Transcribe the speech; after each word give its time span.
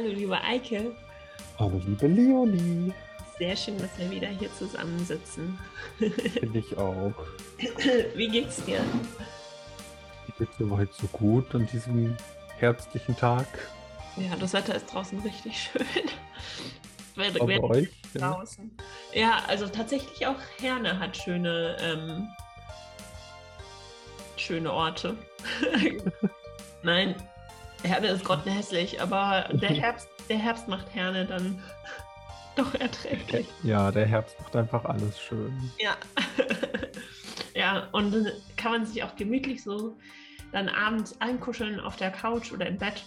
Hallo, 0.00 0.12
liebe 0.12 0.40
Eike. 0.40 0.96
Hallo, 1.58 1.78
liebe 1.86 2.06
Leonie. 2.06 2.90
Sehr 3.38 3.54
schön, 3.54 3.76
dass 3.76 3.98
wir 3.98 4.10
wieder 4.10 4.28
hier 4.28 4.50
zusammensitzen. 4.54 5.58
Finde 5.98 6.58
ich 6.58 6.74
auch. 6.78 7.12
Wie 8.14 8.28
geht's 8.28 8.64
dir? 8.64 8.80
Mir 8.80 10.34
geht's 10.38 10.56
soweit 10.58 10.90
so 10.94 11.06
gut 11.08 11.54
an 11.54 11.66
diesem 11.66 12.16
herbstlichen 12.58 13.14
Tag. 13.14 13.46
Ja, 14.16 14.34
das 14.36 14.54
Wetter 14.54 14.74
ist 14.74 14.86
draußen 14.86 15.18
richtig 15.18 15.70
schön. 15.70 15.84
Auch 17.38 17.46
bei 17.46 17.60
euch? 17.60 17.90
Ja. 18.14 18.32
draußen. 18.32 18.70
Ja, 19.12 19.42
also 19.48 19.66
tatsächlich 19.66 20.26
auch 20.26 20.38
Herne 20.58 20.98
hat 20.98 21.14
schöne, 21.14 21.76
ähm, 21.82 22.28
schöne 24.36 24.72
Orte. 24.72 25.18
Nein, 26.82 27.14
Herne 27.82 28.08
ist 28.08 28.24
grottenhässlich, 28.24 29.00
aber 29.00 29.48
der 29.52 29.70
Herbst, 29.74 30.08
der 30.28 30.38
Herbst 30.38 30.68
macht 30.68 30.94
Herne 30.94 31.26
dann 31.26 31.62
doch 32.56 32.74
erträglich. 32.74 33.46
ja, 33.62 33.90
der 33.90 34.06
Herbst 34.06 34.38
macht 34.40 34.56
einfach 34.56 34.84
alles 34.84 35.20
schön. 35.20 35.70
Ja. 35.78 35.96
ja, 37.54 37.88
und 37.92 38.12
dann 38.12 38.28
kann 38.56 38.72
man 38.72 38.86
sich 38.86 39.02
auch 39.02 39.16
gemütlich 39.16 39.62
so 39.62 39.96
dann 40.52 40.68
abends 40.68 41.20
einkuscheln 41.20 41.78
auf 41.80 41.96
der 41.96 42.10
Couch 42.10 42.52
oder 42.52 42.66
im 42.66 42.76
Bett 42.76 43.04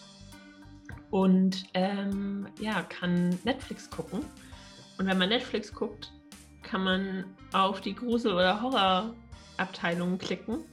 und 1.10 1.66
ähm, 1.74 2.48
ja, 2.60 2.82
kann 2.84 3.38
Netflix 3.44 3.90
gucken. 3.90 4.26
Und 4.98 5.08
wenn 5.08 5.18
man 5.18 5.30
Netflix 5.30 5.74
guckt, 5.74 6.12
kann 6.64 6.84
man 6.84 7.26
auf 7.52 7.82
die 7.82 7.94
Grusel- 7.94 8.34
oder 8.34 8.62
Horrorabteilung 8.62 10.18
klicken 10.18 10.64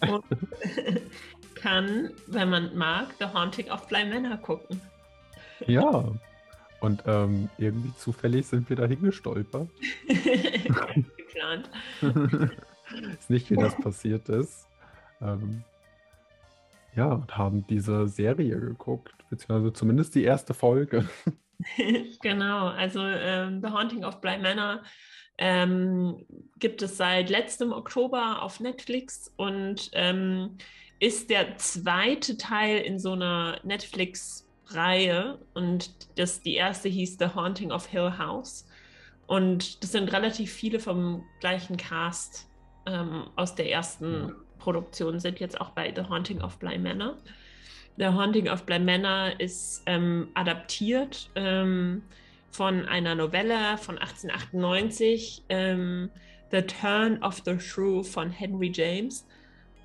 und 0.00 0.24
kann, 1.64 2.10
wenn 2.26 2.50
man 2.50 2.76
mag, 2.76 3.14
The 3.18 3.24
Haunting 3.24 3.70
of 3.70 3.88
Bly 3.88 4.04
Manor 4.04 4.36
gucken. 4.36 4.82
Ja. 5.66 6.12
Und 6.80 7.02
ähm, 7.06 7.48
irgendwie 7.56 7.94
zufällig 7.96 8.46
sind 8.46 8.68
wir 8.68 8.76
da 8.76 8.84
hingestolpert. 8.84 9.70
Geplant. 11.16 11.70
ist 13.18 13.30
nicht, 13.30 13.50
wie 13.50 13.56
das 13.56 13.74
passiert 13.76 14.28
ist. 14.28 14.66
Ähm, 15.22 15.64
ja, 16.94 17.06
und 17.06 17.34
haben 17.34 17.66
diese 17.66 18.08
Serie 18.08 18.60
geguckt, 18.60 19.14
beziehungsweise 19.30 19.72
zumindest 19.72 20.14
die 20.14 20.24
erste 20.24 20.52
Folge. 20.52 21.08
genau, 22.20 22.68
also 22.68 23.00
ähm, 23.00 23.62
The 23.62 23.70
Haunting 23.70 24.04
of 24.04 24.20
Bly 24.20 24.36
Manor 24.36 24.82
ähm, 25.38 26.26
gibt 26.58 26.82
es 26.82 26.98
seit 26.98 27.30
letztem 27.30 27.72
Oktober 27.72 28.42
auf 28.42 28.60
Netflix 28.60 29.32
und 29.38 29.90
ähm, 29.94 30.58
ist 31.00 31.30
der 31.30 31.56
zweite 31.58 32.36
Teil 32.36 32.78
in 32.78 32.98
so 32.98 33.12
einer 33.12 33.58
Netflix-Reihe 33.62 35.38
und 35.54 35.90
das, 36.18 36.40
die 36.40 36.54
erste 36.54 36.88
hieß 36.88 37.18
The 37.18 37.34
Haunting 37.34 37.72
of 37.72 37.86
Hill 37.86 38.18
House 38.18 38.66
und 39.26 39.82
das 39.82 39.92
sind 39.92 40.12
relativ 40.12 40.52
viele 40.52 40.80
vom 40.80 41.24
gleichen 41.40 41.76
Cast 41.76 42.48
ähm, 42.86 43.24
aus 43.36 43.54
der 43.54 43.70
ersten 43.70 44.34
Produktion 44.58 45.20
sind 45.20 45.40
jetzt 45.40 45.60
auch 45.60 45.70
bei 45.70 45.92
The 45.94 46.02
Haunting 46.08 46.40
of 46.40 46.58
Bly 46.58 46.78
Manor. 46.78 47.16
The 47.96 48.06
Haunting 48.06 48.48
of 48.48 48.64
Bly 48.64 48.78
Manor 48.78 49.32
ist 49.38 49.82
ähm, 49.86 50.28
adaptiert 50.34 51.30
ähm, 51.34 52.02
von 52.50 52.86
einer 52.86 53.14
Novelle 53.14 53.76
von 53.78 53.98
1898, 53.98 55.44
ähm, 55.48 56.10
The 56.50 56.62
Turn 56.62 57.22
of 57.22 57.42
the 57.44 57.58
Shrew 57.58 58.02
von 58.02 58.30
Henry 58.30 58.70
James. 58.72 59.26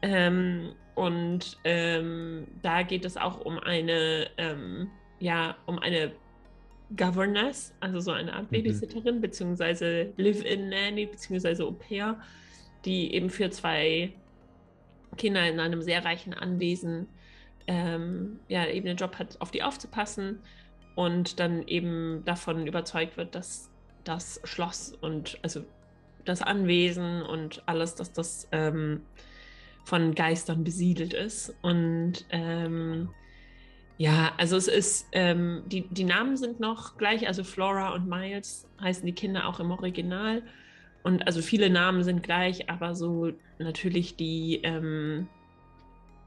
Ähm, 0.02 0.75
und 0.95 1.58
ähm, 1.64 2.47
da 2.61 2.83
geht 2.83 3.05
es 3.05 3.17
auch 3.17 3.42
um 3.42 3.59
eine, 3.59 4.30
ähm, 4.38 4.92
ja, 5.19 5.58
um 5.66 5.80
eine 5.80 6.14
Governess, 6.95 7.75
also 7.80 8.00
so 8.00 8.11
eine 8.11 8.33
Art 8.33 8.52
Mhm. 8.52 8.52
Babysitterin, 8.52 9.22
beziehungsweise 9.22 10.14
Live-in-Nanny, 10.17 11.08
beziehungsweise 11.08 11.66
Au 11.66 11.72
pair, 11.72 12.20
die 12.86 13.14
eben 13.14 13.30
für 13.30 13.49
zwei 13.52 14.14
Kinder 15.17 15.48
in 15.48 15.60
einem 15.60 15.82
sehr 15.82 16.04
reichen 16.05 16.33
Anwesen 16.33 17.08
ähm, 17.67 18.39
ja, 18.48 18.66
eben 18.67 18.87
den 18.87 18.98
Job 18.98 19.17
hat, 19.20 19.39
auf 19.42 19.52
die 19.52 19.64
aufzupassen 19.64 20.43
und 20.95 21.39
dann 21.39 21.67
eben 21.67 22.23
davon 22.26 22.67
überzeugt 22.67 23.17
wird, 23.17 23.36
dass 23.36 23.71
das 24.04 24.42
Schloss 24.43 24.92
und 25.02 25.39
also 25.43 25.66
das 26.26 26.42
Anwesen 26.42 27.21
und 27.21 27.64
alles, 27.67 27.95
dass 27.95 28.11
das 28.14 28.48
ähm, 28.52 29.05
von 29.89 30.14
Geistern 30.14 30.64
besiedelt 30.64 31.14
ist. 31.14 31.55
Und 31.64 32.26
ähm, 32.30 33.10
ja, 33.98 34.32
also 34.38 34.55
es 34.55 34.67
ist, 34.67 35.08
ähm, 35.11 35.64
die, 35.66 35.88
die 35.89 36.04
Namen 36.04 36.38
sind 36.38 36.60
noch 36.60 36.98
gleich, 36.98 37.27
also 37.27 37.44
Flora 37.44 37.94
und 37.94 38.08
Miles 38.08 38.67
heißen 38.80 39.05
die 39.05 39.14
Kinder 39.14 39.48
auch 39.48 39.60
im 39.60 39.72
Original. 39.72 40.44
Und 41.02 41.26
also 41.26 41.42
viele 41.42 41.72
Namen 41.72 42.04
sind 42.04 42.22
gleich, 42.22 42.70
aber 42.70 42.94
so 42.94 43.32
natürlich 43.58 44.16
die, 44.16 44.61
ähm, 44.64 45.28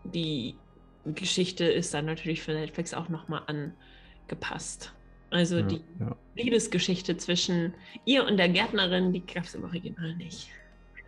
die 0.05 0.57
Geschichte 1.05 1.65
ist 1.65 1.95
dann 1.95 2.07
natürlich 2.07 2.43
für 2.43 2.53
Netflix 2.53 2.93
auch 2.95 3.09
nochmal 3.09 3.43
angepasst. 3.47 4.93
Also 5.31 5.59
Ja, 5.59 5.63
die 5.63 5.81
ja. 6.01 6.17
Liebesgeschichte 6.35 7.17
zwischen 7.17 7.75
ihr 8.05 8.27
und 8.27 8.39
der 8.39 8.49
Gärtnerin, 8.49 9.13
die 9.13 9.25
gab 9.25 9.45
es 9.45 9.55
im 9.55 9.65
Original 9.65 10.17
nicht. 10.17 10.49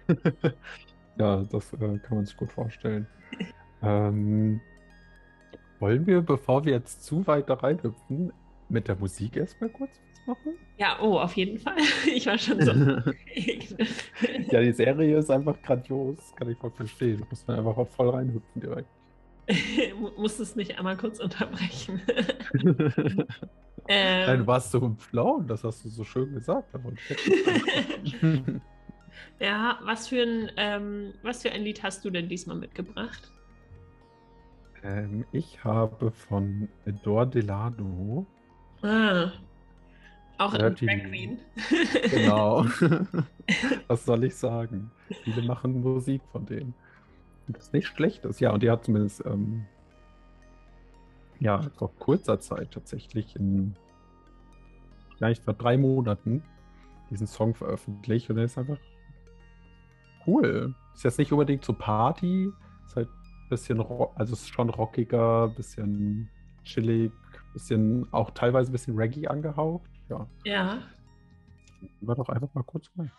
Ja, 1.19 1.43
das 1.51 1.73
äh, 1.73 1.99
kann 1.99 2.17
man 2.17 2.27
sich 2.27 2.37
gut 2.37 2.53
vorstellen. 2.53 3.07
ähm, 3.83 4.61
wollen 5.81 6.07
wir, 6.07 6.23
bevor 6.23 6.65
wir 6.65 6.73
jetzt 6.73 7.05
zu 7.05 7.27
weit 7.27 7.49
da 7.51 7.55
reinhüpfen, 7.55 8.33
mit 8.69 8.89
der 8.89 8.97
Musik 8.97 9.37
erstmal 9.37 9.71
kurz 9.71 10.01
was 10.11 10.27
machen? 10.27 10.55
Ja, 10.79 10.99
oh, 11.01 11.19
auf 11.19 11.35
jeden 11.37 11.59
Fall. 11.59 11.77
Ich 12.15 12.27
war 12.27 12.39
schon 12.39 12.61
so. 12.61 12.73
ja, 14.51 14.61
die 14.61 14.73
Serie 14.73 15.19
ist 15.19 15.31
einfach 15.31 15.61
grandios, 15.63 16.35
kann 16.37 16.51
ich 16.51 16.59
voll 16.59 16.71
verstehen. 16.71 17.21
Da 17.21 17.27
muss 17.29 17.47
man 17.47 17.59
einfach 17.59 17.77
auch 17.77 17.89
voll 17.89 18.11
reinhüpfen 18.11 18.61
direkt. 18.61 18.89
Muss 20.17 20.39
es 20.39 20.57
nicht 20.57 20.79
einmal 20.79 20.97
kurz 20.97 21.21
unterbrechen. 21.21 22.01
Nein, 22.55 23.27
ähm, 23.89 24.39
du 24.39 24.47
warst 24.47 24.71
so 24.71 24.79
im 24.79 24.97
Flow, 24.97 25.43
das 25.47 25.65
hast 25.65 25.85
du 25.85 25.91
so 25.91 26.03
schön 26.03 26.33
gesagt. 26.33 26.75
Ja, 29.41 29.79
was 29.83 30.09
für, 30.09 30.23
ein, 30.23 30.51
ähm, 30.57 31.15
was 31.23 31.43
für 31.43 31.51
ein 31.53 31.63
Lied 31.63 31.83
hast 31.83 32.05
du 32.05 32.11
denn 32.11 32.29
diesmal 32.29 32.57
mitgebracht? 32.57 33.33
ähm, 34.83 35.27
ich 35.33 35.65
habe 35.65 36.11
von 36.13 36.69
Dor 37.03 37.27
Delano, 37.27 38.27
Ah, 38.83 39.33
auch 40.39 40.55
ein. 40.55 40.75
Drag 40.77 41.03
Queen. 41.05 41.41
genau. 42.11 42.65
Was 43.89 44.05
soll 44.05 44.25
ich 44.25 44.37
sagen? 44.37 44.93
Viele 45.23 45.43
machen 45.43 45.81
Musik 45.81 46.23
von 46.33 46.47
denen. 46.47 46.75
Und 47.47 47.57
Das 47.59 47.73
nicht 47.73 47.87
schlecht 47.89 48.25
ist. 48.25 48.41
Ja, 48.41 48.53
und 48.53 48.63
die 48.63 48.71
hat 48.71 48.85
zumindest 48.85 49.25
ähm, 49.27 49.69
ja, 51.41 51.71
vor 51.77 51.95
kurzer 51.99 52.41
Zeit 52.41 52.73
tatsächlich 52.73 53.37
in 53.37 53.77
vielleicht 55.17 55.45
vor 55.45 55.55
drei 55.55 55.77
Monaten 55.77 56.43
diesen 57.11 57.27
Song 57.27 57.55
veröffentlicht 57.55 58.31
und 58.31 58.37
der 58.37 58.47
ist 58.47 58.59
einfach 58.59 58.79
cool. 60.27 60.75
Ist 60.95 61.05
jetzt 61.05 61.19
nicht 61.19 61.33
unbedingt 61.33 61.65
so 61.65 61.73
Party, 61.73 62.51
ist 62.87 62.97
halt 62.97 63.09
ein 63.09 63.49
bisschen, 63.49 63.81
also 63.81 64.33
ist 64.33 64.49
schon 64.49 64.71
rockiger, 64.71 65.49
bisschen 65.49 66.31
chillig, 66.65 67.13
bisschen 67.53 68.07
auch 68.13 68.31
teilweise 68.31 68.71
ein 68.71 68.73
bisschen 68.73 68.97
Reggae 68.97 69.27
angehaucht. 69.27 69.91
Ja, 70.09 70.27
Ja. 70.45 70.83
war 72.01 72.15
doch 72.15 72.29
einfach 72.29 72.53
mal 72.55 72.63
kurz 72.65 72.91
rein. 72.99 73.11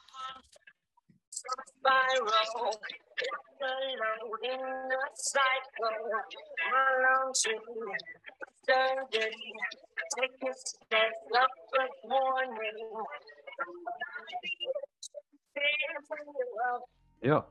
Ja, 17.22 17.38
aber 17.38 17.48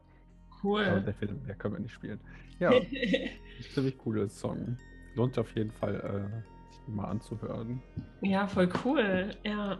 Cool. 0.62 1.02
der 1.02 1.14
Film, 1.14 1.46
der 1.46 1.54
können 1.56 1.74
wir 1.74 1.80
nicht 1.80 1.92
spielen. 1.92 2.20
Ja, 2.58 2.70
ziemlich 3.74 3.98
cooler 3.98 4.28
Song. 4.28 4.78
Lohnt 5.14 5.38
auf 5.38 5.54
jeden 5.54 5.72
Fall, 5.72 5.94
äh, 5.96 6.70
sich 6.72 6.80
den 6.86 6.94
mal 6.96 7.08
anzuhören. 7.08 7.82
Ja, 8.22 8.46
voll 8.46 8.68
cool. 8.84 9.30
Ja. 9.44 9.78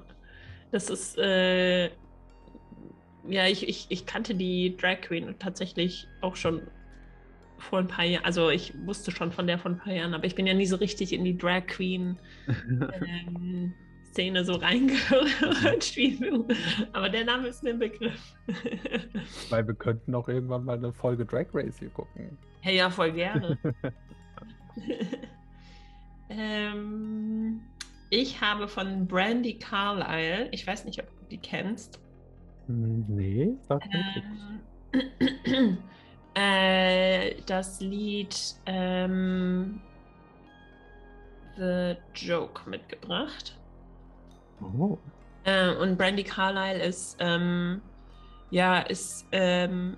Das 0.70 0.90
ist, 0.90 1.16
äh, 1.18 1.86
ja, 3.26 3.46
ich, 3.46 3.68
ich, 3.68 3.86
ich 3.88 4.06
kannte 4.06 4.34
die 4.34 4.76
Drag 4.76 5.00
Queen 5.00 5.34
tatsächlich 5.38 6.06
auch 6.20 6.36
schon 6.36 6.62
vor 7.58 7.78
ein 7.78 7.88
paar 7.88 8.04
Jahren. 8.04 8.24
Also 8.24 8.50
ich 8.50 8.74
wusste 8.84 9.10
schon 9.10 9.32
von 9.32 9.46
der 9.46 9.58
vor 9.58 9.70
ein 9.70 9.78
paar 9.78 9.92
Jahren, 9.92 10.14
aber 10.14 10.24
ich 10.24 10.34
bin 10.34 10.46
ja 10.46 10.54
nie 10.54 10.66
so 10.66 10.76
richtig 10.76 11.12
in 11.12 11.24
die 11.24 11.38
Drag 11.38 11.66
Queen 11.66 12.18
ähm, 12.48 13.72
Szene 14.14 14.44
so 14.44 14.54
reingerutscht 14.54 15.96
wie 15.96 16.16
du. 16.16 16.46
Aber 16.92 17.08
der 17.08 17.24
Name 17.24 17.48
ist 17.48 17.64
mir 17.64 17.70
ein 17.70 17.80
Begriff. 17.80 18.36
Weil 19.50 19.66
wir 19.66 19.74
könnten 19.74 20.14
auch 20.14 20.28
irgendwann 20.28 20.64
mal 20.64 20.76
eine 20.76 20.92
Folge 20.92 21.24
Drag 21.24 21.46
Race 21.52 21.80
hier 21.80 21.88
gucken. 21.90 22.38
hey, 22.60 22.76
ja, 22.76 22.90
voll 22.90 23.10
gerne. 23.10 23.58
ähm, 26.30 27.60
ich 28.10 28.40
habe 28.40 28.68
von 28.68 29.06
Brandy 29.08 29.58
Carlyle, 29.58 30.48
ich 30.52 30.64
weiß 30.64 30.84
nicht, 30.84 31.02
ob 31.02 31.08
du 31.08 31.26
die 31.32 31.38
kennst. 31.38 32.00
Hm, 32.66 33.04
Nee, 33.08 33.52
sag 33.68 33.82
mir 33.88 34.04
nichts. 34.14 35.44
Ähm, 35.44 35.78
äh, 36.34 37.34
das 37.46 37.80
Lied 37.80 38.36
ähm, 38.66 39.80
The 41.56 41.96
Joke 42.14 42.68
mitgebracht. 42.70 43.58
Oh. 44.60 44.98
Äh, 45.44 45.74
und 45.74 45.96
Brandy 45.96 46.24
Carlyle 46.24 46.82
ist, 46.82 47.16
ähm, 47.20 47.80
ja, 48.50 48.80
ist 48.80 49.26
ähm, 49.32 49.96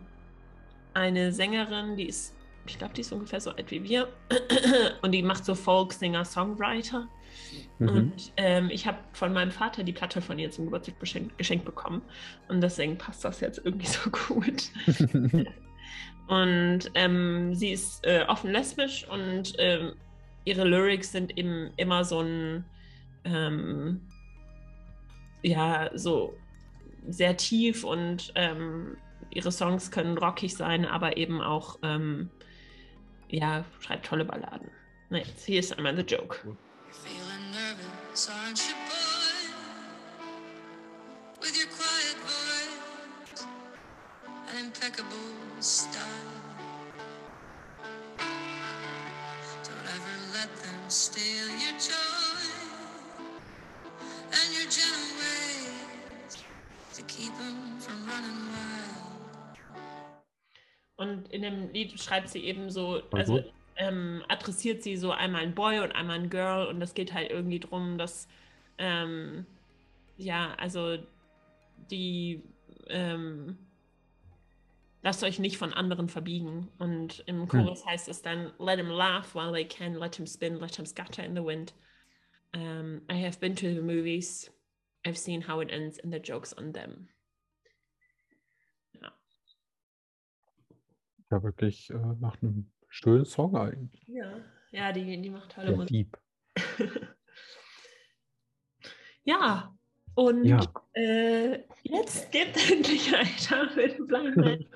eine 0.94 1.32
Sängerin, 1.32 1.96
die 1.96 2.06
ist, 2.06 2.34
ich 2.66 2.78
glaube, 2.78 2.94
die 2.94 3.02
ist 3.02 3.12
ungefähr 3.12 3.40
so 3.40 3.50
alt 3.50 3.70
wie 3.70 3.82
wir. 3.84 4.08
und 5.02 5.12
die 5.12 5.22
macht 5.22 5.44
so 5.44 5.54
Folk-Singer-Songwriter. 5.54 7.06
Mhm. 7.78 7.88
Und 7.88 8.32
ähm, 8.36 8.70
ich 8.70 8.86
habe 8.86 8.98
von 9.12 9.32
meinem 9.32 9.50
Vater 9.50 9.84
die 9.84 9.92
Platte 9.92 10.20
von 10.20 10.38
ihr 10.38 10.50
zum 10.50 10.64
Geburtstag 10.64 10.98
geschenkt, 10.98 11.38
geschenkt 11.38 11.64
bekommen. 11.64 12.02
Und 12.48 12.60
deswegen 12.60 12.98
passt 12.98 13.24
das 13.24 13.40
jetzt 13.40 13.60
irgendwie 13.64 13.86
so 13.86 14.10
gut. 14.28 14.70
Und 16.28 16.90
ähm, 16.94 17.54
sie 17.54 17.70
ist 17.70 18.04
äh, 18.04 18.24
offen 18.26 18.50
lesbisch 18.50 19.06
und 19.08 19.54
ähm, 19.58 19.92
ihre 20.44 20.64
Lyrics 20.64 21.12
sind 21.12 21.38
eben 21.38 21.70
immer 21.76 22.04
so 22.04 22.20
ein, 22.20 22.64
ähm, 23.24 24.00
ja, 25.42 25.90
so 25.94 26.36
sehr 27.08 27.36
tief 27.36 27.84
und 27.84 28.32
ähm, 28.34 28.96
ihre 29.30 29.52
Songs 29.52 29.90
können 29.90 30.18
rockig 30.18 30.56
sein, 30.56 30.84
aber 30.84 31.16
eben 31.16 31.40
auch, 31.40 31.78
ähm, 31.82 32.30
ja, 33.28 33.64
schreibt 33.80 34.06
tolle 34.06 34.24
Balladen. 34.24 34.70
Na 35.10 35.18
jetzt, 35.18 35.44
hier 35.44 35.60
ist 35.60 35.76
einmal 35.76 35.96
The 35.96 36.02
Joke. 36.02 36.36
Feeling 36.90 37.50
nervous, 37.52 38.28
aren't 38.28 38.58
you, 38.58 38.74
and 54.32 54.54
your 54.54 54.68
gentle 54.68 55.10
ways 55.18 56.44
to 56.94 57.02
keep 57.02 57.32
them 57.36 57.78
from 57.78 58.06
running 58.06 58.46
wild. 58.52 58.96
Und 60.96 61.28
in 61.32 61.42
dem 61.42 61.72
Lied 61.72 62.00
schreibt 62.00 62.30
sie 62.30 62.44
eben 62.44 62.70
so, 62.70 63.02
also 63.12 63.44
ähm, 63.76 64.22
adressiert 64.28 64.82
sie 64.82 64.96
so 64.96 65.12
einmal 65.12 65.42
ein 65.42 65.54
Boy 65.54 65.80
und 65.80 65.92
einmal 65.92 66.18
ein 66.18 66.30
Girl 66.30 66.66
und 66.66 66.80
es 66.80 66.94
geht 66.94 67.12
halt 67.12 67.30
irgendwie 67.30 67.60
drum, 67.60 67.98
dass 67.98 68.28
ähm, 68.78 69.46
ja, 70.16 70.54
also 70.58 70.98
die 71.90 72.42
ähm, 72.88 73.58
lasst 75.02 75.22
euch 75.22 75.38
nicht 75.38 75.56
von 75.56 75.72
anderen 75.72 76.08
verbiegen. 76.08 76.68
Und 76.78 77.22
im 77.26 77.46
Chorus 77.46 77.86
heißt 77.86 78.08
es 78.08 78.22
dann, 78.22 78.52
let 78.58 78.78
him 78.78 78.88
laugh 78.88 79.34
while 79.34 79.52
they 79.52 79.64
can, 79.64 79.94
let 79.94 80.16
him 80.16 80.26
spin, 80.26 80.58
let 80.58 80.76
him 80.76 80.84
scatter 80.84 81.24
in 81.24 81.36
the 81.36 81.44
wind. 81.44 81.74
Um, 82.56 83.02
I 83.10 83.14
have 83.22 83.38
been 83.38 83.54
to 83.56 83.74
the 83.74 83.82
movies, 83.82 84.50
I've 85.04 85.18
seen 85.18 85.42
how 85.42 85.60
it 85.60 85.68
ends 85.70 85.98
and 86.02 86.10
the 86.10 86.18
joke's 86.18 86.54
on 86.56 86.72
them. 86.72 87.08
Ja, 91.30 91.42
wirklich 91.42 91.90
äh, 91.90 91.94
nach 92.20 92.40
einem 92.40 92.70
schönen 92.88 93.24
Song 93.24 93.56
eigentlich. 93.56 94.04
Ja, 94.06 94.40
ja 94.70 94.92
die, 94.92 95.20
die 95.20 95.28
macht 95.30 95.50
tolle 95.52 95.68
Sehr 95.68 95.76
Musik. 95.76 95.90
deep. 95.90 96.18
Ja, 99.28 99.76
und 100.14 100.44
Ja. 100.44 100.60
äh, 100.94 101.64
jetzt 101.82 102.30
gibt 102.30 102.56
endlich 102.70 103.12
einer 103.12 103.68
für 103.70 103.88
den 103.88 104.06
Blind. 104.06 104.68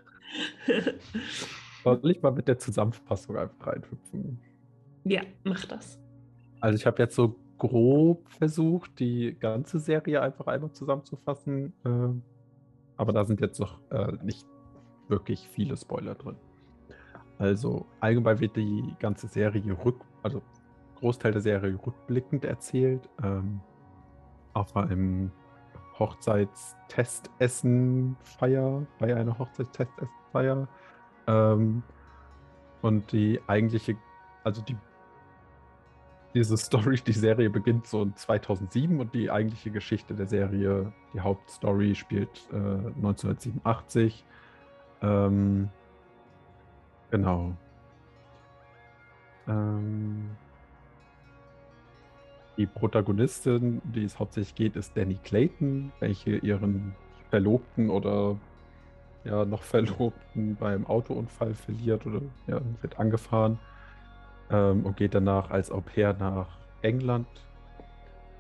Soll 1.85 2.11
ich 2.11 2.21
mal 2.21 2.33
mit 2.33 2.49
der 2.49 2.59
Zusammenfassung 2.59 3.37
einfach 3.37 3.69
reinhüpfen? 3.69 4.41
ja, 5.05 5.23
mach 5.45 5.65
das. 5.67 6.01
Also 6.61 6.77
ich 6.77 6.85
habe 6.85 7.01
jetzt 7.01 7.15
so 7.15 7.39
grob 7.61 8.29
versucht, 8.33 8.99
die 8.99 9.37
ganze 9.39 9.79
Serie 9.79 10.21
einfach 10.21 10.49
einmal 10.49 10.73
zusammenzufassen. 10.73 11.73
Äh, 11.85 12.09
aber 12.97 13.13
da 13.13 13.25
sind 13.25 13.41
jetzt 13.41 13.61
noch 13.61 13.79
äh, 13.91 14.15
nicht 14.25 14.45
wirklich 15.09 15.49
viele 15.49 15.77
Spoiler 15.77 16.17
drin. 16.17 16.35
Also 17.39 17.87
allgemein 18.01 18.41
wird 18.41 18.57
die 18.57 18.97
ganze 18.99 19.29
Serie 19.29 19.77
rück, 19.85 20.01
also 20.23 20.43
Großteil 20.97 21.31
der 21.33 21.41
Serie 21.41 21.79
rückblickend 21.87 22.45
erzählt. 22.45 23.09
Ähm, 23.23 23.61
auf 24.53 24.77
einem 24.77 25.31
Hochzeitstestessenfeier, 25.99 28.87
bei 28.99 29.15
einer 29.15 29.39
Hochzeitstestessenfeier. 29.39 30.69
Ähm, 31.27 31.83
und 32.83 33.13
die 33.13 33.41
eigentliche, 33.47 33.97
also 34.45 34.63
die 34.63 34.77
diese 36.35 36.57
Story, 36.57 36.99
die 37.07 37.13
Serie 37.13 37.51
beginnt 37.51 37.87
so 37.87 38.03
in 38.03 38.15
2007 38.15 39.01
und 39.01 39.15
die 39.15 39.31
eigentliche 39.31 39.71
Geschichte 39.71 40.15
der 40.15 40.27
Serie, 40.27 40.93
die 41.13 41.21
Hauptstory 41.21 41.95
spielt 41.95 42.49
äh, 42.53 42.57
1987. 42.57 44.25
Ähm, 45.03 45.69
genau. 47.11 47.57
Ähm, 49.49 50.31
die 52.57 52.67
Protagonistin, 52.67 53.81
die 53.85 54.05
es 54.05 54.19
hauptsächlich 54.19 54.55
geht, 54.55 54.77
ist 54.77 54.97
Danny 54.97 55.19
Clayton, 55.25 55.93
welche 55.99 56.37
ihren 56.37 56.95
Verlobten 57.31 57.91
oder 57.91 58.37
ja 59.25 59.45
noch 59.45 59.63
Verlobten 59.63 60.57
beim 60.57 60.87
Autounfall 60.87 61.55
verliert 61.55 62.07
oder 62.07 62.23
ja, 62.47 62.61
wird 62.83 62.99
angefahren 62.99 63.59
ähm, 64.51 64.85
und 64.85 64.97
geht 64.97 65.15
danach 65.15 65.51
als 65.51 65.71
Au 65.71 65.81
pair 65.81 66.15
nach 66.19 66.49
England 66.83 67.29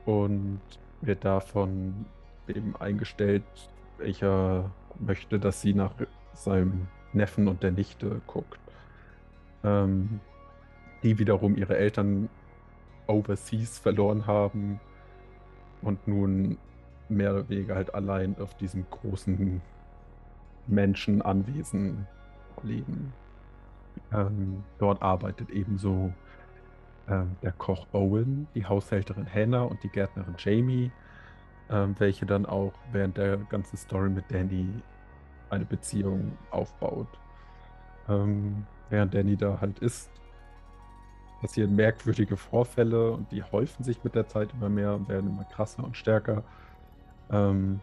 und 0.07 0.61
wird 1.01 1.25
davon 1.25 2.07
eben 2.49 2.75
eingestellt, 2.77 3.45
welcher 3.99 4.71
möchte, 4.99 5.39
dass 5.39 5.61
sie 5.61 5.75
nach 5.75 5.93
seinem 6.35 6.89
Neffen 7.12 7.49
und 7.49 7.62
der 7.62 7.73
Nichte 7.73 8.21
guckt. 8.27 8.59
Ähm, 9.62 10.21
die 11.03 11.19
wiederum 11.19 11.57
ihre 11.57 11.77
Eltern 11.77 12.29
overseas 13.07 13.79
verloren 13.79 14.27
haben 14.27 14.81
und 15.83 16.07
nun 16.07 16.59
mehr 17.09 17.33
oder 17.33 17.49
weniger 17.49 17.75
halt 17.75 17.95
allein 17.95 18.37
auf 18.38 18.57
diesem 18.57 18.85
großen 18.90 19.61
Menschenanwesen 20.67 22.07
leben. 22.62 23.12
Ähm, 24.12 24.64
dort 24.79 25.02
arbeitet 25.02 25.50
ebenso 25.50 26.12
ähm, 27.09 27.37
der 27.43 27.52
Koch 27.52 27.87
Owen, 27.93 28.49
die 28.55 28.67
Haushälterin 28.67 29.26
Hannah 29.33 29.62
und 29.62 29.83
die 29.83 29.88
Gärtnerin 29.88 30.35
Jamie, 30.38 30.90
ähm, 31.71 31.95
welche 31.99 32.26
dann 32.26 32.47
auch 32.47 32.73
während 32.93 33.17
der 33.17 33.37
ganzen 33.37 33.76
Story 33.76 34.11
mit 34.11 34.25
Danny 34.31 34.69
eine 35.50 35.64
Beziehung 35.64 36.37
aufbaut. 36.50 37.09
Ähm, 38.09 38.67
während 38.88 39.14
Danny 39.14 39.37
da 39.37 39.61
halt 39.61 39.79
ist, 39.81 40.11
passieren 41.40 41.75
merkwürdige 41.75 42.37
Vorfälle 42.37 43.12
und 43.12 43.31
die 43.33 43.43
häufen 43.43 43.83
sich 43.83 44.02
mit 44.05 44.14
der 44.14 44.29
Zeit 44.29 44.52
immer 44.52 44.69
mehr 44.69 44.95
und 44.95 45.09
werden 45.09 45.31
immer 45.31 45.45
krasser 45.45 45.83
und 45.85 45.97
stärker. 45.97 46.43
Ähm, 47.31 47.81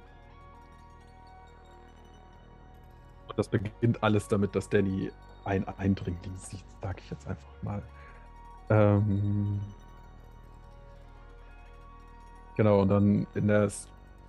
und 3.27 3.39
das 3.39 3.47
beginnt 3.49 4.03
alles 4.03 4.27
damit, 4.27 4.55
dass 4.55 4.69
Danny 4.69 5.11
ein 5.47 5.67
Eindringling 5.67 6.35
sieht, 6.37 6.63
sage 6.81 6.99
ich 7.03 7.09
jetzt 7.09 7.27
einfach 7.27 7.63
mal. 7.63 7.81
Ähm, 8.69 9.59
genau, 12.55 12.81
und 12.81 12.89
dann 12.89 13.27
in 13.33 13.47
der, 13.47 13.69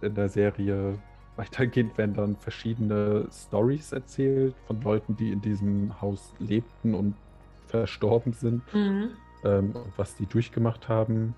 in 0.01 0.15
der 0.15 0.29
Serie 0.29 0.99
weitergehend 1.37 1.97
werden 1.99 2.15
dann 2.15 2.37
verschiedene 2.37 3.29
Stories 3.33 3.93
erzählt 3.93 4.55
von 4.67 4.81
Leuten, 4.83 5.17
die 5.17 5.31
in 5.33 5.41
diesem 5.41 6.01
Haus 6.01 6.35
lebten 6.39 6.95
und 6.95 7.15
verstorben 7.67 8.33
sind 8.33 8.63
Mhm. 8.75 9.11
ähm, 9.45 9.73
und 9.73 9.93
was 9.97 10.17
die 10.17 10.27
durchgemacht 10.27 10.89
haben, 10.89 11.35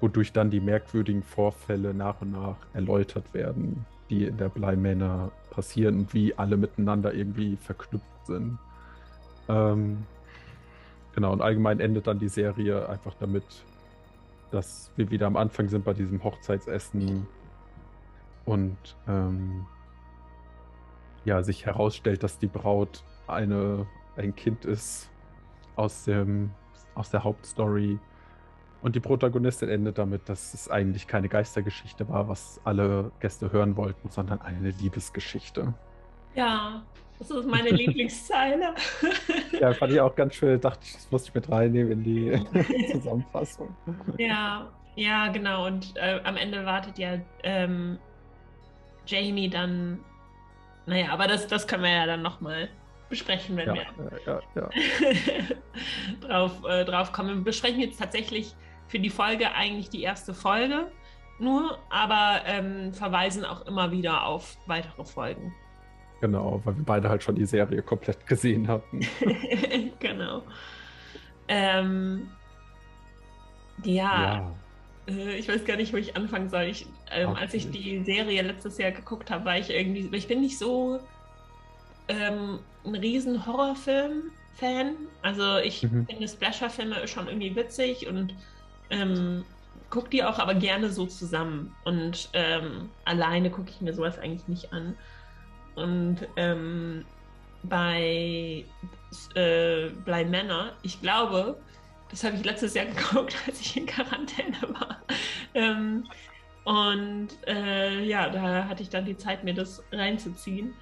wodurch 0.00 0.32
dann 0.32 0.50
die 0.50 0.60
merkwürdigen 0.60 1.22
Vorfälle 1.22 1.94
nach 1.94 2.20
und 2.22 2.32
nach 2.32 2.56
erläutert 2.74 3.32
werden, 3.34 3.86
die 4.10 4.24
in 4.24 4.36
der 4.36 4.48
Bly 4.48 4.76
Manor 4.76 5.32
passieren 5.50 6.00
und 6.00 6.14
wie 6.14 6.34
alle 6.36 6.56
miteinander 6.56 7.14
irgendwie 7.14 7.56
verknüpft 7.56 8.26
sind. 8.26 8.58
Ähm, 9.48 10.04
genau, 11.14 11.32
und 11.32 11.42
allgemein 11.42 11.80
endet 11.80 12.06
dann 12.06 12.18
die 12.18 12.28
Serie 12.28 12.88
einfach 12.88 13.14
damit, 13.14 13.44
dass 14.50 14.92
wir 14.96 15.10
wieder 15.10 15.26
am 15.26 15.36
Anfang 15.36 15.68
sind 15.68 15.84
bei 15.84 15.92
diesem 15.92 16.22
Hochzeitsessen 16.22 17.26
und 18.44 18.76
ähm, 19.08 19.66
ja, 21.24 21.42
sich 21.42 21.66
herausstellt, 21.66 22.22
dass 22.22 22.38
die 22.38 22.46
Braut 22.46 23.02
eine, 23.26 23.86
ein 24.16 24.34
Kind 24.36 24.64
ist 24.64 25.10
aus, 25.74 26.04
dem, 26.04 26.52
aus 26.94 27.10
der 27.10 27.24
Hauptstory 27.24 27.98
Und 28.82 28.94
die 28.94 29.00
Protagonistin 29.00 29.68
endet 29.68 29.98
damit, 29.98 30.28
dass 30.28 30.54
es 30.54 30.70
eigentlich 30.70 31.08
keine 31.08 31.28
Geistergeschichte 31.28 32.08
war, 32.08 32.28
was 32.28 32.60
alle 32.64 33.10
Gäste 33.20 33.50
hören 33.50 33.76
wollten, 33.76 34.10
sondern 34.10 34.40
eine 34.40 34.70
Liebesgeschichte. 34.70 35.74
Ja, 36.36 36.84
das 37.18 37.30
ist 37.30 37.46
meine 37.46 37.70
Lieblingszeile. 37.70 38.74
Ja, 39.60 39.72
fand 39.72 39.92
ich 39.92 40.00
auch 40.00 40.14
ganz 40.14 40.34
schön. 40.34 40.60
Dachte 40.60 40.80
ich, 40.84 40.92
das 40.92 41.10
muss 41.10 41.28
ich 41.28 41.34
mit 41.34 41.50
reinnehmen 41.50 41.92
in 41.92 42.04
die 42.04 42.88
Zusammenfassung. 42.92 43.74
Ja, 44.18 44.68
ja, 44.96 45.28
genau. 45.28 45.66
Und 45.66 45.96
äh, 45.96 46.20
am 46.24 46.36
Ende 46.36 46.66
wartet 46.66 46.98
ja 46.98 47.18
ähm, 47.42 47.98
Jamie 49.06 49.48
dann. 49.48 50.00
Naja, 50.84 51.08
aber 51.10 51.26
das, 51.26 51.46
das 51.46 51.66
können 51.66 51.82
wir 51.84 51.90
ja 51.90 52.06
dann 52.06 52.22
nochmal 52.22 52.68
besprechen, 53.08 53.56
wenn 53.56 53.66
Ja, 53.68 53.74
wir 53.74 54.20
ja, 54.26 54.40
ja. 54.54 54.68
drauf, 56.28 56.52
äh, 56.68 56.84
drauf 56.84 57.12
kommen. 57.12 57.38
Wir 57.38 57.44
besprechen 57.44 57.80
jetzt 57.80 57.98
tatsächlich 57.98 58.54
für 58.88 58.98
die 58.98 59.10
Folge 59.10 59.52
eigentlich 59.52 59.88
die 59.90 60.02
erste 60.02 60.34
Folge 60.34 60.88
nur, 61.38 61.78
aber 61.90 62.42
ähm, 62.46 62.92
verweisen 62.94 63.44
auch 63.44 63.66
immer 63.66 63.90
wieder 63.90 64.24
auf 64.24 64.56
weitere 64.66 65.04
Folgen. 65.04 65.54
Genau, 66.20 66.62
weil 66.64 66.76
wir 66.76 66.84
beide 66.84 67.08
halt 67.10 67.22
schon 67.22 67.34
die 67.36 67.44
Serie 67.46 67.82
komplett 67.82 68.26
gesehen 68.26 68.68
hatten. 68.68 69.00
genau. 69.98 70.46
Ähm, 71.48 72.36
ja, 73.82 74.60
Äh, 75.08 75.36
ich 75.38 75.48
weiß 75.48 75.64
gar 75.64 75.76
nicht, 75.76 75.92
wo 75.92 75.96
ich 75.96 76.16
anfangen 76.16 76.48
soll. 76.48 76.64
Ich, 76.64 76.94
ähm, 77.10 77.34
Ach, 77.34 77.36
als 77.36 77.54
ich 77.54 77.70
die 77.70 78.02
Serie 78.04 78.42
letztes 78.42 78.78
Jahr 78.78 78.92
geguckt 78.92 79.30
habe, 79.30 79.44
war 79.44 79.58
ich 79.58 79.70
irgendwie, 79.70 80.08
ich 80.16 80.28
bin 80.28 80.40
nicht 80.40 80.58
so 80.58 81.00
ähm, 82.08 82.60
ein 82.84 82.94
riesen 82.94 83.46
Horrorfilm-Fan. 83.46 84.96
Also 85.22 85.58
ich 85.58 85.90
Mhm. 85.92 86.08
finde 86.08 86.28
Splasher-Filme 86.28 87.06
schon 87.08 87.28
irgendwie 87.28 87.56
witzig 87.56 88.06
und 88.06 88.36
ähm, 88.90 89.46
gucke 89.90 90.10
die 90.10 90.24
auch 90.24 90.38
aber 90.38 90.54
gerne 90.54 90.90
so 90.90 91.06
zusammen. 91.06 91.76
Und 91.84 92.30
ähm, 92.32 92.94
alleine 93.04 93.50
gucke 93.50 93.70
ich 93.70 93.80
mir 93.80 93.94
sowas 93.94 94.18
eigentlich 94.18 94.48
nicht 94.48 94.72
an. 94.72 94.98
Und 95.76 96.18
ähm, 96.36 97.04
bei 97.62 98.64
äh, 99.34 99.88
Blind 100.04 100.30
Manor, 100.30 100.72
ich 100.82 101.00
glaube, 101.00 101.56
das 102.10 102.24
habe 102.24 102.36
ich 102.36 102.44
letztes 102.44 102.74
Jahr 102.74 102.86
geguckt, 102.94 103.36
als 103.46 103.60
ich 103.60 103.76
in 103.76 103.86
Quarantäne 103.86 104.56
war. 104.62 105.00
Ähm, 105.54 106.04
und 106.64 107.28
äh, 107.46 108.02
ja, 108.04 108.28
da 108.28 108.64
hatte 108.68 108.82
ich 108.82 108.88
dann 108.88 109.04
die 109.04 109.16
Zeit, 109.16 109.44
mir 109.44 109.54
das 109.54 109.82
reinzuziehen. 109.92 110.74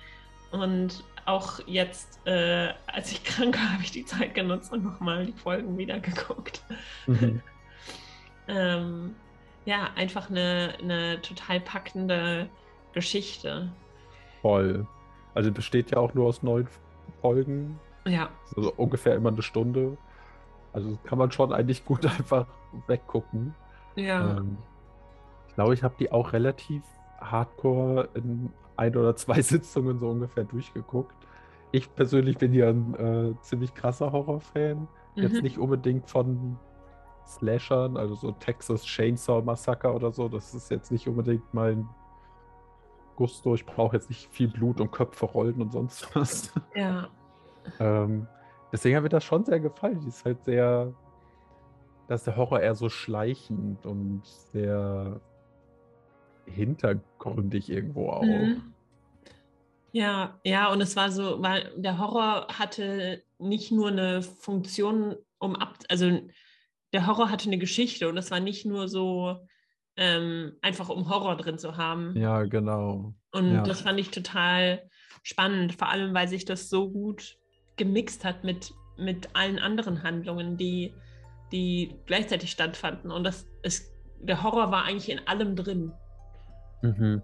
Und 0.51 1.05
auch 1.27 1.61
jetzt, 1.67 2.21
äh, 2.27 2.73
als 2.87 3.13
ich 3.13 3.25
krank 3.25 3.57
war, 3.57 3.73
habe 3.75 3.83
ich 3.83 3.91
die 3.91 4.05
Zeit 4.05 4.35
genutzt 4.35 4.73
und 4.73 4.85
nochmal 4.85 5.27
die 5.27 5.33
Folgen 5.33 5.77
wieder 5.77 6.01
geguckt. 6.01 6.63
Mhm. 7.07 7.43
Ähm, 8.47 9.15
ja, 9.65 9.89
einfach 9.97 10.29
eine, 10.29 10.75
eine 10.79 11.23
total 11.23 11.61
packende 11.61 12.51
Geschichte. 12.93 13.71
Voll. 14.45 14.87
Also 15.35 15.51
besteht 15.53 15.91
ja 15.91 15.99
auch 15.99 16.15
nur 16.15 16.27
aus 16.27 16.43
neun 16.43 16.69
Folgen, 17.23 17.81
Ja, 18.07 18.29
also 18.57 18.73
ungefähr 18.77 19.15
immer 19.17 19.31
eine 19.31 19.43
Stunde. 19.43 19.97
Also 20.73 20.99
kann 21.05 21.19
man 21.19 21.31
schon 21.33 21.53
eigentlich 21.53 21.85
gut 21.85 22.05
einfach 22.19 22.47
weggucken. 22.87 23.55
ja, 23.97 24.39
Ähm, 24.39 24.59
ich 25.49 25.55
glaube, 25.55 25.75
ich 25.75 25.83
habe 25.83 25.95
die 25.99 26.13
auch 26.13 26.33
relativ 26.33 26.83
hardcore 27.21 28.09
in 28.15 28.53
ein 28.77 28.97
oder 28.97 29.17
zwei 29.17 29.41
Sitzungen 29.43 29.99
so 29.99 30.11
ungefähr 30.11 30.45
durchgeguckt. 30.45 31.17
Ich 31.73 31.95
persönlich 31.95 32.39
bin 32.39 32.53
ja 32.55 32.69
ein 32.71 32.95
äh, 32.95 33.41
ziemlich 33.41 33.75
krasser 33.75 34.13
Horrorfan. 34.13 34.89
Jetzt 35.17 35.41
Mhm. 35.41 35.43
nicht 35.43 35.59
unbedingt 35.59 36.09
von 36.11 36.59
Slashern, 37.27 37.97
also 37.97 38.15
so 38.15 38.33
Texas 38.33 38.85
Chainsaw 38.85 39.43
Massacre 39.43 39.93
oder 39.95 40.13
so. 40.13 40.29
Das 40.29 40.55
ist 40.55 40.71
jetzt 40.71 40.93
nicht 40.93 41.09
unbedingt 41.09 41.55
mein 41.55 41.89
Gusto. 43.17 43.55
Ich 43.55 43.65
brauche 43.65 43.97
jetzt 43.97 44.09
nicht 44.09 44.29
viel 44.33 44.49
Blut 44.49 44.81
und 44.81 44.91
Köpfe 44.91 45.27
rollen 45.27 45.61
und 45.61 45.73
sonst 45.73 46.09
was. 46.15 46.53
ja, 46.75 47.09
Ähm, 47.79 48.27
deswegen 48.73 48.97
hat 48.97 49.03
mir 49.03 49.09
das 49.09 49.25
schon 49.25 49.45
sehr 49.45 49.61
gefallen. 49.61 50.01
Die 50.01 50.09
ist 50.09 50.25
halt 50.25 50.45
sehr, 50.45 50.93
da 52.09 52.15
ist 52.15 52.27
der 52.27 52.37
Horror 52.37 52.61
eher 52.61 52.75
so 52.75 52.89
schleichend 52.89 53.85
und 53.87 54.23
sehr 54.25 55.21
hintergründig 56.47 57.71
irgendwo 57.71 58.11
auch. 58.11 58.23
Mhm. 58.23 58.75
Ja, 59.93 60.41
ja, 60.43 60.73
und 60.73 60.81
es 60.81 60.97
war 60.97 61.11
so, 61.13 61.41
weil 61.41 61.73
der 61.77 61.99
Horror 61.99 62.49
hatte 62.49 63.23
nicht 63.39 63.71
nur 63.71 63.89
eine 63.89 64.23
Funktion, 64.23 65.15
um 65.39 65.55
ab, 65.55 65.79
also 65.89 66.21
der 66.93 67.07
Horror 67.07 67.31
hatte 67.31 67.49
eine 67.49 67.59
Geschichte 67.59 68.09
und 68.09 68.17
es 68.17 68.31
war 68.33 68.41
nicht 68.41 68.67
nur 68.67 68.89
so 68.89 69.47
ähm, 69.97 70.53
einfach 70.63 70.89
um 70.89 71.09
Horror 71.09 71.37
drin 71.37 71.59
zu 71.59 71.77
haben. 71.77 72.17
Ja, 72.17 72.43
genau. 72.45 73.15
Und 73.33 73.55
ja. 73.55 73.63
das 73.63 73.83
fand 73.83 73.99
ich 74.01 74.11
total 74.11 74.83
spannend, 75.23 75.75
vor 75.75 75.89
allem 75.89 76.15
weil 76.15 76.29
sich 76.29 76.45
das 76.45 76.69
so 76.69 76.91
gut 76.91 77.39
gemixt 77.77 78.25
hat 78.25 78.45
mit, 78.45 78.73
mit 78.97 79.35
allen 79.35 79.59
anderen 79.59 80.03
Handlungen, 80.03 80.57
die, 80.57 80.95
die 81.53 81.95
gleichzeitig 82.07 82.51
stattfanden. 82.51 83.11
Und 83.11 83.25
das 83.25 83.47
ist, 83.63 83.93
der 84.21 84.43
Horror 84.43 84.71
war 84.71 84.85
eigentlich 84.85 85.11
in 85.11 85.27
allem 85.27 85.57
drin. 85.57 85.93
Mhm. 86.83 87.23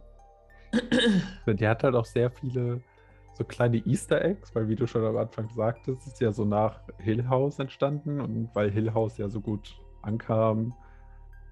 Die 1.47 1.67
hat 1.67 1.83
halt 1.83 1.97
auch 1.97 2.05
sehr 2.05 2.31
viele 2.31 2.81
so 3.35 3.45
kleine 3.45 3.79
Easter 3.87 4.25
Eggs, 4.25 4.55
weil 4.55 4.69
wie 4.69 4.77
du 4.77 4.87
schon 4.87 5.05
am 5.05 5.17
Anfang 5.17 5.49
sagtest, 5.49 6.07
ist 6.07 6.21
ja 6.21 6.31
so 6.31 6.45
nach 6.45 6.81
Hill 6.99 7.29
House 7.29 7.59
entstanden 7.59 8.21
und 8.21 8.51
weil 8.55 8.71
Hill 8.71 8.93
House 8.95 9.19
ja 9.19 9.29
so 9.29 9.41
gut 9.41 9.77
ankam, 10.03 10.75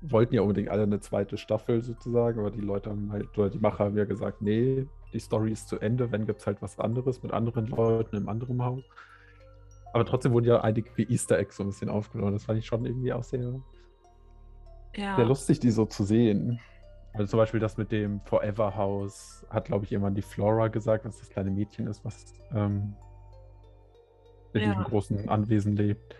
wollten 0.01 0.35
ja 0.35 0.43
unbedingt 0.43 0.69
alle 0.69 0.85
eine 0.85 1.01
zweite 1.01 1.37
Staffel 1.37 1.83
sozusagen, 1.83 2.39
aber 2.39 2.51
die 2.51 2.61
Leute 2.61 2.91
haben 2.91 3.11
halt, 3.11 3.37
oder 3.37 3.51
die 3.51 3.59
Macher 3.59 3.85
haben 3.87 3.97
ja 3.97 4.05
gesagt, 4.05 4.43
nee, 4.43 4.87
die 5.13 5.19
Story 5.19 5.53
ist 5.53 5.69
zu 5.69 5.79
Ende, 5.79 6.13
wenn 6.13 6.27
gibt 6.27 6.41
es 6.41 6.47
halt 6.47 6.63
was 6.63 6.79
anderes 6.79 7.23
mit 7.23 7.33
anderen 7.33 7.67
Leuten 7.67 8.17
im 8.17 8.29
anderen 8.29 8.63
Haus. 8.63 8.85
Aber 9.93 10.05
trotzdem 10.05 10.33
wurden 10.33 10.47
ja 10.47 10.61
einige 10.61 10.91
Easter 11.03 11.39
Eggs 11.39 11.57
so 11.57 11.63
ein 11.65 11.69
bisschen 11.71 11.89
aufgenommen. 11.89 12.33
Das 12.35 12.45
fand 12.45 12.59
ich 12.59 12.67
schon 12.67 12.85
irgendwie 12.85 13.13
auch 13.13 13.25
sehr, 13.25 13.61
Ja, 14.95 15.17
sehr 15.17 15.25
lustig, 15.25 15.61
die 15.61 15.71
so 15.71 15.87
zu 15.87 16.05
sehen. 16.05 16.61
Also 17.15 17.31
zum 17.31 17.39
Beispiel 17.39 17.59
das 17.59 17.79
mit 17.79 17.91
dem 17.91 18.21
Forever 18.21 18.77
House 18.77 19.47
hat, 19.49 19.65
glaube 19.65 19.85
ich, 19.87 19.93
irgendwann 19.93 20.15
die 20.15 20.23
Flora 20.23 20.69
gesagt, 20.69 21.07
was 21.07 21.19
das 21.19 21.31
kleine 21.31 21.51
Mädchen 21.51 21.87
ist, 21.87 22.05
was 22.05 22.33
ähm, 22.55 22.95
in 24.53 24.61
Ja. 24.61 24.69
diesem 24.69 24.85
großen 24.85 25.29
Anwesen 25.29 25.75
lebt. 25.75 26.15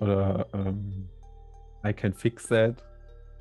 Oder 0.00 0.46
ähm, 0.52 1.08
I 1.86 1.92
Can 1.92 2.12
Fix 2.12 2.48
That 2.48 2.82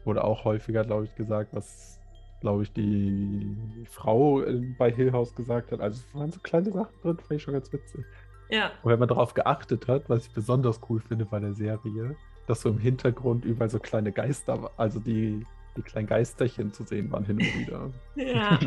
wurde 0.05 0.23
auch 0.23 0.43
häufiger, 0.45 0.83
glaube 0.83 1.05
ich, 1.05 1.15
gesagt, 1.15 1.53
was, 1.53 1.99
glaube 2.41 2.63
ich, 2.63 2.73
die 2.73 3.55
Frau 3.89 4.43
bei 4.77 4.91
Hill 4.91 5.11
House 5.11 5.33
gesagt 5.35 5.71
hat. 5.71 5.81
Also 5.81 6.01
es 6.07 6.15
waren 6.15 6.31
so 6.31 6.39
kleine 6.41 6.71
Sachen 6.71 6.93
drin, 7.01 7.17
fand 7.17 7.31
ich 7.31 7.43
schon 7.43 7.53
ganz 7.53 7.71
witzig. 7.71 8.05
ja, 8.49 8.71
Und 8.83 8.91
wenn 8.91 8.99
man 8.99 9.07
darauf 9.07 9.33
geachtet 9.33 9.87
hat, 9.87 10.09
was 10.09 10.27
ich 10.27 10.33
besonders 10.33 10.79
cool 10.89 10.99
finde 10.99 11.25
bei 11.25 11.39
der 11.39 11.53
Serie, 11.53 12.15
dass 12.47 12.61
so 12.61 12.69
im 12.69 12.79
Hintergrund 12.79 13.45
überall 13.45 13.69
so 13.69 13.79
kleine 13.79 14.11
Geister, 14.11 14.69
also 14.77 14.99
die, 14.99 15.45
die 15.77 15.81
kleinen 15.81 16.07
Geisterchen 16.07 16.73
zu 16.73 16.83
sehen 16.83 17.11
waren 17.11 17.25
hin 17.25 17.37
und 17.37 17.59
wieder. 17.59 17.91
ja. 18.15 18.59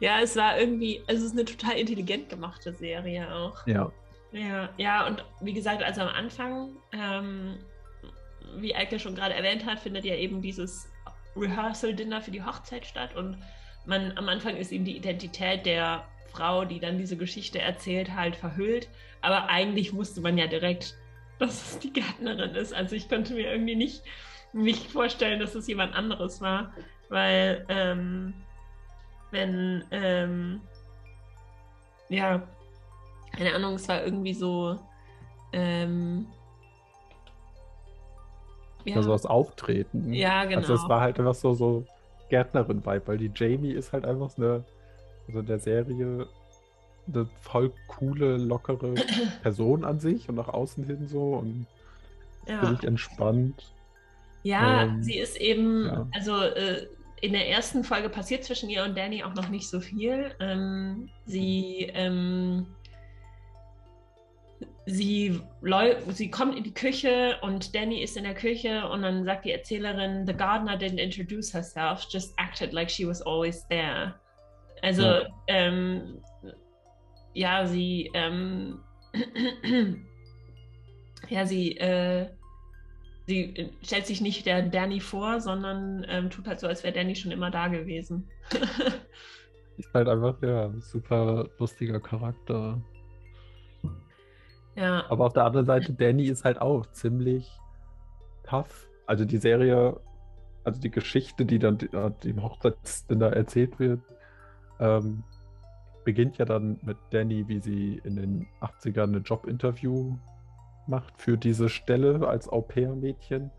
Ja, 0.00 0.20
es 0.20 0.36
war 0.36 0.58
irgendwie, 0.60 1.02
es 1.06 1.22
ist 1.22 1.32
eine 1.32 1.46
total 1.46 1.78
intelligent 1.78 2.28
gemachte 2.28 2.72
Serie 2.72 3.32
auch. 3.34 3.66
ja. 3.66 3.90
Ja, 4.32 4.68
ja, 4.76 5.06
und 5.06 5.24
wie 5.40 5.54
gesagt, 5.54 5.82
also 5.82 6.02
am 6.02 6.08
Anfang, 6.08 6.70
ähm, 6.92 7.54
wie 8.56 8.74
Eike 8.74 8.98
schon 8.98 9.14
gerade 9.14 9.34
erwähnt 9.34 9.66
hat, 9.66 9.80
findet 9.80 10.04
ja 10.04 10.14
eben 10.14 10.42
dieses 10.42 10.90
Rehearsal-Dinner 11.36 12.20
für 12.20 12.30
die 12.30 12.42
Hochzeit 12.42 12.86
statt 12.86 13.14
und 13.14 13.38
man 13.84 14.16
am 14.16 14.28
Anfang 14.28 14.56
ist 14.56 14.72
eben 14.72 14.84
die 14.84 14.96
Identität 14.96 15.64
der 15.66 16.06
Frau, 16.32 16.64
die 16.64 16.80
dann 16.80 16.98
diese 16.98 17.16
Geschichte 17.16 17.60
erzählt, 17.60 18.14
halt 18.14 18.36
verhüllt. 18.36 18.88
Aber 19.22 19.48
eigentlich 19.48 19.94
wusste 19.94 20.20
man 20.20 20.36
ja 20.36 20.46
direkt, 20.46 20.96
dass 21.38 21.72
es 21.72 21.78
die 21.78 21.92
Gärtnerin 21.92 22.54
ist. 22.54 22.74
Also 22.74 22.96
ich 22.96 23.08
konnte 23.08 23.34
mir 23.34 23.50
irgendwie 23.50 23.76
nicht, 23.76 24.02
nicht 24.52 24.90
vorstellen, 24.90 25.40
dass 25.40 25.54
es 25.54 25.66
jemand 25.66 25.94
anderes 25.94 26.40
war, 26.40 26.72
weil 27.08 27.64
ähm, 27.68 28.34
wenn 29.30 29.84
ähm, 29.90 30.60
ja, 32.08 32.46
keine 33.36 33.54
Ahnung, 33.54 33.74
es 33.74 33.88
war 33.88 34.04
irgendwie 34.04 34.34
so 34.34 34.78
ähm, 35.52 36.26
ja, 38.86 38.96
Also 38.96 39.10
das 39.12 39.26
Auftreten. 39.26 40.12
ja, 40.12 40.44
genau. 40.44 40.58
Also 40.58 40.74
es 40.74 40.88
war 40.88 41.00
halt 41.00 41.18
einfach 41.18 41.34
so, 41.34 41.54
so 41.54 41.84
Gärtnerin-Vibe, 42.28 43.02
weil 43.06 43.18
die 43.18 43.30
Jamie 43.34 43.72
ist 43.72 43.92
halt 43.92 44.04
einfach 44.04 44.30
so 44.30 44.42
eine, 44.42 44.64
also 45.28 45.40
in 45.40 45.46
der 45.46 45.58
Serie 45.58 46.26
eine 47.08 47.28
voll 47.40 47.72
coole, 47.86 48.36
lockere 48.36 48.94
Person 49.42 49.84
an 49.84 50.00
sich 50.00 50.28
und 50.28 50.36
nach 50.36 50.48
außen 50.48 50.84
hin 50.84 51.06
so 51.08 51.34
und 51.34 51.66
ja. 52.48 52.60
völlig 52.60 52.84
entspannt. 52.84 53.72
Ja, 54.42 54.84
Ähm, 54.84 55.02
sie 55.02 55.18
ist 55.18 55.36
eben, 55.40 55.86
ja. 55.86 56.06
also 56.12 56.40
äh, 56.40 56.86
in 57.20 57.32
der 57.32 57.48
ersten 57.48 57.82
Folge 57.82 58.08
passiert 58.08 58.44
zwischen 58.44 58.68
ihr 58.68 58.84
und 58.84 58.96
Danny 58.96 59.24
auch 59.24 59.34
noch 59.34 59.48
nicht 59.48 59.68
so 59.68 59.80
viel. 59.80 60.32
Ähm, 60.38 61.08
sie, 61.24 61.90
ähm, 61.94 62.66
sie, 64.86 65.40
sie 66.08 66.30
kommt 66.30 66.56
in 66.56 66.62
die 66.62 66.72
Küche 66.72 67.36
und 67.42 67.74
Danny 67.74 68.02
ist 68.02 68.16
in 68.16 68.24
der 68.24 68.34
Küche 68.34 68.88
und 68.88 69.02
dann 69.02 69.24
sagt 69.24 69.44
die 69.44 69.50
Erzählerin, 69.50 70.26
the 70.26 70.32
gardener 70.32 70.76
didn't 70.76 70.98
introduce 71.02 71.52
herself, 71.52 72.06
just 72.08 72.32
acted 72.38 72.72
like 72.72 72.88
she 72.90 73.06
was 73.06 73.20
always 73.22 73.66
there. 73.68 74.14
Also, 74.82 75.02
Ja. 75.02 75.22
ähm, 75.48 76.22
ja, 77.34 77.66
sie, 77.66 78.10
ähm, 78.14 78.80
ja, 81.28 81.44
sie, 81.46 81.76
äh, 81.78 82.28
sie 83.26 83.70
stellt 83.82 84.06
sich 84.06 84.20
nicht 84.20 84.46
der 84.46 84.62
Danny 84.62 85.00
vor, 85.00 85.40
sondern 85.40 86.06
ähm, 86.08 86.30
tut 86.30 86.46
halt 86.46 86.60
so, 86.60 86.68
als 86.68 86.84
wäre 86.84 86.94
Danny 86.94 87.16
schon 87.16 87.32
immer 87.32 87.50
da 87.50 87.68
gewesen. 87.68 88.28
Ist 89.78 89.92
halt 89.92 90.08
einfach, 90.08 90.40
ja, 90.42 90.70
super 90.78 91.48
lustiger 91.58 92.00
Charakter. 92.00 92.80
Ja, 94.76 95.04
Aber 95.10 95.26
auf 95.26 95.32
der 95.32 95.44
anderen 95.44 95.66
Seite, 95.66 95.92
Danny 95.92 96.26
ist 96.26 96.44
halt 96.44 96.60
auch 96.60 96.86
ziemlich 96.92 97.50
tough. 98.44 98.88
Also 99.06 99.24
die 99.24 99.38
Serie, 99.38 99.98
also 100.64 100.80
die 100.80 100.90
Geschichte, 100.90 101.44
die 101.44 101.58
dann 101.58 101.78
die- 101.78 101.92
äh, 101.92 102.10
dem 102.24 102.42
Hochzeitsdinner 102.42 103.32
erzählt 103.32 103.78
wird, 103.78 104.00
ähm, 104.80 105.24
beginnt 106.04 106.38
ja 106.38 106.44
dann 106.44 106.78
mit 106.82 106.96
Danny, 107.10 107.48
wie 107.48 107.60
sie 107.60 108.00
in 108.04 108.16
den 108.16 108.46
80ern 108.60 109.16
ein 109.16 109.22
Jobinterview 109.22 110.16
macht 110.86 111.20
für 111.20 111.36
diese 111.36 111.68
Stelle 111.68 112.28
als 112.28 112.48
Au-pair-Mädchen. 112.48 113.50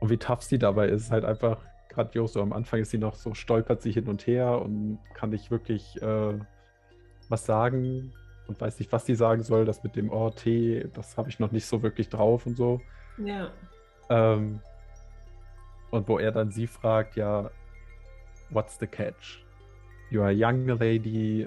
Und 0.00 0.10
wie 0.10 0.18
tough 0.18 0.42
sie 0.42 0.58
dabei 0.58 0.88
ist, 0.88 1.10
halt 1.10 1.24
einfach 1.24 1.58
grandios. 1.88 2.34
So 2.34 2.42
am 2.42 2.52
Anfang 2.52 2.80
ist 2.80 2.90
sie 2.90 2.98
noch 2.98 3.14
so, 3.14 3.32
stolpert 3.32 3.80
sie 3.80 3.92
hin 3.92 4.06
und 4.08 4.26
her 4.26 4.60
und 4.60 4.98
kann 5.14 5.30
nicht 5.30 5.50
wirklich 5.50 6.00
äh, 6.02 6.38
was 7.30 7.46
sagen 7.46 8.12
und 8.48 8.60
weiß 8.60 8.78
nicht, 8.78 8.92
was 8.92 9.06
sie 9.06 9.14
sagen 9.14 9.42
soll. 9.42 9.64
Das 9.64 9.82
mit 9.82 9.96
dem 9.96 10.10
Oh, 10.10 10.30
Tee, 10.30 10.88
das 10.94 11.16
habe 11.16 11.28
ich 11.28 11.38
noch 11.38 11.52
nicht 11.52 11.66
so 11.66 11.82
wirklich 11.82 12.08
drauf 12.08 12.46
und 12.46 12.56
so. 12.56 12.80
ja, 13.18 13.50
Ähm, 14.08 14.60
und 15.90 16.08
wo 16.08 16.18
er 16.18 16.32
dann 16.32 16.50
sie 16.50 16.66
fragt, 16.66 17.16
ja, 17.16 17.50
what's 18.50 18.78
the 18.78 18.86
catch? 18.86 19.44
You 20.10 20.22
are 20.22 20.30
a 20.30 20.32
young 20.34 20.66
lady, 20.66 21.46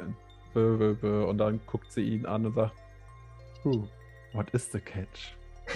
und 0.54 1.38
dann 1.38 1.60
guckt 1.68 1.92
sie 1.92 2.02
ihn 2.02 2.26
an 2.26 2.46
und 2.46 2.54
sagt, 2.56 2.74
True, 3.62 3.88
what 4.34 4.50
is 4.52 4.72
the 4.72 4.80
catch? 4.80 5.36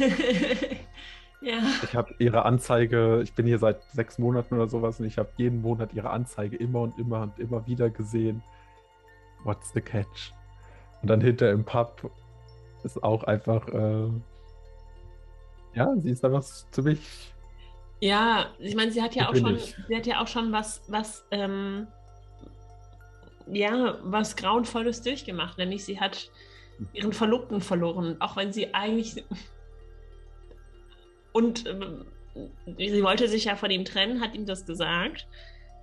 ja, 1.42 1.62
Ich 1.84 1.96
habe 1.96 2.14
ihre 2.20 2.46
Anzeige, 2.46 3.22
ich 3.24 3.34
bin 3.34 3.46
hier 3.46 3.60
seit 3.60 3.84
sechs 3.92 4.18
Monaten 4.18 4.56
oder 4.56 4.68
sowas 4.68 5.00
und 5.00 5.06
ich 5.06 5.18
habe 5.18 5.30
jeden 5.38 5.62
Monat 5.62 5.94
ihre 5.94 6.10
Anzeige 6.10 6.56
immer 6.58 6.82
und 6.82 6.98
immer 6.98 7.22
und 7.22 7.40
immer 7.40 7.66
wieder 7.68 7.90
gesehen. 7.90 8.42
What's 9.44 9.72
the 9.74 9.82
catch? 9.82 10.34
Und 11.04 11.10
dann 11.10 11.22
hinter 11.22 11.52
im 11.52 11.66
Pub 11.66 12.10
ist 12.84 13.04
auch 13.04 13.24
einfach, 13.26 13.68
äh, 13.68 14.08
ja, 15.76 15.94
sie 15.98 16.12
ist 16.12 16.24
einfach 16.24 16.44
ziemlich, 16.72 17.00
ja, 18.00 18.48
ich 18.60 18.76
meine, 18.76 18.92
sie 18.92 19.02
hat 19.02 19.16
ja 19.16 19.30
auch 19.30 19.36
schon, 19.36 19.56
ich. 19.56 19.76
sie 19.88 19.96
hat 19.96 20.06
ja 20.08 20.22
auch 20.22 20.28
schon 20.28 20.52
was, 20.52 20.82
was, 20.88 21.26
ähm, 21.32 21.88
ja, 23.48 23.98
was 24.04 24.36
Grauenvolles 24.38 25.02
durchgemacht, 25.02 25.58
nämlich 25.58 25.84
sie 25.86 26.00
hat 26.00 26.30
ihren 26.94 27.14
Verlobten 27.14 27.60
verloren, 27.62 28.16
auch 28.20 28.36
wenn 28.38 28.52
sie 28.54 28.74
eigentlich 28.74 29.24
und 31.34 31.66
ähm, 31.68 32.06
sie 32.78 33.04
wollte 33.04 33.28
sich 33.28 33.46
ja 33.46 33.56
von 33.58 33.72
ihm 33.72 33.84
trennen, 33.86 34.22
hat 34.22 34.36
ihm 34.36 34.46
das 34.46 34.66
gesagt 34.66 35.28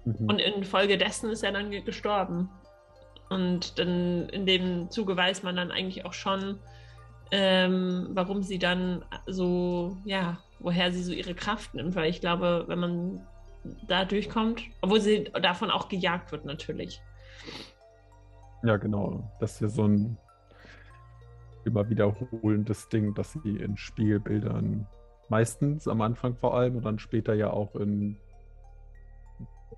Mhm. 0.06 0.30
und 0.30 0.38
infolgedessen 0.38 1.28
ist 1.28 1.42
er 1.42 1.52
dann 1.52 1.70
ge- 1.70 1.82
gestorben. 1.82 2.48
Und 3.30 3.78
dann 3.78 4.28
in 4.28 4.44
dem 4.44 4.90
Zuge 4.90 5.16
weiß 5.16 5.42
man 5.44 5.56
dann 5.56 5.70
eigentlich 5.70 6.04
auch 6.04 6.12
schon, 6.12 6.58
ähm, 7.30 8.08
warum 8.10 8.42
sie 8.42 8.58
dann 8.58 9.04
so, 9.26 9.96
ja, 10.04 10.38
woher 10.58 10.92
sie 10.92 11.02
so 11.02 11.12
ihre 11.12 11.34
Kraft 11.34 11.74
nimmt, 11.74 11.94
weil 11.94 12.10
ich 12.10 12.20
glaube, 12.20 12.64
wenn 12.66 12.80
man 12.80 13.26
da 13.86 14.04
durchkommt, 14.04 14.62
obwohl 14.80 15.00
sie 15.00 15.24
davon 15.40 15.70
auch 15.70 15.88
gejagt 15.88 16.32
wird 16.32 16.44
natürlich. 16.44 17.00
ja 18.62 18.76
genau, 18.76 19.30
das 19.38 19.54
ist 19.54 19.60
ja 19.60 19.68
so 19.68 19.84
ein 19.86 20.18
immer 21.64 21.88
wiederholendes 21.88 22.88
Ding, 22.88 23.14
dass 23.14 23.32
sie 23.32 23.56
in 23.56 23.76
Spiegelbildern 23.76 24.86
meistens 25.28 25.86
am 25.86 26.00
Anfang 26.00 26.36
vor 26.36 26.56
allem 26.56 26.76
und 26.76 26.84
dann 26.84 26.98
später 26.98 27.34
ja 27.34 27.50
auch 27.50 27.74
in 27.76 28.16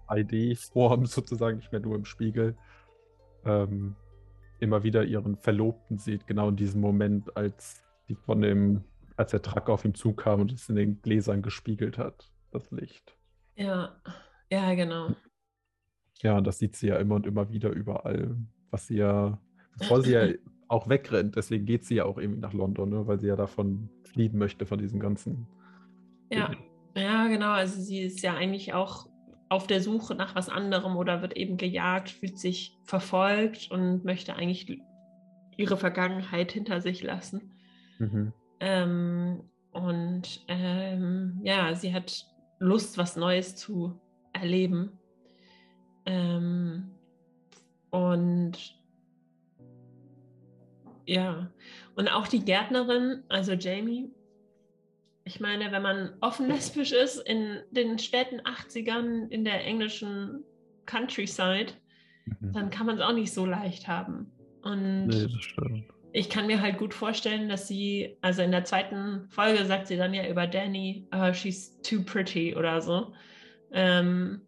3D-Form 0.08 1.06
sozusagen, 1.06 1.58
nicht 1.58 1.72
mehr 1.72 1.80
nur 1.80 1.96
im 1.96 2.04
Spiegel, 2.04 2.56
ähm, 3.44 3.96
immer 4.60 4.82
wieder 4.82 5.04
ihren 5.04 5.36
Verlobten 5.36 5.98
sieht, 5.98 6.26
genau 6.26 6.48
in 6.48 6.56
diesem 6.56 6.80
Moment, 6.80 7.36
als 7.36 7.82
die 8.08 8.14
von 8.14 8.40
dem, 8.40 8.84
als 9.16 9.32
der 9.32 9.42
Truck 9.42 9.68
auf 9.68 9.84
ihn 9.84 9.94
zukam 9.94 10.40
und 10.40 10.52
es 10.52 10.68
in 10.68 10.76
den 10.76 11.02
Gläsern 11.02 11.42
gespiegelt 11.42 11.98
hat, 11.98 12.30
das 12.52 12.70
Licht. 12.70 13.16
Ja, 13.56 13.96
ja, 14.50 14.74
genau. 14.74 15.14
Ja, 16.20 16.38
und 16.38 16.46
das 16.46 16.58
sieht 16.58 16.76
sie 16.76 16.88
ja 16.88 16.96
immer 16.96 17.16
und 17.16 17.26
immer 17.26 17.50
wieder 17.50 17.70
überall, 17.70 18.36
was 18.70 18.86
sie 18.86 18.96
ja, 18.98 19.40
bevor 19.78 20.02
sie 20.02 20.12
ja 20.12 20.28
auch 20.68 20.88
wegrennt, 20.88 21.36
deswegen 21.36 21.66
geht 21.66 21.84
sie 21.84 21.96
ja 21.96 22.04
auch 22.04 22.18
irgendwie 22.18 22.40
nach 22.40 22.52
London, 22.52 22.88
ne, 22.88 23.06
weil 23.06 23.18
sie 23.18 23.26
ja 23.26 23.36
davon 23.36 23.90
fliehen 24.04 24.38
möchte, 24.38 24.64
von 24.64 24.78
diesem 24.78 25.00
ganzen. 25.00 25.46
Ja, 26.30 26.50
ja, 26.96 27.26
genau. 27.26 27.50
Also 27.50 27.80
sie 27.80 28.00
ist 28.00 28.22
ja 28.22 28.34
eigentlich 28.34 28.72
auch 28.72 29.08
auf 29.52 29.66
der 29.66 29.82
Suche 29.82 30.14
nach 30.14 30.34
was 30.34 30.48
anderem 30.48 30.96
oder 30.96 31.20
wird 31.20 31.36
eben 31.36 31.58
gejagt, 31.58 32.08
fühlt 32.08 32.38
sich 32.38 32.78
verfolgt 32.84 33.70
und 33.70 34.02
möchte 34.02 34.34
eigentlich 34.34 34.80
ihre 35.58 35.76
Vergangenheit 35.76 36.52
hinter 36.52 36.80
sich 36.80 37.02
lassen. 37.02 37.52
Mhm. 37.98 38.32
Ähm, 38.60 39.42
und 39.72 40.42
ähm, 40.48 41.38
ja, 41.44 41.74
sie 41.74 41.92
hat 41.92 42.26
Lust, 42.60 42.96
was 42.96 43.16
Neues 43.16 43.54
zu 43.54 44.00
erleben. 44.32 44.98
Ähm, 46.06 46.90
und 47.90 48.80
ja, 51.04 51.50
und 51.94 52.08
auch 52.08 52.26
die 52.26 52.42
Gärtnerin, 52.42 53.22
also 53.28 53.52
Jamie, 53.52 54.10
ich 55.24 55.40
meine, 55.40 55.70
wenn 55.72 55.82
man 55.82 56.14
offen 56.20 56.48
lesbisch 56.48 56.92
ist 56.92 57.18
in 57.18 57.60
den 57.70 57.98
späten 57.98 58.40
80ern 58.40 59.28
in 59.30 59.44
der 59.44 59.64
englischen 59.64 60.44
Countryside, 60.86 61.72
Mhm. 62.24 62.52
dann 62.52 62.70
kann 62.70 62.86
man 62.86 62.96
es 62.96 63.02
auch 63.02 63.12
nicht 63.12 63.32
so 63.32 63.44
leicht 63.46 63.88
haben. 63.88 64.30
Und 64.62 65.08
Nee, 65.08 65.22
das 65.24 65.42
stimmt. 65.42 65.84
ich 66.12 66.28
kann 66.30 66.46
mir 66.46 66.60
halt 66.60 66.78
gut 66.78 66.94
vorstellen, 66.94 67.48
dass 67.48 67.66
sie, 67.66 68.16
also 68.20 68.42
in 68.42 68.52
der 68.52 68.64
zweiten 68.64 69.26
Folge 69.28 69.64
sagt 69.64 69.88
sie 69.88 69.96
dann 69.96 70.14
ja 70.14 70.28
über 70.28 70.46
Danny, 70.46 71.08
uh, 71.12 71.32
she's 71.32 71.80
too 71.82 72.02
pretty 72.04 72.54
oder 72.54 72.80
so. 72.80 73.12
Ähm, 73.72 74.42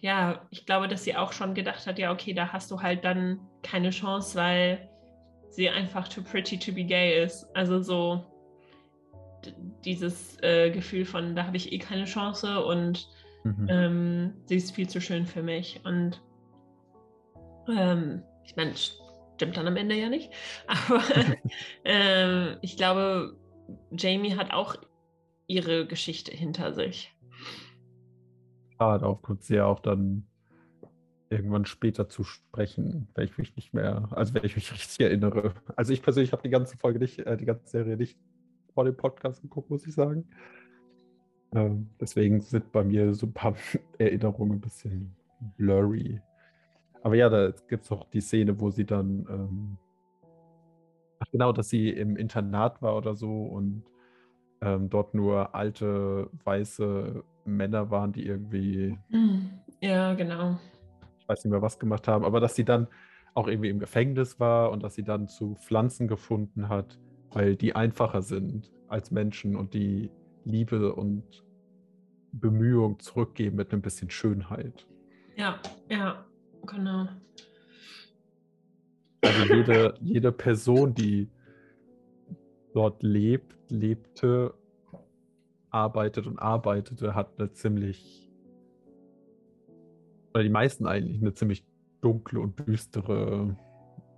ja, 0.00 0.46
ich 0.50 0.66
glaube, 0.66 0.86
dass 0.86 1.04
sie 1.04 1.16
auch 1.16 1.32
schon 1.32 1.54
gedacht 1.54 1.86
hat, 1.86 1.98
ja, 1.98 2.12
okay, 2.12 2.34
da 2.34 2.52
hast 2.52 2.70
du 2.70 2.82
halt 2.82 3.04
dann 3.06 3.40
keine 3.62 3.88
Chance, 3.88 4.36
weil 4.38 4.90
sie 5.48 5.70
einfach 5.70 6.08
too 6.08 6.20
pretty 6.22 6.58
to 6.58 6.72
be 6.72 6.84
gay 6.84 7.22
ist. 7.24 7.46
Also 7.54 7.80
so 7.80 8.22
dieses 9.84 10.36
äh, 10.42 10.70
Gefühl 10.70 11.04
von, 11.04 11.34
da 11.36 11.46
habe 11.46 11.56
ich 11.56 11.72
eh 11.72 11.78
keine 11.78 12.04
Chance 12.04 12.64
und 12.64 13.08
Mhm. 13.44 13.66
ähm, 13.68 14.32
sie 14.46 14.56
ist 14.56 14.74
viel 14.74 14.88
zu 14.88 15.00
schön 15.00 15.26
für 15.26 15.42
mich. 15.42 15.80
Und 15.84 16.22
ähm, 17.68 18.22
ich 18.42 18.56
meine, 18.56 18.72
stimmt 18.74 19.56
dann 19.56 19.66
am 19.66 19.76
Ende 19.76 19.94
ja 19.94 20.08
nicht. 20.08 20.32
Aber 20.66 21.02
ähm, 21.84 22.56
ich 22.62 22.76
glaube, 22.76 23.36
Jamie 23.92 24.34
hat 24.34 24.52
auch 24.52 24.76
ihre 25.46 25.86
Geschichte 25.86 26.32
hinter 26.34 26.72
sich. 26.72 27.14
Ah, 28.78 28.98
darauf 28.98 29.22
kommt 29.22 29.44
sie 29.44 29.56
ja 29.56 29.66
auch 29.66 29.80
dann 29.80 30.26
irgendwann 31.28 31.66
später 31.66 32.08
zu 32.08 32.24
sprechen, 32.24 33.08
wenn 33.14 33.24
ich 33.24 33.36
mich 33.36 33.56
nicht 33.56 33.74
mehr, 33.74 34.08
also 34.12 34.34
wenn 34.34 34.44
ich 34.44 34.56
mich 34.56 34.72
richtig 34.72 35.00
erinnere. 35.00 35.54
Also 35.76 35.92
ich 35.92 36.02
persönlich 36.02 36.32
habe 36.32 36.42
die 36.42 36.50
ganze 36.50 36.78
Folge 36.78 36.98
nicht, 36.98 37.18
äh, 37.18 37.36
die 37.36 37.44
ganze 37.44 37.68
Serie 37.68 37.96
nicht 37.96 38.18
vor 38.74 38.84
dem 38.84 38.96
Podcast 38.96 39.40
geguckt, 39.40 39.70
muss 39.70 39.86
ich 39.86 39.94
sagen. 39.94 40.26
Ähm, 41.54 41.88
deswegen 42.00 42.40
sind 42.40 42.72
bei 42.72 42.82
mir 42.82 43.14
so 43.14 43.26
ein 43.26 43.32
paar 43.32 43.54
Erinnerungen 43.98 44.58
ein 44.58 44.60
bisschen 44.60 45.14
blurry. 45.56 46.20
Aber 47.02 47.14
ja, 47.14 47.28
da 47.28 47.52
gibt 47.68 47.84
es 47.84 47.92
auch 47.92 48.08
die 48.10 48.20
Szene, 48.20 48.58
wo 48.58 48.70
sie 48.70 48.84
dann, 48.84 49.26
ähm, 49.28 49.78
ach 51.20 51.26
genau, 51.30 51.52
dass 51.52 51.68
sie 51.68 51.90
im 51.90 52.16
Internat 52.16 52.82
war 52.82 52.96
oder 52.96 53.14
so 53.14 53.44
und 53.44 53.84
ähm, 54.62 54.88
dort 54.88 55.14
nur 55.14 55.54
alte, 55.54 56.30
weiße 56.44 57.22
Männer 57.44 57.90
waren, 57.90 58.12
die 58.12 58.26
irgendwie 58.26 58.98
Ja, 59.80 60.14
genau. 60.14 60.58
ich 61.18 61.28
weiß 61.28 61.44
nicht 61.44 61.52
mehr 61.52 61.62
was 61.62 61.78
gemacht 61.78 62.08
haben, 62.08 62.24
aber 62.24 62.40
dass 62.40 62.54
sie 62.54 62.64
dann 62.64 62.88
auch 63.34 63.48
irgendwie 63.48 63.68
im 63.68 63.78
Gefängnis 63.78 64.40
war 64.40 64.70
und 64.70 64.82
dass 64.82 64.94
sie 64.94 65.02
dann 65.02 65.28
zu 65.28 65.56
Pflanzen 65.56 66.08
gefunden 66.08 66.68
hat, 66.68 66.98
weil 67.34 67.56
die 67.56 67.74
einfacher 67.74 68.22
sind 68.22 68.70
als 68.88 69.10
Menschen 69.10 69.56
und 69.56 69.74
die 69.74 70.10
Liebe 70.44 70.94
und 70.94 71.44
Bemühung 72.32 72.98
zurückgeben 73.00 73.56
mit 73.56 73.72
ein 73.72 73.82
bisschen 73.82 74.08
Schönheit. 74.08 74.86
Ja, 75.36 75.60
ja, 75.88 76.24
genau. 76.66 77.08
Also 79.22 79.42
jede, 79.42 79.94
jede 80.00 80.32
Person, 80.32 80.94
die 80.94 81.28
dort 82.72 83.02
lebt, 83.02 83.56
lebte, 83.68 84.54
arbeitet 85.70 86.26
und 86.26 86.38
arbeitete, 86.38 87.14
hat 87.14 87.38
eine 87.38 87.52
ziemlich, 87.52 88.30
oder 90.32 90.42
die 90.42 90.50
meisten 90.50 90.86
eigentlich, 90.86 91.20
eine 91.20 91.34
ziemlich 91.34 91.66
dunkle 92.00 92.38
und 92.40 92.58
düstere 92.68 93.56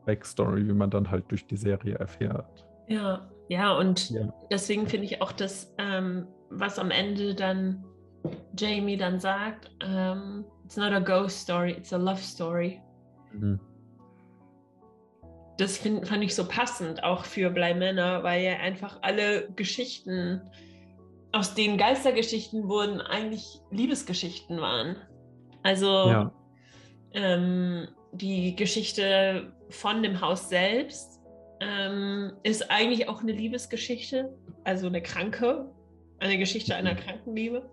Backstory, 0.05 0.67
wie 0.67 0.75
man 0.75 0.91
dann 0.91 1.11
halt 1.11 1.31
durch 1.31 1.47
die 1.47 1.57
Serie 1.57 1.95
erfährt. 1.95 2.67
Ja, 2.89 3.29
ja, 3.49 3.73
und 3.77 4.11
Ja. 4.11 4.33
deswegen 4.51 4.87
finde 4.87 5.07
ich 5.07 5.23
auch 5.23 5.33
das, 5.33 5.75
ähm, 5.79 6.27
was 6.51 6.79
am 6.79 6.91
Ende 6.91 7.35
dann 7.35 7.85
Jamie 8.57 8.97
dann 8.97 9.21
sagt, 9.21 9.71
ähm, 9.85 10.45
it's 10.65 10.77
not 10.77 10.93
a 10.93 10.99
ghost 10.99 11.41
story, 11.41 11.73
it's 11.73 11.93
a 11.93 11.97
love 11.97 12.21
story. 12.23 12.81
Mhm. 13.33 13.61
Das 15.59 15.79
find, 15.79 16.07
fand 16.07 16.23
ich 16.23 16.35
so 16.35 16.47
passend, 16.47 17.03
auch 17.03 17.25
für 17.25 17.51
Bleimänner, 17.51 18.23
weil 18.23 18.43
ja 18.45 18.57
einfach 18.57 18.99
alle 19.03 19.49
Geschichten, 19.53 20.43
aus 21.33 21.55
denen 21.55 21.79
Geistergeschichten 21.79 22.69
wurden, 22.69 23.01
eigentlich 23.01 23.61
Liebesgeschichten 23.71 24.61
waren. 24.61 24.97
Also 25.63 25.87
Ja, 25.87 26.33
ähm, 27.13 27.89
die 28.13 28.55
Geschichte 28.55 29.53
von 29.71 30.03
dem 30.03 30.21
Haus 30.21 30.49
selbst 30.49 31.16
ähm, 31.61 32.33
ist 32.43 32.71
eigentlich 32.71 33.09
auch 33.09 33.23
eine 33.23 33.33
Liebesgeschichte, 33.33 34.37
also 34.65 34.87
eine 34.87 35.03
kranke, 35.03 35.71
eine 36.19 36.39
Geschichte 36.39 36.75
einer 36.75 36.95
Mhm. 36.95 36.99
Krankenliebe. 36.99 37.71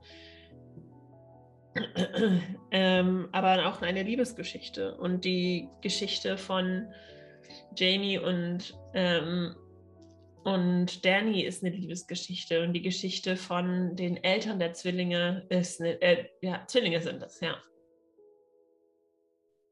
ähm, 2.72 3.30
aber 3.32 3.68
auch 3.68 3.82
eine 3.82 4.04
Liebesgeschichte. 4.04 4.96
Und 4.96 5.26
die 5.26 5.68
Geschichte 5.82 6.38
von 6.38 6.88
Jamie 7.76 8.20
und, 8.20 8.78
ähm, 8.94 9.56
und 10.44 11.04
Danny 11.06 11.42
ist 11.42 11.64
eine 11.64 11.76
Liebesgeschichte. 11.76 12.62
Und 12.62 12.74
die 12.74 12.82
Geschichte 12.82 13.36
von 13.36 13.96
den 13.96 14.24
Eltern 14.24 14.60
der 14.60 14.74
Zwillinge 14.74 15.46
ist 15.50 15.82
eine, 15.82 16.00
äh, 16.02 16.26
ja, 16.42 16.64
Zwillinge 16.68 17.02
sind 17.02 17.22
das, 17.22 17.40
ja. 17.40 17.58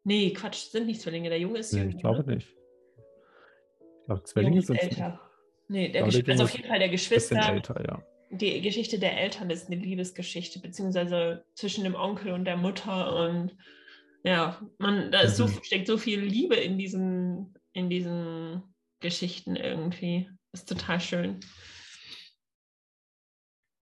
Nee, 0.04 0.32
Quatsch, 0.34 0.70
sind 0.72 0.88
nicht 0.88 1.02
Zwillinge. 1.02 1.30
Der 1.30 1.40
Junge 1.40 1.60
ist 1.60 1.74
nee, 1.74 1.82
jünger. 1.82 1.92
ich 1.96 1.98
glaube 2.02 2.26
ne? 2.26 2.36
nicht. 2.36 2.48
Ich 4.02 4.06
glaube, 4.06 4.24
Zwillinge 4.24 4.62
sind 4.62 4.78
älter. 4.78 5.20
Nee, 5.68 5.90
der 5.90 6.04
Gesch 6.04 6.28
also 6.28 6.44
auf 6.44 6.52
jeden 6.56 6.68
Fall 6.68 6.80
der 6.80 6.90
Geschwister. 6.90 7.54
älter, 7.54 7.84
ja. 7.86 8.04
Die 8.30 8.62
Geschichte 8.62 8.98
der 9.00 9.20
Eltern 9.20 9.50
ist 9.50 9.68
eine 9.68 9.76
Liebesgeschichte, 9.78 10.60
beziehungsweise 10.60 11.46
zwischen 11.56 11.84
dem 11.84 11.96
Onkel 11.96 12.32
und 12.34 12.46
der 12.46 12.58
Mutter. 12.58 13.16
Und 13.28 13.58
ja, 14.24 14.62
man, 14.80 15.12
da 15.12 15.22
ist 15.22 15.38
so, 15.38 15.48
Mhm. 15.48 15.60
steckt 15.64 15.88
so 15.88 15.98
viel 15.98 16.20
Liebe 16.22 16.56
in 16.56 16.78
diesen, 16.78 17.54
in 17.74 17.90
diesen 17.90 18.64
Geschichten 19.02 19.56
irgendwie. 19.56 20.30
Ist 20.54 20.68
total 20.68 21.00
schön. 21.00 21.40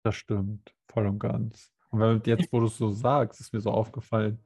Das 0.04 0.16
stimmt, 0.16 0.74
voll 0.88 1.08
und 1.08 1.20
ganz. 1.20 1.72
Und 1.90 2.00
wenn, 2.00 2.22
jetzt, 2.26 2.52
wo 2.52 2.60
du 2.60 2.68
es 2.68 2.78
so 2.78 2.92
sagst, 2.92 3.40
ist 3.42 3.54
mir 3.54 3.62
so 3.62 3.72
aufgefallen, 3.72 4.40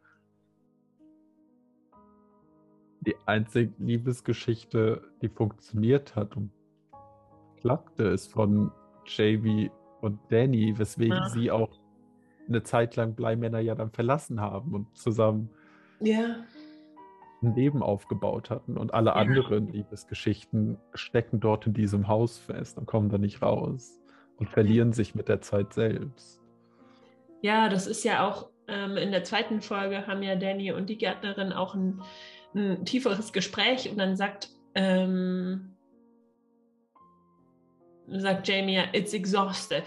die 3.06 3.16
einzige 3.26 3.74
Liebesgeschichte, 3.80 5.02
die 5.22 5.30
funktioniert 5.30 6.16
hat 6.16 6.36
und 6.36 6.52
klappte, 7.62 8.04
ist 8.04 8.32
von 8.32 8.72
Jamie 9.06 9.72
und 10.02 10.20
Danny, 10.30 10.78
weswegen 10.78 11.16
Ja. 11.18 11.30
sie 11.30 11.52
auch 11.52 11.70
eine 12.48 12.64
Zeit 12.64 12.96
lang 12.96 13.16
Bleimänner 13.16 13.60
ja 13.60 13.76
dann 13.76 13.92
verlassen 13.92 14.42
haben 14.42 14.74
und 14.74 14.98
zusammen 14.98 15.50
Ja. 16.00 16.44
ein 17.42 17.56
Leben 17.56 17.82
aufgebaut 17.84 18.50
hatten. 18.50 18.78
Und 18.78 18.94
alle 18.94 19.12
Ja. 19.12 19.16
anderen 19.16 19.68
Liebesgeschichten 19.72 20.78
stecken 20.94 21.40
dort 21.40 21.68
in 21.68 21.74
diesem 21.74 22.08
Haus 22.08 22.38
fest 22.38 22.78
und 22.78 22.86
kommen 22.86 23.10
da 23.10 23.18
nicht 23.18 23.42
raus 23.42 24.00
und 24.38 24.50
verlieren 24.50 24.94
sich 24.94 25.16
mit 25.16 25.28
der 25.30 25.42
Zeit 25.42 25.74
selbst. 25.74 26.42
Ja, 27.42 27.68
das 27.70 27.88
ist 27.88 28.04
ja 28.04 28.28
auch 28.28 28.50
ähm, 28.68 28.96
in 28.96 29.12
der 29.12 29.26
zweiten 29.26 29.62
Folge 29.62 30.08
haben 30.08 30.24
ja 30.24 30.36
Danny 30.38 30.72
und 30.72 30.90
die 30.90 30.98
Gärtnerin 30.98 31.52
auch 31.52 31.76
ein, 31.76 32.02
ein 32.56 32.86
tieferes 32.86 33.34
Gespräch 33.34 33.90
und 33.90 33.98
dann 33.98 34.16
sagt, 34.16 34.50
ähm, 34.76 35.76
sagt 38.08 38.48
Jamie 38.48 38.76
ja, 38.76 38.84
it's 38.94 39.14
exhaustive. 39.14 39.84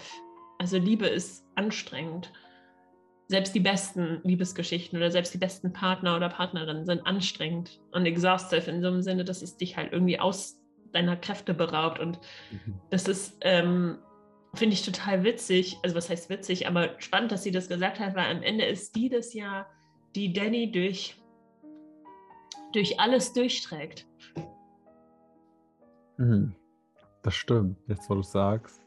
Also 0.58 0.78
Liebe 0.78 1.06
ist 1.06 1.44
anstrengend. 1.54 2.32
Selbst 3.28 3.54
die 3.54 3.60
besten 3.60 4.20
Liebesgeschichten 4.22 4.96
oder 4.96 5.10
selbst 5.10 5.34
die 5.34 5.38
besten 5.38 5.72
Partner 5.72 6.16
oder 6.16 6.28
Partnerinnen 6.28 6.86
sind 6.86 7.04
anstrengend 7.06 7.80
und 7.92 8.06
exhaustive 8.06 8.70
in 8.70 8.80
so 8.80 8.88
einem 8.88 9.02
Sinne, 9.02 9.24
dass 9.24 9.42
es 9.42 9.56
dich 9.56 9.76
halt 9.76 9.92
irgendwie 9.92 10.20
aus 10.20 10.60
deiner 10.92 11.16
Kräfte 11.16 11.52
beraubt 11.52 11.98
und 11.98 12.20
das 12.90 13.08
ist, 13.08 13.36
ähm, 13.40 13.98
finde 14.54 14.74
ich 14.74 14.84
total 14.84 15.24
witzig. 15.24 15.78
Also, 15.82 15.96
was 15.96 16.08
heißt 16.08 16.30
witzig, 16.30 16.66
aber 16.66 16.94
spannend, 16.98 17.32
dass 17.32 17.42
sie 17.42 17.50
das 17.50 17.68
gesagt 17.68 17.98
hat, 18.00 18.14
weil 18.14 18.30
am 18.30 18.42
Ende 18.42 18.64
ist 18.64 18.94
die 18.96 19.08
das 19.08 19.34
ja, 19.34 19.66
die 20.14 20.32
Danny 20.32 20.70
durch, 20.70 21.16
durch 22.76 23.00
alles 23.00 23.32
durchträgt. 23.32 24.06
Mhm. 26.18 26.54
Das 27.22 27.34
stimmt, 27.34 27.78
jetzt 27.88 28.08
wo 28.08 28.14
du 28.14 28.22
sagst. 28.22 28.80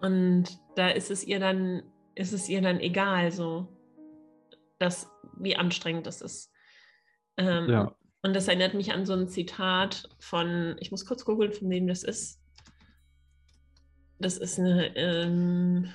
Und 0.00 0.58
da 0.76 0.88
ist 0.88 1.10
es 1.10 1.24
ihr 1.24 1.38
dann, 1.38 1.82
ist 2.14 2.32
es 2.32 2.48
ihr 2.48 2.62
dann 2.62 2.80
egal, 2.80 3.30
so, 3.30 3.68
dass, 4.78 5.10
wie 5.36 5.56
anstrengend 5.56 6.06
das 6.06 6.22
ist. 6.22 6.50
Ähm, 7.36 7.68
Ja, 7.68 7.94
Und 8.22 8.34
das 8.34 8.48
erinnert 8.48 8.74
mich 8.74 8.92
an 8.92 9.04
so 9.06 9.12
ein 9.12 9.28
Zitat 9.28 10.08
von, 10.18 10.76
ich 10.80 10.90
muss 10.90 11.04
kurz 11.04 11.24
googeln, 11.24 11.52
von 11.52 11.68
wem 11.68 11.86
das 11.86 12.02
ist. 12.02 12.40
Das 14.18 14.38
ist 14.38 14.58
eine, 14.58 14.96
ähm, 14.96 15.92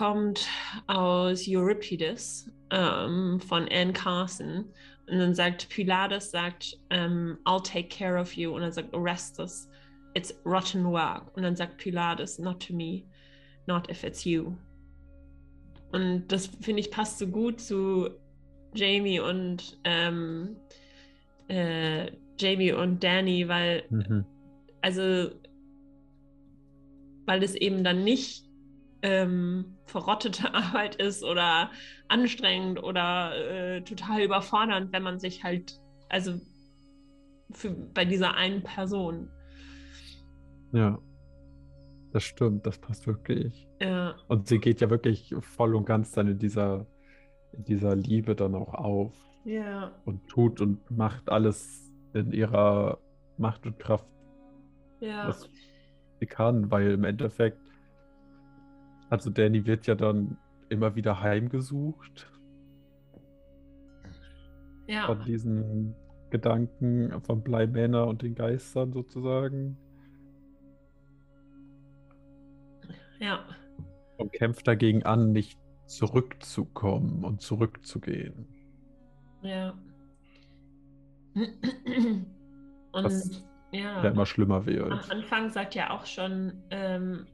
kommt 0.00 0.48
aus 0.86 1.46
Euripides 1.46 2.50
ähm, 2.70 3.38
von 3.38 3.68
Anne 3.70 3.92
Carson. 3.92 4.64
Und 5.06 5.18
dann 5.18 5.34
sagt 5.34 5.68
Pylades, 5.68 6.30
sagt, 6.30 6.78
ähm, 6.88 7.36
I'll 7.44 7.62
take 7.62 7.88
care 7.88 8.18
of 8.18 8.32
you. 8.32 8.54
Und 8.54 8.62
dann 8.62 8.72
sagt 8.72 8.94
Orestes, 8.94 9.68
it's 10.14 10.34
rotten 10.46 10.86
work. 10.86 11.36
Und 11.36 11.42
dann 11.42 11.54
sagt 11.54 11.76
Pylades, 11.76 12.38
not 12.38 12.66
to 12.66 12.72
me, 12.72 13.02
not 13.66 13.90
if 13.90 14.02
it's 14.02 14.24
you. 14.24 14.54
Und 15.92 16.28
das 16.28 16.46
finde 16.46 16.80
ich 16.80 16.90
passt 16.90 17.18
so 17.18 17.26
gut 17.26 17.60
zu 17.60 18.08
Jamie 18.72 19.20
und 19.20 19.78
ähm, 19.84 20.56
äh, 21.48 22.10
Jamie 22.38 22.72
und 22.72 23.04
Danny, 23.04 23.46
weil 23.46 23.82
mhm. 23.90 24.24
also 24.80 25.30
weil 27.26 27.42
es 27.42 27.54
eben 27.54 27.84
dann 27.84 28.02
nicht 28.02 28.49
ähm, 29.02 29.76
verrottete 29.86 30.52
Arbeit 30.54 30.96
ist 30.96 31.24
oder 31.24 31.70
anstrengend 32.08 32.82
oder 32.82 33.32
äh, 33.36 33.82
total 33.82 34.22
überfordernd, 34.22 34.92
wenn 34.92 35.02
man 35.02 35.18
sich 35.18 35.44
halt 35.44 35.80
also 36.08 36.40
für, 37.52 37.70
bei 37.70 38.04
dieser 38.04 38.34
einen 38.34 38.62
Person. 38.62 39.30
Ja. 40.72 40.98
Das 42.12 42.24
stimmt, 42.24 42.66
das 42.66 42.78
passt 42.78 43.06
wirklich. 43.06 43.68
ja. 43.80 44.16
Und 44.26 44.48
sie 44.48 44.58
geht 44.58 44.80
ja 44.80 44.90
wirklich 44.90 45.32
voll 45.40 45.76
und 45.76 45.84
ganz 45.84 46.10
dann 46.10 46.26
in 46.26 46.38
dieser, 46.38 46.86
in 47.52 47.64
dieser 47.64 47.94
Liebe 47.94 48.34
dann 48.34 48.56
auch 48.56 48.74
auf. 48.74 49.14
Ja. 49.44 49.92
Und 50.04 50.26
tut 50.28 50.60
und 50.60 50.90
macht 50.90 51.30
alles 51.30 51.88
in 52.12 52.32
ihrer 52.32 52.98
Macht 53.38 53.64
und 53.64 53.78
Kraft, 53.78 54.08
ja. 54.98 55.28
was 55.28 55.48
sie 56.18 56.26
kann, 56.26 56.70
weil 56.70 56.90
im 56.90 57.04
Endeffekt, 57.04 57.60
also 59.10 59.28
Danny 59.28 59.66
wird 59.66 59.86
ja 59.86 59.94
dann 59.94 60.38
immer 60.68 60.94
wieder 60.94 61.20
heimgesucht 61.20 62.30
ja. 64.86 65.06
von 65.06 65.24
diesen 65.24 65.94
Gedanken 66.30 67.20
von 67.22 67.42
Bleimänner 67.42 68.06
und 68.06 68.22
den 68.22 68.34
Geistern 68.34 68.92
sozusagen. 68.92 69.76
Ja. 73.18 73.44
Und 74.16 74.32
kämpft 74.32 74.66
dagegen 74.66 75.02
an, 75.02 75.32
nicht 75.32 75.58
zurückzukommen 75.86 77.24
und 77.24 77.40
zurückzugehen. 77.40 78.46
ja. 79.42 79.74
Und 82.92 83.04
Was 83.04 83.44
ja. 83.72 84.02
Ja, 84.02 84.10
immer 84.10 84.26
schlimmer 84.26 84.66
wird. 84.66 84.90
Am 84.90 85.00
Anfang 85.10 85.50
sagt 85.50 85.74
ja 85.74 85.90
auch 85.90 86.06
schon, 86.06 86.52
ähm, 86.70 87.26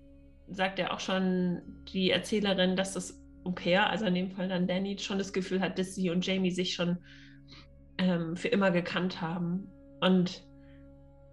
sagt 0.48 0.78
ja 0.78 0.92
auch 0.92 1.00
schon 1.00 1.62
die 1.92 2.11
Erzählerin, 2.11 2.76
dass 2.76 2.92
das 2.92 3.20
Au 3.44 3.52
pair, 3.52 3.88
also 3.88 4.06
in 4.06 4.14
dem 4.14 4.30
Fall 4.30 4.48
dann 4.48 4.66
Danny, 4.66 4.98
schon 4.98 5.18
das 5.18 5.32
Gefühl 5.32 5.61
hat, 5.61 5.78
dass 5.78 5.94
sie 5.94 6.11
und 6.11 6.26
Jamie 6.26 6.50
sich 6.50 6.74
schon 6.74 6.98
ähm, 7.98 8.37
für 8.37 8.48
immer 8.48 8.70
gekannt 8.70 9.20
haben. 9.20 9.68
Und 10.00 10.44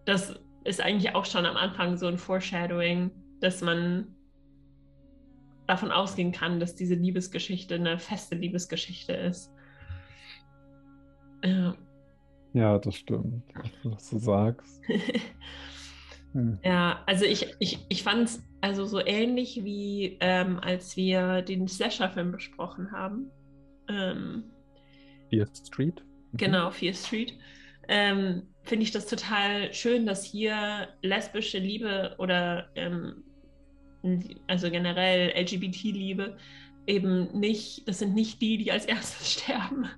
das 0.06 0.40
ist 0.64 0.82
eigentlich 0.82 1.16
auch 1.16 1.26
schon 1.26 1.46
am 1.46 1.58
Anfang 1.58 1.98
so 1.98 2.08
ein 2.08 2.18
Foreshadowing, 2.18 3.12
dass 3.40 3.62
man 3.62 4.16
davon 5.68 5.92
ausgehen 5.92 6.32
kann, 6.32 6.60
dass 6.60 6.76
diese 6.76 6.96
Liebesgeschichte 6.96 7.76
eine 7.76 7.98
feste 7.98 8.36
Liebesgeschichte 8.36 9.14
ist. 9.14 9.52
Ja. 11.44 11.76
Ja, 12.54 12.78
das 12.78 12.96
stimmt, 12.96 13.44
was 13.84 14.10
du 14.10 14.20
sagst. 14.20 14.82
Hm. 16.34 16.58
Ja, 16.64 17.04
also 17.06 17.26
ich, 17.26 17.56
ich, 17.60 17.86
ich 17.90 18.02
fand 18.02 18.24
es 18.24 18.44
also 18.64 18.86
so 18.86 19.06
ähnlich 19.06 19.66
wie 19.66 20.16
ähm, 20.22 20.58
als 20.62 20.96
wir 20.96 21.42
den 21.42 21.68
Slasher-Film 21.68 22.32
besprochen 22.32 22.94
haben. 22.94 23.30
Ähm, 23.90 24.46
Fear 25.30 25.48
Street. 25.54 26.02
Mhm. 26.32 26.38
Genau, 26.38 26.72
Fear 26.72 26.94
Street. 26.94 27.38
Ähm, 27.90 28.44
Finde 28.62 28.84
ich 28.84 28.92
das 28.92 29.08
total 29.08 29.74
schön, 29.74 30.06
dass 30.06 30.24
hier 30.24 30.88
lesbische 31.02 31.58
Liebe 31.58 32.16
oder 32.20 32.70
ähm, 32.76 33.26
also 34.48 34.72
generell 34.72 35.34
LGBT-Liebe 35.38 36.38
eben 36.88 37.38
nicht, 37.38 37.86
das 37.86 38.00
sind 38.00 38.16
nicht 38.16 38.42
die, 38.42 38.58
die 38.58 38.72
als 38.72 38.86
erstes 38.86 39.30
sterben. 39.42 39.90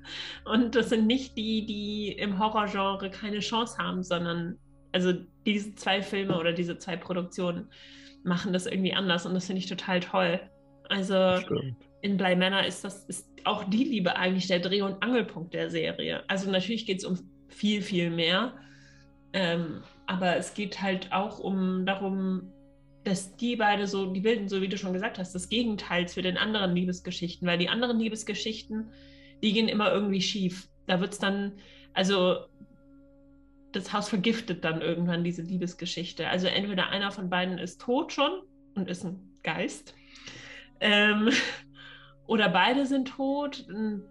Und 0.43 0.73
das 0.73 0.89
sind 0.89 1.05
nicht 1.05 1.37
die, 1.37 1.67
die 1.67 2.13
im 2.13 2.39
Horrorgenre 2.39 3.11
keine 3.11 3.41
Chance 3.41 3.77
haben, 3.77 4.01
sondern 4.01 4.57
also 4.91 5.13
diese 5.45 5.75
zwei 5.75 6.01
Filme 6.01 6.39
oder 6.39 6.51
diese 6.51 6.79
zwei 6.79 6.97
Produktionen 6.97 7.69
machen 8.25 8.53
das 8.53 8.65
irgendwie 8.65 8.93
anders 8.93 9.25
und 9.25 9.33
das 9.33 9.45
finde 9.45 9.59
ich 9.59 9.67
total 9.67 9.99
toll. 9.99 10.39
Also 10.89 11.37
Stimmt. 11.41 11.77
in 12.01 12.17
Bly 12.17 12.35
Manor 12.35 12.63
ist 12.63 12.83
das 12.83 13.05
ist 13.05 13.27
auch 13.45 13.63
die 13.63 13.83
Liebe 13.83 14.15
eigentlich 14.15 14.47
der 14.47 14.59
Dreh- 14.59 14.81
und 14.81 15.01
Angelpunkt 15.01 15.53
der 15.53 15.69
Serie. 15.69 16.23
Also 16.27 16.49
natürlich 16.49 16.85
geht 16.85 16.99
es 16.99 17.05
um 17.05 17.17
viel, 17.47 17.81
viel 17.81 18.09
mehr. 18.09 18.53
Ähm, 19.33 19.83
aber 20.07 20.37
es 20.37 20.53
geht 20.53 20.81
halt 20.81 21.11
auch 21.11 21.39
um 21.39 21.85
darum, 21.85 22.51
dass 23.03 23.35
die 23.35 23.55
beide 23.55 23.85
so, 23.85 24.11
die 24.11 24.21
bilden, 24.21 24.49
so 24.49 24.61
wie 24.61 24.67
du 24.67 24.77
schon 24.77 24.93
gesagt 24.93 25.19
hast, 25.19 25.33
das 25.35 25.49
Gegenteil 25.49 26.07
zu 26.07 26.21
den 26.21 26.37
anderen 26.37 26.75
Liebesgeschichten, 26.75 27.47
weil 27.47 27.59
die 27.59 27.69
anderen 27.69 27.99
Liebesgeschichten, 27.99 28.89
die 29.43 29.53
gehen 29.53 29.67
immer 29.67 29.91
irgendwie 29.91 30.21
schief. 30.21 30.67
Da 30.87 30.99
wird 30.99 31.13
es 31.13 31.19
dann, 31.19 31.53
also 31.93 32.45
das 33.75 33.93
Haus 33.93 34.09
vergiftet 34.09 34.63
dann 34.63 34.81
irgendwann 34.81 35.23
diese 35.23 35.41
Liebesgeschichte. 35.41 36.27
Also 36.27 36.47
entweder 36.47 36.89
einer 36.89 37.11
von 37.11 37.29
beiden 37.29 37.57
ist 37.57 37.81
tot 37.81 38.13
schon 38.13 38.31
und 38.75 38.89
ist 38.89 39.03
ein 39.03 39.19
Geist. 39.43 39.95
Ähm, 40.79 41.29
oder 42.27 42.49
beide 42.49 42.85
sind 42.85 43.09
tot. 43.09 43.65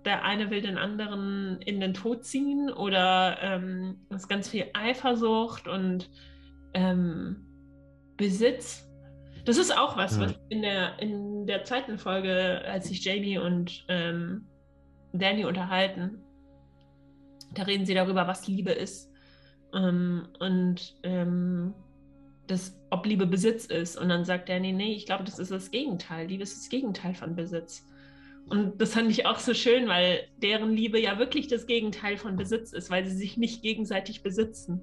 Der 0.05 0.25
eine 0.25 0.51
will 0.51 0.61
den 0.61 0.79
anderen 0.79 1.61
in 1.63 1.81
den 1.81 1.95
Tod 1.95 2.25
ziehen 2.25 2.71
oder 2.71 3.39
ähm, 3.41 3.99
ist 4.11 4.29
ganz 4.29 4.49
viel 4.49 4.67
Eifersucht 4.75 5.67
und 5.67 6.11
ähm, 6.75 7.47
Besitz. 8.17 8.89
Das 9.45 9.59
ist 9.59 9.77
auch 9.77 9.97
was, 9.97 10.17
Ja. 10.17 10.25
was 10.25 10.35
in 10.49 10.63
der, 10.63 10.99
in 11.01 11.47
der 11.47 11.65
zweiten 11.65 11.99
Folge, 11.99 12.63
als 12.67 12.89
sich 12.89 13.05
Jamie 13.05 13.39
und 13.39 13.85
ähm, 13.89 14.47
Danny 15.13 15.45
unterhalten, 15.45 16.23
da 17.53 17.63
reden 17.63 17.87
sie 17.87 17.95
darüber, 17.95 18.27
was 18.27 18.49
Liebe 18.49 18.73
ist. 18.73 19.14
Ähm, 19.75 20.29
und 20.39 20.95
ähm, 21.03 21.75
das, 22.47 22.79
ob 22.91 23.07
Liebe 23.07 23.27
Besitz 23.27 23.67
ist. 23.67 23.97
Und 23.97 24.09
dann 24.09 24.25
sagt 24.25 24.49
Danny, 24.49 24.73
nee, 24.73 24.95
ich 24.95 25.07
glaube, 25.07 25.25
das 25.25 25.39
ist 25.39 25.51
das 25.51 25.71
Gegenteil. 25.71 26.27
Liebe 26.27 26.43
ist 26.43 26.57
das 26.57 26.69
Gegenteil 26.69 27.15
von 27.15 27.35
Besitz. 27.35 27.87
Und 28.47 28.81
das 28.81 28.93
fand 28.93 29.11
ich 29.11 29.25
auch 29.27 29.39
so 29.39 29.55
schön, 29.55 29.89
weil 29.89 30.29
deren 30.37 30.73
Liebe 30.73 31.01
ja 31.01 31.19
wirklich 31.19 31.49
das 31.49 31.67
Gegenteil 31.67 32.19
von 32.19 32.37
Besitz 32.37 32.73
ist, 32.73 32.91
weil 32.91 33.07
sie 33.07 33.17
sich 33.17 33.39
nicht 33.39 33.63
gegenseitig 33.63 34.23
besitzen. 34.23 34.83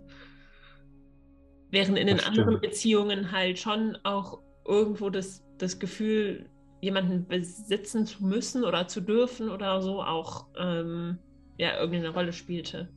Während 1.69 1.97
in 1.97 2.07
den 2.07 2.19
anderen. 2.19 2.59
Beziehungen 2.59 3.31
halt 3.31 3.59
schon 3.59 3.97
auch 4.03 4.39
irgendwo 4.65 5.09
das, 5.09 5.43
das 5.57 5.79
Gefühl, 5.79 6.49
jemanden 6.81 7.27
besitzen 7.27 8.07
zu 8.07 8.25
müssen 8.25 8.63
oder 8.63 8.87
zu 8.87 9.01
dürfen 9.01 9.49
oder 9.49 9.81
so 9.81 10.01
auch 10.01 10.47
ähm, 10.57 11.19
ja, 11.57 11.79
irgendeine 11.79 12.09
Rolle 12.09 12.33
spielte. 12.33 12.89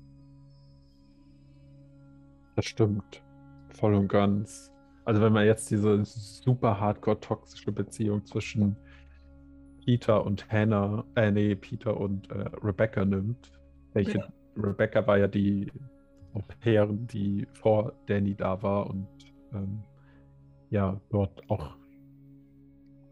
Das 2.57 2.67
stimmt. 2.67 3.23
Voll 3.71 3.95
und 3.95 4.09
ganz. 4.09 4.73
Also 5.05 5.21
wenn 5.21 5.33
man 5.33 5.47
jetzt 5.47 5.71
diese 5.71 6.05
super 6.05 6.81
hardcore 6.81 7.21
toxische 7.21 7.73
Beziehung 7.73 8.25
zwischen 8.25 8.77
Peter 9.85 10.25
und 10.25 10.51
Hannah, 10.51 11.05
äh 11.15 11.31
nee, 11.31 11.55
Peter 11.55 11.97
und 11.99 12.31
äh, 12.31 12.49
Rebecca 12.63 13.05
nimmt, 13.05 13.53
welche 13.93 14.19
Ja. 14.19 14.29
Rebecca 14.57 15.07
war 15.07 15.19
ja 15.19 15.27
die 15.27 15.71
Au 16.33 16.41
pair, 16.61 16.87
die 16.87 17.47
vor 17.53 17.93
Danny 18.07 18.35
da 18.35 18.61
war 18.63 18.89
und 18.89 19.07
ähm, 19.53 19.83
ja, 20.71 21.01
dort 21.11 21.49
auch 21.49 21.77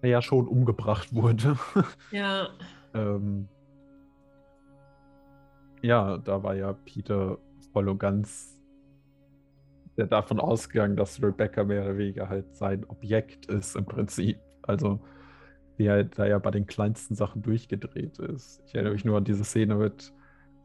ja 0.03 0.21
schon 0.23 0.49
umgebracht 0.49 1.15
wurde. 1.15 1.57
Ja, 2.11 2.49
ähm, 2.95 3.49
ja, 5.83 6.19
da 6.19 6.43
war 6.43 6.55
ja 6.55 6.73
Peter 6.73 7.39
voll 7.73 7.89
und 7.89 7.99
ganz 7.99 8.52
der 9.97 10.07
davon 10.07 10.41
ausgegangen, 10.41 10.97
dass 10.97 11.23
Rebecca 11.23 11.65
mehr 11.65 11.83
oder 11.83 11.99
weniger 11.99 12.29
halt 12.29 12.55
sein 12.57 12.85
Objekt 12.89 13.47
ist 13.47 13.77
im 13.77 13.85
Prinzip. 13.85 14.39
Also 14.63 15.01
wie 15.77 15.87
er 15.87 16.05
da 16.05 16.27
ja 16.27 16.39
bei 16.39 16.51
den 16.51 16.67
kleinsten 16.67 17.15
Sachen 17.15 17.43
durchgedreht 17.43 18.19
ist. 18.19 18.63
Ich 18.67 18.75
erinnere 18.75 18.93
mich 18.93 19.05
nur 19.05 19.19
an 19.19 19.25
diese 19.25 19.45
Szene 19.45 19.75
mit, 19.75 20.13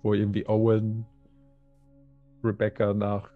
wo 0.03 0.13
irgendwie 0.13 0.47
Owen 0.47 1.05
Rebecca 2.43 2.93
nach 2.93 3.29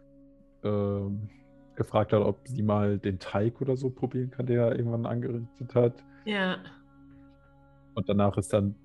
ähm, 0.63 1.29
gefragt 1.75 2.13
hat, 2.13 2.21
ob 2.21 2.47
sie 2.47 2.61
mal 2.61 2.99
den 2.99 3.19
Teig 3.19 3.61
oder 3.61 3.75
so 3.75 3.89
probieren 3.89 4.31
kann, 4.31 4.45
der 4.45 4.67
er 4.67 4.75
irgendwann 4.75 5.05
angerichtet 5.05 5.73
hat. 5.75 6.03
ja. 6.25 6.57
Und 7.93 8.07
danach 8.07 8.37
ist 8.37 8.53
dann 8.53 8.75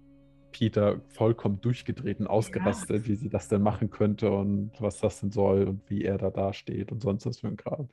Peter 0.59 1.03
vollkommen 1.09 1.61
durchgedreht 1.61 2.19
und 2.21 2.27
ausgerastet, 2.27 3.07
wie 3.07 3.14
sie 3.14 3.29
das 3.29 3.49
denn 3.49 3.61
machen 3.61 3.90
könnte 3.90 4.31
und 4.31 4.73
was 4.81 5.01
das 5.01 5.21
denn 5.21 5.31
soll 5.31 5.64
und 5.64 5.90
wie 5.90 6.03
er 6.03 6.16
da 6.16 6.31
dasteht 6.31 6.92
und 6.92 7.03
sonst 7.03 7.27
was 7.27 7.40
für 7.40 7.49
ein 7.49 7.59
Kram. 7.59 7.90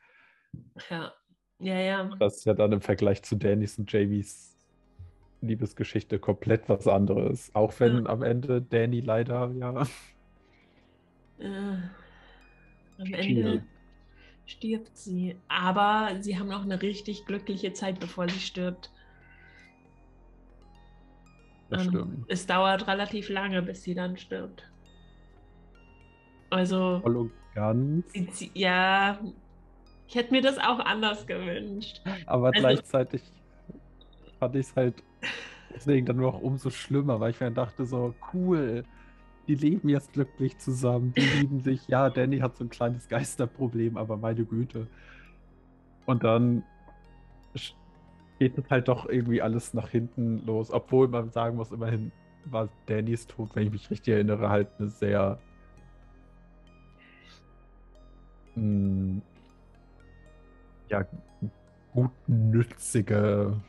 Ja, 0.90 1.14
ja, 1.60 1.80
ja. 1.80 2.10
Das 2.20 2.38
ist 2.38 2.46
ja 2.46 2.54
dann 2.54 2.72
im 2.72 2.82
Vergleich 2.82 3.22
zu 3.24 3.36
Dannys 3.36 3.78
und 3.78 3.92
Jamies 3.92 4.56
Liebesgeschichte 5.42 6.20
komplett 6.20 6.70
was 6.70 6.88
anderes. 6.88 7.52
Auch 7.54 7.78
wenn 7.82 8.08
am 8.08 8.24
Ende 8.24 8.62
Danny 8.62 9.02
leider 9.02 9.52
ja 9.60 9.86
Äh, 11.40 11.46
am. 12.98 13.14
Ende 13.14 13.64
stirbt 14.46 14.98
sie. 14.98 15.36
Aber 15.50 16.16
sie 16.22 16.40
haben 16.40 16.48
noch 16.48 16.64
eine 16.64 16.82
richtig 16.82 17.26
glückliche 17.26 17.74
Zeit, 17.74 18.00
bevor 18.00 18.30
sie 18.30 18.40
stirbt. 18.40 18.93
Das 21.74 21.84
Ähm, 21.86 21.90
stimmt. 21.90 22.26
Es 22.28 22.46
dauert 22.46 22.88
relativ 22.88 23.30
lange, 23.30 23.62
bis 23.62 23.84
sie 23.84 23.94
dann 23.96 24.18
stirbt. 24.18 24.70
Also, 26.50 27.00
Voll 27.02 27.18
und 27.18 27.32
ganz, 27.56 28.06
sie, 28.14 28.52
ja, 28.54 29.20
ich 30.08 30.16
hätte 30.16 30.32
mir 30.32 30.42
das 30.42 30.58
auch 30.60 30.80
anders 30.80 31.26
gewünscht. 31.26 32.02
aber 32.26 32.48
also- 32.48 32.60
gleichzeitig 32.60 33.22
fand 34.40 34.56
ich 34.56 34.68
es 34.68 34.76
halt 34.76 34.96
deswegen 35.74 36.06
dann 36.06 36.18
noch 36.18 36.40
umso 36.42 36.70
schlimmer, 36.70 37.20
weil 37.20 37.32
ich 37.32 37.40
mir 37.40 37.50
dachte 37.52 37.86
so, 37.86 38.14
cool, 38.34 38.84
die 39.48 39.56
leben 39.56 39.90
jetzt 39.90 40.14
glücklich 40.14 40.58
zusammen, 40.60 41.14
die 41.18 41.22
lieben 41.22 41.60
sich. 41.62 41.88
Ja, 41.88 42.10
Danny 42.10 42.40
hat 42.40 42.56
so 42.56 42.64
ein 42.64 42.70
kleines 42.70 43.08
Geisterproblem, 43.10 43.98
aber 43.98 44.16
meine 44.18 44.46
Güte. 44.46 44.88
Und 46.06 46.24
dann 46.24 46.64
geht 48.40 48.58
es 48.58 48.70
halt 48.70 48.88
doch 48.88 49.08
irgendwie 49.08 49.42
alles 49.42 49.74
nach 49.74 49.90
hinten 49.90 50.46
los, 50.46 50.72
obwohl 50.72 51.08
man 51.08 51.30
sagen 51.32 51.58
muss, 51.58 51.72
immerhin 51.72 52.12
war 52.46 52.70
Dannys 52.88 53.28
Tod, 53.28 53.56
wenn 53.56 53.68
ich 53.68 53.72
mich 53.72 53.90
richtig 53.90 54.14
erinnere, 54.14 54.50
halt 54.50 54.68
eine 54.80 54.90
sehr 54.90 55.40
mh, 58.56 59.22
ja, 60.90 61.06
gutnützige 61.94 63.62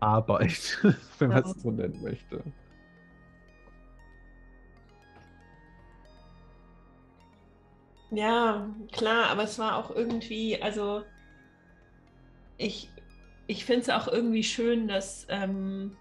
Arbeit, 0.00 0.78
wenn 1.18 1.28
man 1.28 1.44
es 1.44 1.62
so 1.62 1.70
nennen 1.70 2.02
möchte. 2.02 2.42
Ja, 8.10 8.68
klar, 8.92 9.30
aber 9.30 9.42
es 9.42 9.58
war 9.58 9.76
auch 9.76 9.90
irgendwie, 9.90 10.60
also 10.62 11.02
ich, 12.58 12.88
ich 13.46 13.64
finde 13.64 13.82
es 13.82 13.90
auch 13.90 14.08
irgendwie 14.08 14.42
schön, 14.42 14.88
dass, 14.88 15.26
ähm, 15.28 15.96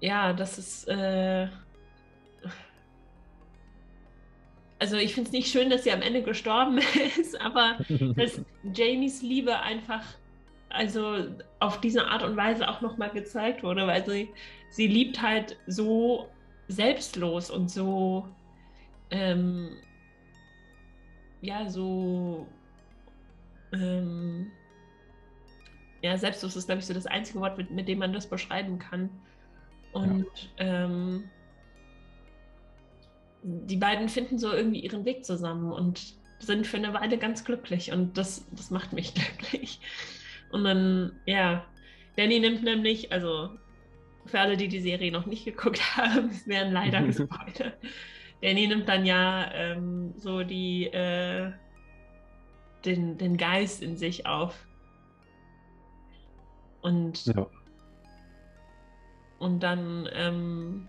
ja, 0.00 0.32
dass 0.32 0.58
es, 0.58 0.84
äh, 0.84 1.48
also 4.78 4.96
ich 4.96 5.14
finde 5.14 5.28
es 5.28 5.32
nicht 5.32 5.48
schön, 5.48 5.70
dass 5.70 5.84
sie 5.84 5.92
am 5.92 6.02
Ende 6.02 6.22
gestorben 6.22 6.78
ist, 7.18 7.40
aber 7.40 7.76
dass 8.16 8.40
Jamies 8.74 9.22
Liebe 9.22 9.58
einfach, 9.60 10.04
also 10.68 11.26
auf 11.60 11.80
diese 11.80 12.06
Art 12.06 12.22
und 12.22 12.36
Weise 12.36 12.68
auch 12.68 12.80
nochmal 12.80 13.10
gezeigt 13.10 13.62
wurde, 13.62 13.86
weil 13.86 14.04
sie, 14.04 14.28
sie 14.70 14.86
liebt 14.86 15.20
halt 15.20 15.58
so 15.66 16.28
selbstlos 16.68 17.50
und 17.50 17.70
so, 17.70 18.26
ähm, 19.10 19.76
ja, 21.42 21.68
so, 21.68 22.46
ähm, 23.72 24.50
ja, 26.02 26.16
selbstlos 26.16 26.56
ist, 26.56 26.66
glaube 26.66 26.80
ich, 26.80 26.86
so 26.86 26.94
das 26.94 27.06
einzige 27.06 27.40
Wort, 27.40 27.56
mit, 27.56 27.70
mit 27.70 27.88
dem 27.88 27.98
man 27.98 28.12
das 28.12 28.28
beschreiben 28.28 28.78
kann. 28.78 29.08
Und 29.92 30.26
ähm, 30.58 31.30
die 33.42 33.76
beiden 33.76 34.08
finden 34.08 34.38
so 34.38 34.52
irgendwie 34.52 34.80
ihren 34.80 35.04
Weg 35.04 35.24
zusammen 35.24 35.72
und 35.72 36.14
sind 36.38 36.66
für 36.66 36.76
eine 36.76 36.92
Weile 36.92 37.18
ganz 37.18 37.44
glücklich 37.44 37.92
und 37.92 38.18
das, 38.18 38.46
das 38.50 38.70
macht 38.70 38.92
mich 38.92 39.14
glücklich. 39.38 39.80
Und 40.50 40.64
dann, 40.64 41.12
ja, 41.24 41.64
Danny 42.16 42.40
nimmt 42.40 42.62
nämlich, 42.62 43.12
also 43.12 43.50
für 44.26 44.40
alle, 44.40 44.56
die 44.56 44.68
die 44.68 44.80
Serie 44.80 45.12
noch 45.12 45.26
nicht 45.26 45.44
geguckt 45.44 45.80
haben, 45.96 46.30
es 46.30 46.46
wären 46.46 46.72
leider 46.72 47.02
gespoilert. 47.06 47.76
Danny 48.42 48.66
nimmt 48.66 48.88
dann 48.88 49.06
ja 49.06 49.52
ähm, 49.52 50.14
so 50.16 50.42
die, 50.42 50.86
äh, 50.86 51.52
den, 52.84 53.18
den 53.18 53.36
Geist 53.36 53.82
in 53.82 53.96
sich 53.96 54.26
auf. 54.26 54.66
Und, 56.82 57.26
Ja. 57.26 57.46
und 59.38 59.60
dann 59.60 60.08
ähm, 60.12 60.88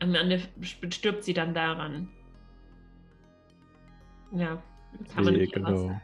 am 0.00 0.14
Ende 0.14 0.40
stirbt 0.62 1.24
sie 1.24 1.34
dann 1.34 1.54
daran. 1.54 2.08
Ja, 4.32 4.62
kann 5.14 5.24
man 5.24 5.34
nicht 5.34 5.52
genau. 5.52 6.00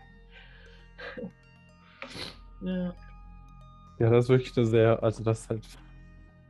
Ja. 2.61 2.95
Ja, 3.99 4.11
das 4.11 4.27
ist 4.27 4.29
wirklich 4.29 4.57
eine 4.57 4.67
sehr, 4.67 5.03
also 5.03 5.25
das 5.25 5.41
ist 5.41 5.51
halt, 5.51 5.67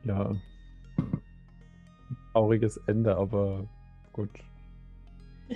ja, 0.03 0.29
ein 0.97 1.21
trauriges 2.31 2.77
Ende, 2.85 3.15
aber 3.15 3.67
gut. 4.11 4.29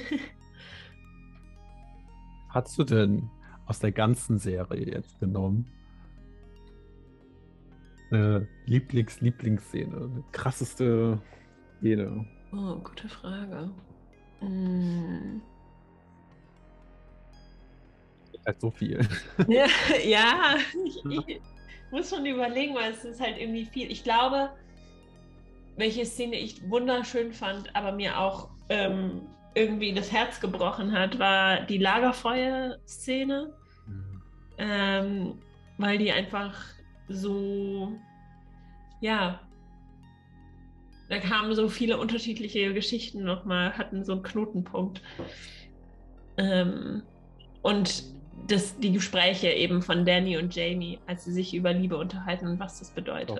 Hast 2.49 2.75
du 2.79 2.83
denn 2.83 3.29
aus 3.67 3.77
der 3.79 3.91
ganzen 3.91 4.39
Serie 4.39 4.91
jetzt 4.91 5.19
genommen 5.19 5.71
eine 8.11 8.47
Lieblings-Lieblingsszene, 8.65 9.95
eine 9.95 10.23
krasseste 10.31 11.21
Szene? 11.79 12.25
Oh, 12.53 12.75
gute 12.75 13.09
Frage. 13.09 13.69
Mm. 14.41 15.41
Halt 18.45 18.61
so 18.61 18.71
viel. 18.71 18.99
Ja, 19.47 19.65
ja 20.05 20.55
ich, 20.85 21.03
ich 21.05 21.41
muss 21.91 22.09
schon 22.09 22.25
überlegen, 22.25 22.75
weil 22.75 22.91
es 22.91 23.03
ist 23.03 23.19
halt 23.19 23.37
irgendwie 23.37 23.65
viel. 23.65 23.91
Ich 23.91 24.03
glaube, 24.03 24.51
welche 25.75 26.05
Szene 26.05 26.37
ich 26.37 26.69
wunderschön 26.69 27.33
fand, 27.33 27.75
aber 27.75 27.91
mir 27.91 28.17
auch 28.17 28.49
ähm, 28.69 29.21
irgendwie 29.53 29.93
das 29.93 30.11
Herz 30.11 30.39
gebrochen 30.39 30.91
hat, 30.91 31.19
war 31.19 31.61
die 31.61 31.77
Lagerfeuer-Szene, 31.77 33.53
ähm, 34.57 35.39
weil 35.77 35.97
die 35.97 36.11
einfach 36.11 36.55
so, 37.07 37.91
ja, 39.01 39.39
da 41.09 41.19
kamen 41.19 41.55
so 41.55 41.69
viele 41.69 41.97
unterschiedliche 41.97 42.73
Geschichten 42.73 43.23
nochmal, 43.23 43.77
hatten 43.77 44.03
so 44.03 44.13
einen 44.13 44.23
Knotenpunkt. 44.23 45.01
Ähm, 46.37 47.03
und 47.61 48.03
das, 48.47 48.77
die 48.79 48.91
Gespräche 48.91 49.49
eben 49.49 49.81
von 49.81 50.05
Danny 50.05 50.37
und 50.37 50.55
Jamie, 50.55 50.99
als 51.07 51.25
sie 51.25 51.31
sich 51.31 51.53
über 51.53 51.73
Liebe 51.73 51.97
unterhalten 51.97 52.47
und 52.47 52.59
was 52.59 52.79
das 52.79 52.91
bedeutet. 52.91 53.39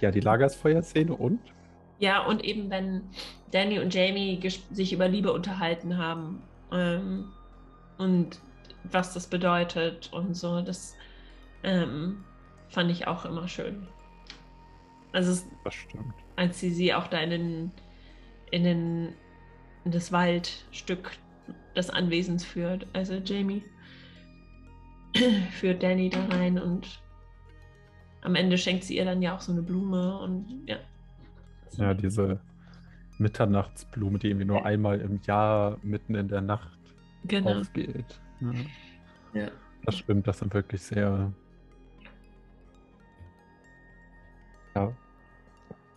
Ja, 0.00 0.10
die 0.10 0.20
Lagersfeuer-Szene 0.20 1.14
und? 1.14 1.40
Ja, 1.98 2.24
und 2.24 2.44
eben 2.44 2.68
wenn 2.70 3.02
Danny 3.52 3.78
und 3.78 3.94
Jamie 3.94 4.40
sich 4.72 4.92
über 4.92 5.08
Liebe 5.08 5.32
unterhalten 5.32 5.96
haben 5.96 6.42
ähm, 6.72 7.28
und 7.98 8.40
was 8.90 9.14
das 9.14 9.28
bedeutet 9.28 10.10
und 10.12 10.36
so, 10.36 10.60
das 10.62 10.96
ähm, 11.62 12.24
fand 12.72 12.90
ich 12.90 13.06
auch 13.06 13.24
immer 13.24 13.46
schön. 13.48 13.86
Also 15.12 15.32
es, 15.32 15.46
Das 15.64 15.74
stimmt. 15.74 16.14
als 16.36 16.58
sie 16.58 16.70
sie 16.70 16.94
auch 16.94 17.06
da 17.06 17.18
in, 17.18 17.30
den, 17.30 17.70
in, 18.50 18.64
den, 18.64 19.12
in 19.84 19.92
das 19.92 20.10
Waldstück 20.10 21.12
des 21.76 21.90
Anwesens 21.90 22.44
führt, 22.44 22.86
also 22.94 23.14
Jamie 23.14 23.62
führt 25.52 25.82
Danny 25.82 26.08
da 26.08 26.24
rein 26.26 26.58
und 26.58 27.00
am 28.22 28.34
Ende 28.34 28.56
schenkt 28.56 28.84
sie 28.84 28.96
ihr 28.96 29.04
dann 29.04 29.20
ja 29.20 29.34
auch 29.36 29.40
so 29.40 29.52
eine 29.52 29.62
Blume 29.62 30.18
und 30.20 30.62
ja. 30.66 30.76
Ja, 31.76 31.92
diese 31.94 32.40
Mitternachtsblume, 33.18 34.18
die 34.18 34.28
irgendwie 34.28 34.46
nur 34.46 34.64
einmal 34.64 35.00
im 35.00 35.20
Jahr 35.26 35.78
mitten 35.82 36.14
in 36.14 36.28
der 36.28 36.40
Nacht 36.40 36.78
genau. 37.24 37.60
aufgeht. 37.60 38.20
Ja, 38.40 38.52
Ja. 39.42 39.48
das 39.84 39.98
stimmt, 39.98 40.26
das 40.26 40.38
sind 40.38 40.54
wirklich 40.54 40.82
sehr 40.82 41.32
ja, 44.74 44.92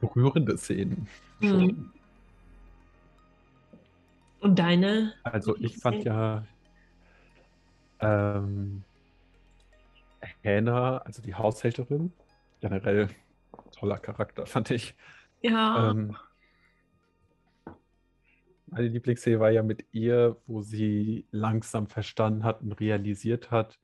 berührende 0.02 0.58
Szenen. 0.58 1.08
Mhm. 1.40 1.92
Und 4.42 4.60
deine? 4.60 5.14
Also 5.24 5.56
ich 5.58 5.78
fand 5.78 6.04
ja 6.04 6.46
ähm, 8.00 8.84
Hannah, 10.44 10.98
also 11.00 11.22
die 11.22 11.34
Haushälterin, 11.34 12.14
generell 12.62 13.10
toller 13.72 13.98
Charakter, 13.98 14.46
fand 14.46 14.72
ich. 14.72 14.96
Ja. 15.42 15.92
Ähm, 15.92 16.16
meine 18.68 18.88
Lieblingsszene 18.88 19.40
war 19.40 19.52
ja 19.52 19.64
mit 19.64 19.86
ihr, 19.92 20.38
wo 20.48 20.62
sie 20.62 21.26
langsam 21.32 21.88
verstanden 21.88 22.44
hat 22.44 22.62
und 22.62 22.74
realisiert 22.74 23.52
hat, 23.52 23.80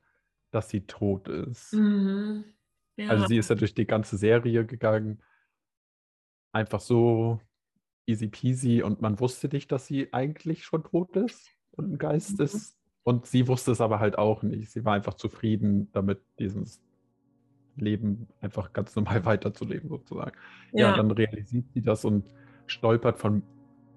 dass 0.50 0.68
sie 0.68 0.86
tot 0.86 1.28
ist. 1.28 1.72
mhm. 1.72 2.44
Ja. 3.04 3.10
Also 3.10 3.26
sie 3.26 3.36
ist 3.38 3.50
ja 3.50 3.56
durch 3.56 3.74
die 3.74 3.86
ganze 3.86 4.16
Serie 4.16 4.64
gegangen, 4.66 5.22
einfach 6.52 6.80
so 6.80 7.40
easy 8.06 8.28
peasy 8.28 8.82
und 8.82 9.00
man 9.00 9.20
wusste 9.20 9.48
nicht, 9.48 9.70
dass 9.72 9.86
sie 9.86 10.12
eigentlich 10.12 10.64
schon 10.64 10.82
tot 10.84 11.16
ist 11.16 11.48
und 11.72 11.92
ein 11.92 11.98
Geist 11.98 12.38
Mhm. 12.38 12.44
ist. 12.44 12.76
Und 13.04 13.26
sie 13.26 13.48
wusste 13.48 13.72
es 13.72 13.80
aber 13.80 13.98
halt 14.00 14.16
auch 14.18 14.42
nicht. 14.42 14.70
Sie 14.70 14.84
war 14.84 14.94
einfach 14.94 15.14
zufrieden 15.14 15.90
damit, 15.92 16.20
dieses 16.38 16.80
Leben 17.76 18.28
einfach 18.40 18.72
ganz 18.72 18.94
normal 18.96 19.24
weiterzuleben, 19.24 19.88
sozusagen. 19.88 20.36
Ja, 20.72 20.90
ja. 20.90 20.96
dann 20.96 21.10
realisiert 21.10 21.64
sie 21.74 21.82
das 21.82 22.04
und 22.04 22.30
stolpert 22.66 23.18
von 23.18 23.42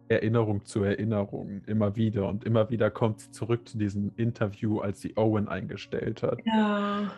Erinnerung 0.07 0.65
zu 0.65 0.83
Erinnerung 0.83 1.63
immer 1.65 1.95
wieder. 1.95 2.27
Und 2.29 2.43
immer 2.45 2.69
wieder 2.69 2.89
kommt 2.91 3.19
sie 3.21 3.31
zurück 3.31 3.67
zu 3.67 3.77
diesem 3.77 4.11
Interview, 4.17 4.79
als 4.79 5.01
sie 5.01 5.17
Owen 5.17 5.47
eingestellt 5.49 6.23
hat. 6.23 6.39
ja. 6.45 7.11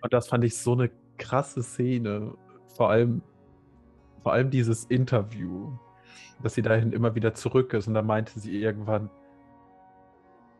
Und 0.00 0.12
das 0.12 0.28
fand 0.28 0.44
ich 0.44 0.56
so 0.56 0.72
eine 0.72 0.90
krasse 1.18 1.62
Szene. 1.62 2.34
Vor 2.76 2.90
allem, 2.90 3.22
vor 4.22 4.32
allem 4.32 4.50
dieses 4.50 4.84
Interview, 4.86 5.72
dass 6.42 6.54
sie 6.54 6.62
dahin 6.62 6.92
immer 6.92 7.14
wieder 7.14 7.34
zurück 7.34 7.72
ist. 7.72 7.88
Und 7.88 7.94
da 7.94 8.02
meinte 8.02 8.38
sie 8.38 8.60
irgendwann, 8.60 9.10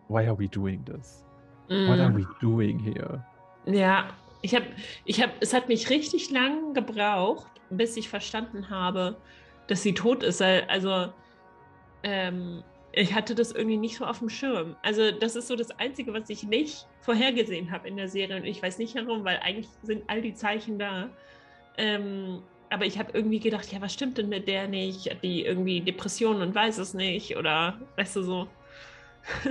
Why 0.08 0.26
are 0.26 0.38
we 0.38 0.48
doing 0.48 0.84
this? 0.84 1.24
What 1.68 2.00
are 2.00 2.14
we 2.14 2.26
doing 2.40 2.78
here? 2.78 3.22
Ja, 3.66 4.08
ich 4.40 4.54
habe, 4.54 4.64
ich 5.04 5.22
habe, 5.22 5.32
es 5.40 5.52
hat 5.52 5.68
mich 5.68 5.90
richtig 5.90 6.30
lang 6.30 6.72
gebraucht, 6.72 7.50
bis 7.68 7.96
ich 7.96 8.08
verstanden 8.08 8.70
habe, 8.70 9.16
dass 9.66 9.82
sie 9.82 9.92
tot 9.92 10.22
ist. 10.22 10.40
Also, 10.40 11.12
ähm, 12.02 12.62
ich 12.92 13.14
hatte 13.14 13.34
das 13.34 13.52
irgendwie 13.52 13.76
nicht 13.76 13.96
so 13.96 14.04
auf 14.04 14.18
dem 14.20 14.28
Schirm. 14.28 14.76
Also, 14.82 15.10
das 15.12 15.36
ist 15.36 15.48
so 15.48 15.56
das 15.56 15.70
Einzige, 15.78 16.12
was 16.12 16.28
ich 16.30 16.42
nicht 16.44 16.86
vorhergesehen 17.00 17.70
habe 17.70 17.88
in 17.88 17.96
der 17.96 18.08
Serie. 18.08 18.36
Und 18.36 18.44
ich 18.44 18.62
weiß 18.62 18.78
nicht 18.78 18.94
warum, 18.96 19.24
weil 19.24 19.38
eigentlich 19.42 19.68
sind 19.82 20.04
all 20.08 20.22
die 20.22 20.34
Zeichen 20.34 20.78
da. 20.78 21.08
Ähm, 21.76 22.42
aber 22.70 22.84
ich 22.86 22.98
habe 22.98 23.12
irgendwie 23.14 23.40
gedacht, 23.40 23.70
ja, 23.72 23.80
was 23.80 23.94
stimmt 23.94 24.18
denn 24.18 24.28
mit 24.28 24.46
der 24.48 24.68
nicht? 24.68 25.10
Hat 25.10 25.22
die 25.22 25.44
irgendwie 25.44 25.80
Depressionen 25.80 26.42
und 26.42 26.54
weiß 26.54 26.78
es 26.78 26.92
nicht? 26.94 27.36
Oder 27.36 27.78
weißt 27.96 28.16
du 28.16 28.22
so? 28.22 28.48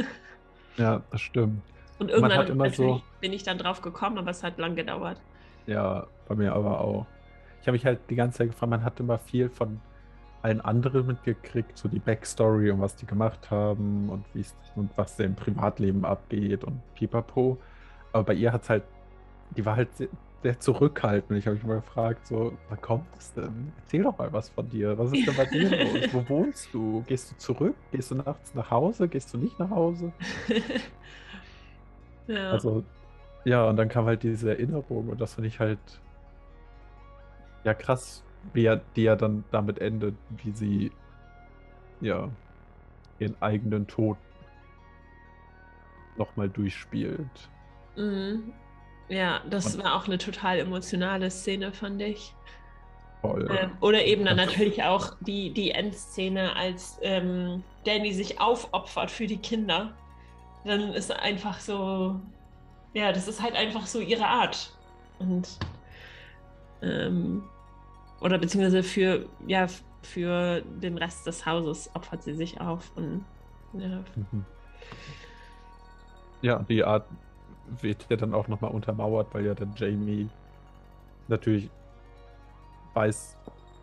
Ja, 0.78 1.02
das 1.12 1.22
stimmt. 1.22 1.62
Und 2.00 2.12
irgendwann 2.12 2.72
so- 2.72 3.02
bin 3.20 3.34
ich 3.34 3.42
dann 3.42 3.58
drauf 3.58 3.82
gekommen, 3.82 4.20
aber 4.20 4.30
es 4.30 4.44
hat 4.44 4.60
lang 4.60 4.76
gedauert. 4.76 5.20
Ja, 5.66 6.06
bei 6.28 6.36
mir 6.36 6.54
aber 6.54 6.80
auch. 6.82 7.08
Ich 7.62 7.68
habe 7.68 7.74
mich 7.76 7.86
halt 7.86 8.00
die 8.10 8.16
ganze 8.16 8.38
Zeit 8.38 8.50
gefragt, 8.50 8.70
man 8.70 8.84
hat 8.84 9.00
immer 9.00 9.18
viel 9.18 9.50
von 9.50 9.80
allen 10.48 10.62
anderen 10.62 11.06
mitgekriegt, 11.06 11.78
so 11.78 11.90
die 11.90 12.00
Backstory 12.00 12.72
und 12.72 12.80
was 12.80 12.96
die 12.96 13.06
gemacht 13.06 13.52
haben 13.52 14.10
und 14.10 14.26
wie 14.34 14.42
es 14.42 14.56
und 14.76 14.90
was 14.96 15.20
im 15.20 15.36
Privatleben 15.36 16.06
abgeht 16.06 16.64
und 16.64 16.82
pipapo. 16.96 17.58
Aber 18.14 18.24
bei 18.24 18.34
ihr 18.34 18.54
hat 18.54 18.64
es 18.64 18.70
halt, 18.70 18.84
die 19.56 19.66
war 19.66 19.76
halt 19.76 19.96
sehr, 19.98 20.08
sehr 20.44 20.60
zurückhaltend. 20.60 21.38
Ich 21.38 21.48
habe 21.48 21.56
mich 21.56 21.66
mal 21.66 21.76
gefragt, 21.76 22.28
so, 22.28 22.54
wann 22.70 22.80
kommt 22.80 23.08
es 23.18 23.34
denn? 23.34 23.74
Erzähl 23.80 24.04
doch 24.04 24.18
mal 24.18 24.32
was 24.32 24.50
von 24.50 24.70
dir. 24.70 24.98
Was 24.98 25.12
ist 25.12 25.28
denn 25.28 25.36
bei 25.36 25.46
dir 25.46 25.70
los? 26.04 26.14
Wo 26.14 26.30
wohnst 26.30 26.74
du? 26.74 27.04
Gehst 27.08 27.32
du 27.32 27.38
zurück? 27.38 27.76
Gehst 27.92 28.12
du 28.12 28.16
nachts 28.16 28.54
nach 28.56 28.72
Hause? 28.72 29.08
Gehst 29.10 29.34
du 29.34 29.38
nicht 29.38 29.60
nach 29.60 29.70
Hause? 29.70 30.14
ja. 32.28 32.52
Also, 32.52 32.84
ja, 33.44 33.66
und 33.66 33.76
dann 33.76 33.90
kam 33.90 34.06
halt 34.06 34.24
diese 34.24 34.52
Erinnerung 34.52 35.10
und 35.10 35.20
das 35.20 35.36
finde 35.36 35.50
ich 35.50 35.60
halt 35.60 35.80
ja 37.64 37.74
krass, 37.74 38.24
die 38.56 39.04
ja 39.04 39.16
dann 39.16 39.44
damit 39.52 39.80
endet, 39.80 40.16
wie 40.44 40.52
sie 40.52 40.92
ja 42.02 42.30
ihren 43.20 43.36
eigenen 43.42 43.88
Tod 43.88 44.18
nochmal 46.18 46.50
durchspielt. 46.50 47.50
Mhm. 47.96 48.54
Ja, 49.10 49.42
das 49.50 49.76
Und- 49.76 49.84
war 49.84 49.96
auch 49.96 50.06
eine 50.06 50.18
total 50.18 50.60
emotionale 50.60 51.30
Szene, 51.32 51.72
fand 51.72 52.02
ich. 52.02 52.34
Voll. 53.22 53.48
Ähm, 53.50 53.72
oder 53.82 54.06
eben 54.06 54.26
dann 54.26 54.38
natürlich 54.38 54.84
auch 54.84 55.16
die, 55.22 55.52
die 55.52 55.72
Endszene, 55.72 56.56
als 56.56 57.00
ähm, 57.02 57.64
Danny 57.86 58.14
sich 58.14 58.40
aufopfert 58.40 59.10
für 59.10 59.26
die 59.28 59.38
Kinder. 59.38 59.94
Dann 60.66 60.94
ist 60.94 61.12
einfach 61.12 61.60
so, 61.60 62.20
ja, 62.94 63.12
das 63.12 63.28
ist 63.28 63.42
halt 63.42 63.56
einfach 63.56 63.88
so 63.88 64.00
ihre 64.00 64.28
Art. 64.28 64.72
Und 65.20 65.48
ähm, 66.84 67.44
oder 68.20 68.38
beziehungsweise 68.38 68.84
für, 68.84 69.26
ja, 69.46 69.68
für 70.02 70.62
den 70.62 70.98
Rest 70.98 71.28
des 71.28 71.46
Hauses 71.46 71.90
opfert 71.94 72.24
sie 72.24 72.34
sich 72.34 72.60
auf. 72.60 72.92
Und 72.96 73.26
ja, 73.74 74.04
Mhm. 74.16 74.46
Ja, 76.42 76.60
die 76.60 76.84
Art 76.84 77.06
wird 77.82 78.06
ja 78.10 78.16
dann 78.16 78.34
auch 78.34 78.48
nochmal 78.48 78.72
untermauert, 78.72 79.34
weil 79.34 79.46
ja 79.46 79.54
dann 79.54 79.74
Jamie 79.76 80.30
natürlich 81.28 81.70
weiß, 82.94 83.38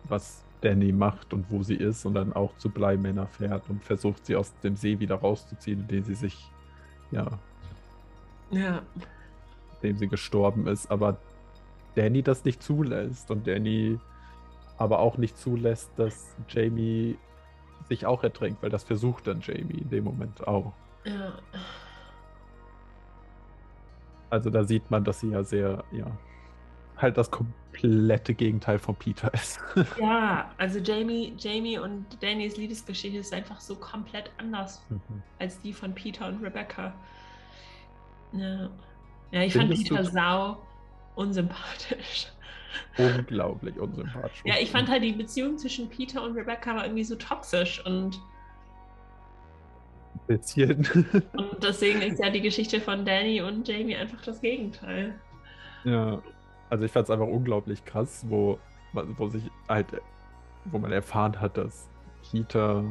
was 0.05 0.43
Danny 0.61 0.91
macht 0.91 1.33
und 1.33 1.49
wo 1.51 1.63
sie 1.63 1.75
ist 1.75 2.05
und 2.05 2.15
dann 2.15 2.33
auch 2.33 2.57
zu 2.57 2.69
Bleimänner 2.69 3.27
fährt 3.27 3.69
und 3.69 3.83
versucht, 3.83 4.25
sie 4.25 4.35
aus 4.35 4.53
dem 4.63 4.75
See 4.75 4.99
wieder 4.99 5.15
rauszuziehen, 5.15 5.81
indem 5.81 6.03
sie 6.03 6.15
sich, 6.15 6.49
ja, 7.11 7.39
ja, 8.51 8.81
indem 9.81 9.97
sie 9.97 10.07
gestorben 10.07 10.67
ist, 10.67 10.89
aber 10.89 11.17
Danny 11.95 12.23
das 12.23 12.43
nicht 12.45 12.63
zulässt 12.63 13.29
und 13.31 13.45
Danny 13.45 13.99
aber 14.77 14.99
auch 14.99 15.17
nicht 15.17 15.37
zulässt, 15.37 15.91
dass 15.97 16.35
Jamie 16.49 17.17
sich 17.87 18.05
auch 18.05 18.23
ertränkt, 18.23 18.61
weil 18.63 18.69
das 18.69 18.83
versucht 18.83 19.27
dann 19.27 19.41
Jamie 19.41 19.79
in 19.81 19.89
dem 19.89 20.03
Moment 20.03 20.47
auch. 20.47 20.73
ja. 21.05 21.33
Also 24.29 24.49
da 24.49 24.63
sieht 24.63 24.89
man, 24.91 25.03
dass 25.03 25.19
sie 25.19 25.29
ja 25.29 25.43
sehr, 25.43 25.83
ja, 25.91 26.07
halt 26.97 27.17
das 27.17 27.29
komplette 27.29 28.33
Gegenteil 28.33 28.79
von 28.79 28.95
Peter 28.95 29.33
ist. 29.33 29.59
Ja, 29.99 30.51
also 30.57 30.79
Jamie, 30.79 31.33
Jamie 31.37 31.77
und 31.77 32.21
Dannys 32.21 32.57
Liebesgeschichte 32.57 33.19
ist 33.19 33.33
einfach 33.33 33.59
so 33.61 33.75
komplett 33.75 34.31
anders 34.37 34.81
Mhm. 34.89 35.21
als 35.39 35.61
die 35.61 35.73
von 35.73 35.93
Peter 35.93 36.27
und 36.27 36.43
Rebecca. 36.43 36.93
Ja, 38.33 38.69
ja 39.31 39.41
ich 39.43 39.53
fand 39.53 39.67
Findest 39.69 39.89
du- 39.91 39.95
Peter 39.95 40.09
sau 40.09 40.57
unsympathisch. 41.15 42.27
Unglaublich 42.97 43.77
unsympathisch. 43.79 44.41
Ja, 44.45 44.55
ich 44.59 44.71
fand 44.71 44.89
halt 44.89 45.03
die 45.03 45.11
Beziehung 45.11 45.57
zwischen 45.57 45.89
Peter 45.89 46.23
und 46.23 46.35
Rebecca 46.35 46.75
war 46.75 46.85
irgendwie 46.85 47.03
so 47.03 47.15
toxisch 47.15 47.85
und, 47.85 48.19
ein 50.15 50.19
bisschen. 50.27 50.87
und 51.37 51.63
deswegen 51.63 52.01
ist 52.01 52.19
ja 52.19 52.29
die 52.29 52.41
Geschichte 52.41 52.79
von 52.81 53.05
Danny 53.05 53.41
und 53.41 53.67
Jamie 53.67 53.95
einfach 53.95 54.21
das 54.21 54.41
Gegenteil. 54.41 55.15
ja. 55.83 56.21
Also 56.67 56.83
ich 56.83 56.91
fand 56.91 57.03
es 57.05 57.11
einfach 57.11 57.27
unglaublich 57.27 57.85
krass, 57.85 58.25
wo 58.27 58.57
man, 58.91 59.17
wo 59.19 59.27
sich 59.27 59.43
halt, 59.69 59.85
wo 60.65 60.79
man 60.79 60.91
erfahren 60.91 61.39
hat, 61.39 61.57
dass 61.57 61.87
Peter 62.31 62.83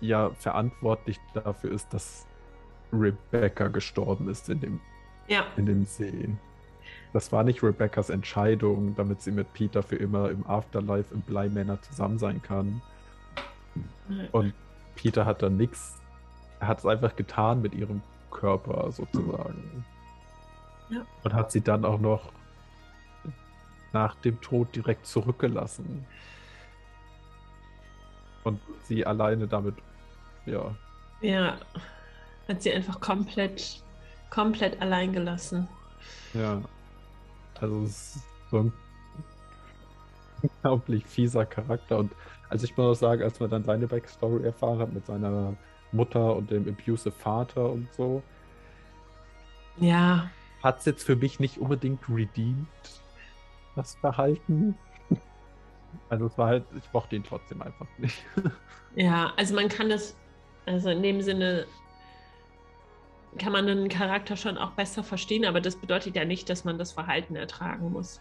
ja 0.00 0.30
verantwortlich 0.30 1.18
dafür 1.32 1.72
ist, 1.72 1.92
dass 1.94 2.26
Rebecca 2.92 3.68
gestorben 3.68 4.28
ist 4.28 4.48
in 4.48 4.60
dem 4.60 4.80
Ja, 5.28 5.46
in 5.56 5.66
dem 5.66 5.84
See. 5.84 6.36
Das 7.12 7.30
war 7.32 7.44
nicht 7.44 7.62
Rebeccas 7.62 8.10
Entscheidung, 8.10 8.94
damit 8.96 9.20
sie 9.22 9.32
mit 9.32 9.52
Peter 9.52 9.82
für 9.82 9.96
immer 9.96 10.30
im 10.30 10.46
Afterlife 10.46 11.12
im 11.12 11.20
Bleimänner 11.20 11.80
zusammen 11.82 12.18
sein 12.18 12.40
kann. 12.42 12.80
Und 14.32 14.54
Peter 14.96 15.26
hat 15.26 15.42
dann 15.42 15.56
nichts, 15.56 16.00
er 16.60 16.68
hat 16.68 16.78
es 16.78 16.86
einfach 16.86 17.14
getan 17.16 17.62
mit 17.62 17.74
ihrem 17.74 18.02
Körper 18.30 18.90
sozusagen. 18.92 19.84
Ja. 20.90 21.04
Und 21.22 21.34
hat 21.34 21.52
sie 21.52 21.60
dann 21.60 21.84
auch 21.84 22.00
noch 22.00 22.32
nach 23.92 24.14
dem 24.16 24.40
Tod 24.40 24.74
direkt 24.74 25.06
zurückgelassen. 25.06 26.06
Und 28.44 28.60
sie 28.84 29.06
alleine 29.06 29.46
damit, 29.46 29.74
ja, 30.46 30.74
ja, 31.22 31.56
hat 32.48 32.62
sie 32.62 32.72
einfach 32.72 33.00
komplett, 33.00 33.80
komplett 34.28 34.80
allein 34.82 35.12
gelassen. 35.12 35.68
Ja. 36.34 36.60
Also 37.62 37.84
es 37.84 38.16
ist 38.16 38.24
so 38.50 38.58
ein 38.58 38.72
unglaublich 40.42 41.06
fieser 41.06 41.46
Charakter. 41.46 41.98
Und 41.98 42.16
also 42.48 42.64
ich 42.64 42.76
muss 42.76 42.98
auch 42.98 43.00
sagen, 43.00 43.22
als 43.22 43.40
man 43.40 43.50
dann 43.50 43.64
seine 43.64 43.88
Backstory 43.88 44.44
erfahren 44.44 44.80
hat 44.80 44.92
mit 44.92 45.06
seiner 45.06 45.56
Mutter 45.92 46.36
und 46.36 46.50
dem 46.50 46.68
abusive 46.68 47.12
Vater 47.12 47.70
und 47.70 47.92
so, 47.92 48.22
Ja, 49.76 50.30
hat 50.62 50.78
es 50.80 50.84
jetzt 50.86 51.04
für 51.04 51.16
mich 51.16 51.40
nicht 51.40 51.58
unbedingt 51.58 52.08
redeemed, 52.08 52.68
das 53.74 53.94
Verhalten. 53.96 54.78
Also 56.08 56.26
es 56.26 56.38
war 56.38 56.48
halt, 56.48 56.66
ich 56.74 56.90
mochte 56.92 57.16
ihn 57.16 57.24
trotzdem 57.24 57.62
einfach 57.62 57.86
nicht. 57.98 58.24
Ja, 58.94 59.32
also 59.36 59.54
man 59.54 59.68
kann 59.68 59.88
das, 59.88 60.18
also 60.66 60.90
in 60.90 61.02
dem 61.02 61.22
Sinne 61.22 61.66
kann 63.38 63.52
man 63.52 63.66
einen 63.66 63.88
Charakter 63.88 64.36
schon 64.36 64.58
auch 64.58 64.72
besser 64.72 65.02
verstehen, 65.02 65.44
aber 65.44 65.60
das 65.60 65.76
bedeutet 65.76 66.16
ja 66.16 66.24
nicht, 66.24 66.48
dass 66.50 66.64
man 66.64 66.78
das 66.78 66.92
Verhalten 66.92 67.36
ertragen 67.36 67.90
muss. 67.92 68.20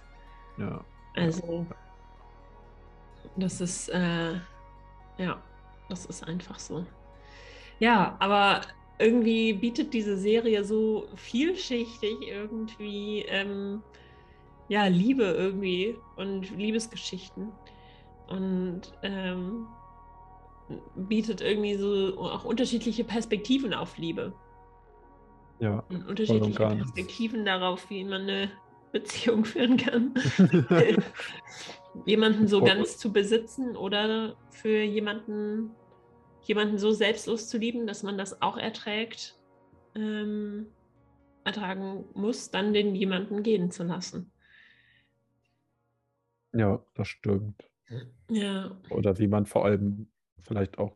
Ja. 0.58 0.84
Also 1.16 1.66
das 3.36 3.62
ist, 3.62 3.90
äh, 3.90 4.34
ja, 5.18 5.42
das 5.90 6.06
ist 6.06 6.24
einfach 6.28 6.60
so. 6.60 6.86
Ja, 7.80 8.16
aber 8.20 8.62
irgendwie 9.00 9.54
bietet 9.54 9.94
diese 9.94 10.18
Serie 10.18 10.64
so 10.64 11.08
vielschichtig 11.16 12.16
irgendwie, 12.22 13.26
ähm, 13.28 13.82
ja, 14.70 14.86
Liebe 14.86 15.24
irgendwie 15.24 15.98
und 16.16 16.56
Liebesgeschichten 16.56 17.52
und 18.28 18.82
ähm, 19.04 19.68
bietet 20.96 21.42
irgendwie 21.42 21.76
so 21.76 22.18
auch 22.20 22.46
unterschiedliche 22.46 23.04
Perspektiven 23.04 23.74
auf 23.74 23.98
Liebe 23.98 24.34
Ja. 25.62 25.84
und 25.90 26.08
unterschiedliche 26.08 26.58
ganz. 26.58 26.82
Perspektiven 26.82 27.46
darauf, 27.46 27.90
wie 27.92 28.04
man 28.04 28.22
eine 28.22 28.52
Beziehung 28.92 29.46
führen 29.46 29.78
kann. 29.78 30.14
jemanden 32.06 32.48
so 32.48 32.62
ganz 32.62 32.98
zu 32.98 33.14
besitzen 33.14 33.78
oder 33.78 34.36
für 34.50 34.82
jemanden, 34.82 35.72
jemanden 36.42 36.78
so 36.78 36.92
selbstlos 36.92 37.48
zu 37.48 37.58
lieben, 37.58 37.86
dass 37.86 38.02
man 38.02 38.18
das 38.18 38.42
auch 38.42 38.58
erträgt, 38.58 39.40
ähm, 39.96 40.68
ertragen 41.44 42.06
muss, 42.16 42.50
dann 42.50 42.74
den 42.74 42.96
jemanden 42.96 43.44
gehen 43.44 43.72
zu 43.72 43.84
lassen. 43.84 44.32
ja, 46.54 46.84
das 46.96 47.08
stimmt. 47.08 47.70
Ja, 48.30 48.78
Oder 48.90 49.20
wie 49.20 49.28
man 49.28 49.46
vor 49.46 49.66
allem 49.66 50.10
vielleicht 50.42 50.78
auch 50.80 50.96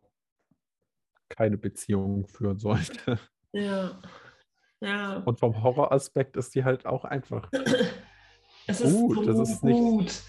keine 1.30 1.58
Beziehung 1.58 2.28
führen 2.28 2.58
sollte. 2.58 3.20
ja, 3.52 4.02
ja. 4.82 5.18
Und 5.26 5.40
vom 5.40 5.64
Horroraspekt 5.64 6.38
ist 6.38 6.56
die 6.56 6.64
halt 6.64 6.86
auch 6.86 7.06
einfach. 7.06 7.50
es 8.68 8.82
ist 8.82 8.94
gut, 8.96 9.16
so 9.18 9.24
das 9.24 9.50
ist 9.50 9.64
nicht- 9.64 9.80
gut. 9.80 10.24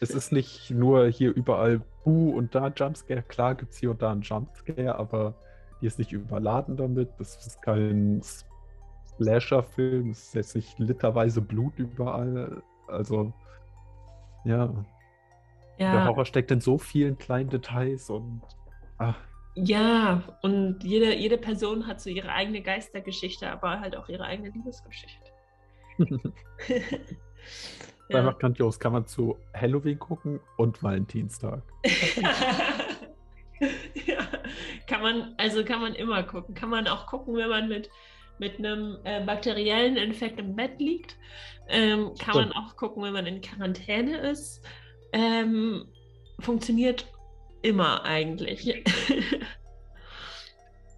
Es 0.00 0.10
ist 0.10 0.32
nicht 0.32 0.70
nur 0.72 1.06
hier 1.06 1.32
überall 1.32 1.80
Buh 2.04 2.30
und 2.36 2.56
da 2.56 2.68
Jumpscare. 2.74 3.22
Klar 3.22 3.54
gibt 3.54 3.72
es 3.72 3.78
hier 3.78 3.92
und 3.92 4.02
da 4.02 4.10
einen 4.10 4.22
Jumpscare, 4.22 4.96
aber 4.96 5.34
die 5.80 5.86
ist 5.86 6.00
nicht 6.00 6.10
überladen 6.10 6.76
damit. 6.76 7.10
Das 7.18 7.36
ist 7.46 7.62
kein 7.62 8.20
Slasher-Film. 9.16 10.10
Es 10.10 10.24
ist 10.24 10.34
jetzt 10.34 10.56
nicht 10.56 10.78
literweise 10.80 11.40
Blut 11.40 11.78
überall. 11.78 12.62
Also, 12.88 13.32
ja. 14.44 14.66
Der 15.78 15.86
Ja, 15.94 16.06
Horror 16.06 16.24
steckt 16.24 16.50
in 16.50 16.60
so 16.60 16.78
vielen 16.78 17.16
kleinen 17.18 17.50
Details 17.50 18.10
und. 18.10 18.42
Ach, 18.98 19.16
ja, 19.54 20.22
und 20.42 20.82
jede, 20.82 21.14
jede 21.14 21.36
Person 21.36 21.86
hat 21.86 22.00
so 22.00 22.08
ihre 22.08 22.30
eigene 22.30 22.62
Geistergeschichte, 22.62 23.50
aber 23.50 23.80
halt 23.80 23.96
auch 23.96 24.08
ihre 24.08 24.24
eigene 24.24 24.50
Liebesgeschichte. 24.50 25.30
ja. 28.08 28.18
einfach 28.18 28.38
grandios. 28.38 28.80
Kann 28.80 28.92
man 28.92 29.06
zu 29.06 29.38
Halloween 29.54 29.98
gucken 29.98 30.40
und 30.56 30.82
Valentinstag. 30.82 31.62
ja, 34.06 34.26
kann 34.86 35.02
man, 35.02 35.34
also 35.36 35.64
kann 35.64 35.82
man 35.82 35.94
immer 35.94 36.22
gucken. 36.22 36.54
Kann 36.54 36.70
man 36.70 36.88
auch 36.88 37.06
gucken, 37.06 37.36
wenn 37.36 37.50
man 37.50 37.68
mit, 37.68 37.90
mit 38.38 38.58
einem 38.58 38.96
äh, 39.04 39.22
bakteriellen 39.22 39.96
Infekt 39.96 40.40
im 40.40 40.56
Bett 40.56 40.80
liegt. 40.80 41.18
Ähm, 41.68 42.14
kann 42.18 42.34
man 42.34 42.50
Stimmt. 42.50 42.56
auch 42.56 42.76
gucken, 42.76 43.02
wenn 43.02 43.12
man 43.12 43.26
in 43.26 43.42
Quarantäne 43.42 44.16
ist. 44.30 44.66
Ähm, 45.12 45.84
funktioniert 46.40 47.06
immer 47.62 48.04
eigentlich. 48.04 48.84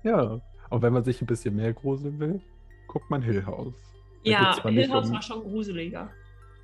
Ja. 0.02 0.38
Und 0.70 0.82
wenn 0.82 0.92
man 0.92 1.04
sich 1.04 1.20
ein 1.22 1.26
bisschen 1.26 1.56
mehr 1.56 1.72
gruseln 1.72 2.18
will, 2.18 2.40
guckt 2.88 3.08
man 3.10 3.22
Hill 3.22 3.44
House. 3.46 3.74
Da 4.24 4.30
ja, 4.30 4.62
Hill 4.62 4.90
House 4.90 5.08
um- 5.08 5.14
war 5.14 5.22
schon 5.22 5.40
gruseliger. 5.42 6.10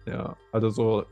Ja, 0.06 0.36
also 0.52 0.70
so, 0.70 1.04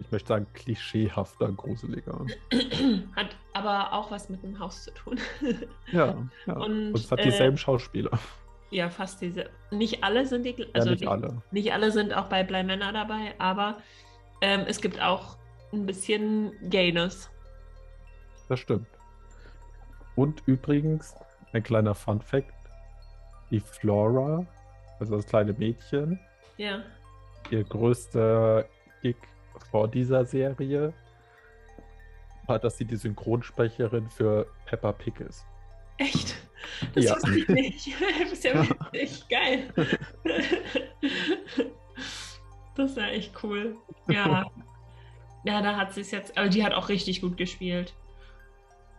ich 0.00 0.10
möchte 0.10 0.28
sagen, 0.28 0.46
klischeehafter, 0.54 1.50
gruseliger. 1.52 2.26
Hat 3.16 3.36
aber 3.54 3.92
auch 3.92 4.10
was 4.10 4.28
mit 4.28 4.42
dem 4.42 4.58
Haus 4.58 4.84
zu 4.84 4.92
tun. 4.94 5.18
Ja, 5.92 6.28
ja. 6.46 6.54
Und, 6.54 6.88
Und 6.88 6.96
es 6.96 7.10
hat 7.10 7.20
äh, 7.20 7.24
dieselben 7.24 7.56
Schauspieler. 7.56 8.16
ja 8.70 8.90
fast 8.90 9.20
diese. 9.22 9.50
Nicht 9.70 10.04
alle 10.04 10.26
sind 10.26 10.44
die. 10.44 10.50
Ja, 10.58 10.66
Also 10.74 10.90
nicht 10.90 11.06
alle. 11.08 11.42
Nicht 11.50 11.72
alle 11.72 11.90
sind 11.90 12.12
auch 12.14 12.26
bei 12.28 12.44
Bly 12.44 12.62
Manor 12.64 12.92
dabei, 12.92 13.34
aber 13.38 13.78
ähm, 14.42 14.64
es 14.66 14.80
gibt 14.80 15.00
auch 15.00 15.38
ein 15.72 15.86
bisschen 15.86 16.52
Gayness. 16.68 17.30
Das 18.48 18.60
stimmt. 18.60 18.86
Und 20.16 20.42
übrigens, 20.46 21.14
ein 21.52 21.62
kleiner 21.62 21.94
Fun 21.94 22.20
Fact: 22.20 22.52
Die 23.50 23.60
Flora, 23.60 24.46
also 25.00 25.16
das 25.16 25.26
kleine 25.26 25.52
Mädchen, 25.52 26.18
Ja. 26.56 26.82
ihr 27.50 27.64
größter 27.64 28.64
Gig 29.02 29.16
vor 29.70 29.88
dieser 29.88 30.24
Serie 30.24 30.92
war, 32.46 32.58
dass 32.58 32.78
sie 32.78 32.84
die 32.84 32.96
Synchronsprecherin 32.96 34.08
für 34.08 34.46
Peppa 34.66 34.92
Pig 34.92 35.20
ist. 35.20 35.44
Echt? 35.98 36.36
Das 36.94 37.04
Ja. 37.04 37.14
wusste 37.16 37.38
ich 37.38 37.48
nicht. 37.48 37.88
Das 38.22 38.32
ist 38.32 38.44
ja 38.44 38.62
witzig. 38.92 39.28
Geil. 39.28 39.68
Das 42.76 42.90
ist 42.92 42.96
ja 42.96 43.06
echt 43.08 43.32
cool. 43.42 43.76
Ja. 44.08 44.46
Ja, 45.44 45.62
da 45.62 45.76
hat 45.76 45.94
sie 45.94 46.00
es 46.00 46.10
jetzt. 46.10 46.36
Aber 46.36 46.48
die 46.48 46.64
hat 46.64 46.74
auch 46.74 46.88
richtig 46.88 47.20
gut 47.22 47.36
gespielt. 47.36 47.94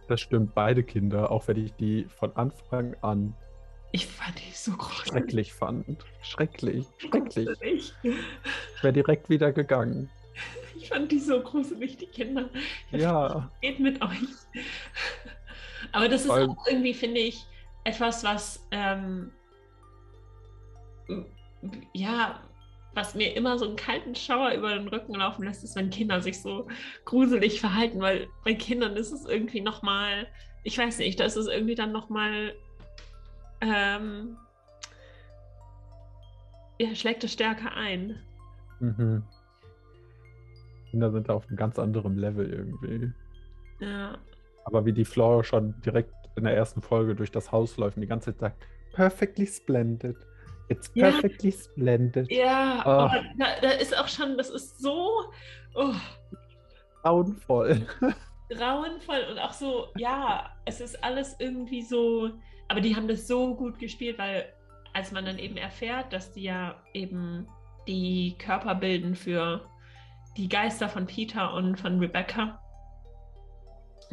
Das 0.10 0.22
stimmt, 0.22 0.55
beide 0.55 0.84
Kinder, 0.84 1.30
auch 1.32 1.47
wenn 1.47 1.64
ich 1.64 1.72
die 1.76 2.05
von 2.05 2.36
Anfang 2.36 2.95
an 3.03 3.36
Ich 3.91 4.07
fand 4.07 4.39
die 4.39 4.51
so 4.51 4.72
gruselig. 4.72 5.07
schrecklich 5.07 5.53
fand. 5.53 6.03
Schrecklich, 6.24 6.88
schrecklich. 6.97 7.45
Gruselig. 7.45 7.93
Ich 8.03 8.84
wäre 8.84 8.91
direkt 8.93 9.30
wieder 9.30 9.51
gegangen. 9.51 10.10
Ich 10.76 10.89
fand 10.89 11.12
die 11.12 11.20
so 11.20 11.41
gruselig, 11.41 11.97
die 11.97 12.07
Kinder. 12.07 12.49
Ich 12.91 13.01
Ja, 13.01 13.51
geht 13.62 13.80
mit 13.80 14.01
euch. 14.01 14.18
Aber 15.91 16.10
das 16.10 16.24
ist 16.26 16.30
allem- 16.32 16.51
auch 16.57 16.66
irgendwie, 16.68 16.93
finde 16.95 17.20
ich, 17.20 17.45
etwas, 17.84 18.24
was 18.24 18.68
ähm, 18.72 19.32
ja, 21.93 22.39
was 23.00 23.16
mir 23.16 23.34
immer 23.36 23.58
so 23.58 23.66
einen 23.66 23.78
kalten 23.78 24.14
Schauer 24.14 24.52
über 24.52 24.76
den 24.76 24.89
Rücken 24.89 25.16
laufen 25.16 25.43
lässt, 25.45 25.64
ist, 25.64 25.76
wenn 25.78 25.89
Kinder 25.89 26.22
sich 26.22 26.41
so 26.41 26.68
gruselig 27.06 27.62
verhalten, 27.62 28.02
weil 28.02 28.28
bei 28.43 28.54
Kindern 28.54 28.97
ist 28.97 29.14
es 29.14 29.26
irgendwie 29.26 29.62
nochmal, 29.62 30.28
ich 30.64 30.78
weiß 30.78 31.00
nicht, 31.00 31.18
da 31.20 31.24
ist 31.24 31.38
es 31.38 31.47
irgendwie 31.47 31.76
dann 31.76 31.93
nochmal, 31.93 32.54
ähm, 33.62 34.36
ja, 36.78 36.93
schlägt 36.93 37.24
es 37.24 37.32
stärker 37.32 37.74
ein. 37.74 38.20
mhm. 38.80 39.24
Kinder 40.91 41.12
sind 41.12 41.30
da 41.30 41.36
auf 41.36 41.47
einem 41.47 41.56
ganz 41.56 41.78
anderen 41.80 42.18
Level 42.18 42.52
irgendwie. 42.52 43.14
Ja, 43.80 44.18
Aber 44.66 44.86
wie 44.86 44.93
die 44.93 45.06
Flora 45.06 45.43
schon 45.43 45.80
direkt 45.82 46.14
in 46.36 46.43
der 46.43 46.56
ersten 46.56 46.82
Folge 46.82 47.16
durch 47.16 47.32
das 47.32 47.52
Haus 47.52 47.78
läuft 47.78 47.95
und 47.95 48.02
die 48.02 48.08
ganze 48.08 48.32
Zeit 48.32 48.39
sagt, 48.39 48.68
perfectly 48.93 49.45
splendid. 49.45 50.18
It's 50.70 50.90
Ja. 50.94 51.10
perfectly 51.12 51.52
splendid. 51.52 52.32
ja 52.32 52.82
Ah. 52.86 53.06
aber 53.06 53.24
da, 53.38 53.46
da 53.62 53.70
ist 53.72 53.98
auch 53.98 54.08
schon, 54.08 54.38
das 54.38 54.50
ist 54.50 54.80
so, 54.82 55.24
oh, 55.76 55.94
Grauenvoll. 57.04 57.86
grauenvoll 58.50 59.26
und 59.32 59.40
auch 59.40 59.54
so, 59.54 59.88
ja, 59.98 60.50
es 60.66 60.82
ist 60.82 61.04
alles 61.04 61.36
irgendwie 61.40 61.82
so, 61.82 62.30
aber 62.68 62.82
die 62.82 62.96
haben 62.96 63.08
das 63.08 63.28
so 63.28 63.56
gut 63.56 63.80
gespielt, 63.80 64.18
weil 64.20 64.52
als 64.94 65.12
man 65.12 65.26
dann 65.26 65.40
eben 65.40 65.58
erfährt, 65.58 66.12
dass 66.14 66.34
die 66.34 66.44
ja 66.44 66.76
eben 66.94 67.48
die 67.88 68.36
Körper 68.38 68.76
bilden 68.76 69.16
für 69.16 69.66
die 70.38 70.50
Geister 70.50 70.90
von 70.90 71.06
Peter 71.08 71.54
und 71.54 71.80
von 71.80 72.00
Rebecca, 72.00 72.60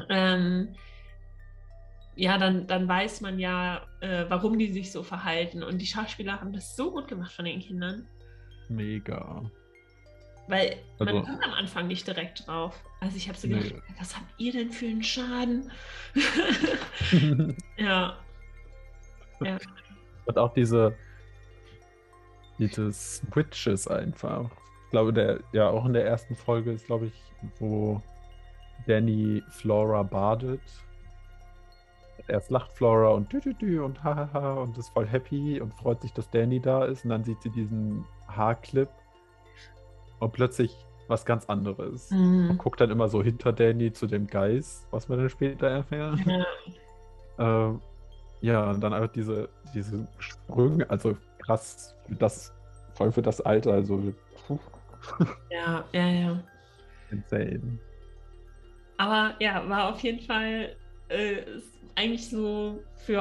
ähm, 0.09 0.75
ja, 2.17 2.39
dann, 2.39 2.67
dann 2.67 2.89
weiß 2.89 3.21
man 3.21 3.39
ja, 3.39 3.83
äh, 4.01 4.25
warum 4.29 4.59
die 4.59 4.73
sich 4.73 4.91
so 4.91 5.03
verhalten. 5.03 5.63
Und 5.63 5.79
die 5.79 5.87
Schauspieler 5.87 6.41
haben 6.41 6.53
das 6.53 6.75
so 6.75 6.91
gut 6.91 7.09
gemacht 7.09 7.33
von 7.33 7.45
den 7.45 7.61
Kindern. 7.61 8.07
Mega. 8.69 9.43
Weil 10.49 10.77
man 10.99 11.09
Also- 11.09 11.23
kommt 11.23 11.45
am 11.45 11.53
Anfang 11.53 11.87
nicht 11.89 12.07
direkt 12.07 12.47
drauf. 12.47 12.81
Also 13.01 13.17
ich 13.17 13.29
habe 13.29 13.37
so 13.39 13.47
Nee. 13.49 13.61
gedacht, 13.61 13.83
was 13.99 14.17
habt 14.17 14.33
ihr 14.39 14.53
denn 14.53 14.71
für 14.73 14.87
einen 14.87 15.03
Schaden? 15.03 15.71
ja. 17.77 18.17
Ja. 19.41 19.59
Und 20.25 20.39
auch 20.39 20.53
diese, 20.55 20.95
diese 22.59 22.93
Switches 22.93 23.87
einfach. 23.89 24.51
Ich 24.87 24.91
glaube, 24.91 25.13
der, 25.13 25.41
ja, 25.53 25.69
auch 25.69 25.85
in 25.85 25.93
der 25.93 26.07
ersten 26.07 26.35
Folge 26.35 26.73
ist, 26.73 26.87
glaube 26.87 27.07
ich, 27.07 27.13
wo 27.61 28.01
Danny 28.87 29.43
Flora 29.51 30.03
badet. 30.03 30.63
Erst 32.29 32.51
lacht 32.51 32.73
Flora 32.73 33.11
und 33.11 33.33
dü, 33.33 33.41
dü, 33.41 33.55
dü 33.55 33.81
und 33.81 34.03
hahaha 34.03 34.55
und 34.55 34.77
ist 34.79 34.89
voll 34.91 35.07
happy 35.07 35.61
und 35.61 35.73
freut 35.75 36.03
sich, 36.03 36.13
dass 36.13 36.29
Danny 36.31 36.61
da 36.61 36.85
ist. 36.85 37.05
Und 37.05 37.11
dann 37.11 37.25
sieht 37.25 37.41
sie 37.43 37.51
diesen 37.51 38.05
Haarclip 38.29 38.89
und 40.19 40.33
plötzlich 40.33 40.77
was 41.09 41.25
ganz 41.25 41.47
anderes. 41.47 42.11
Mhm. 42.11 42.51
Und 42.51 42.59
guckt 42.59 42.81
dann 42.81 42.91
immer 42.91 43.09
so 43.09 43.23
hinter 43.23 43.53
Danny 43.53 43.93
zu 43.93 44.07
dem 44.07 44.27
Geist, 44.27 44.87
was 44.91 45.09
man 45.09 45.19
dann 45.19 45.31
später 45.31 45.69
erfährt. 45.69 46.19
Ja. 46.27 46.47
Ähm, 47.39 47.81
ja, 48.41 48.71
und 48.71 48.81
dann 48.81 48.93
einfach 48.93 49.13
diese, 49.13 49.49
diese 49.75 50.07
Sprünge, 50.19 50.89
also 50.91 51.17
krass, 51.39 51.95
das, 52.09 52.53
vor 52.95 53.05
allem 53.05 53.13
für 53.13 53.23
das 53.23 53.41
Alter, 53.41 53.73
also 53.73 54.15
puh, 54.47 54.59
ja, 55.51 55.85
ja, 55.93 56.07
ja. 56.07 56.43
insane. 57.11 57.79
Aber 58.99 59.35
ja, 59.39 59.69
war 59.69 59.91
auf 59.91 60.01
jeden 60.01 60.21
Fall 60.21 60.77
äh, 61.09 61.43
eigentlich 61.97 62.31
so 62.31 62.83
für 63.05 63.21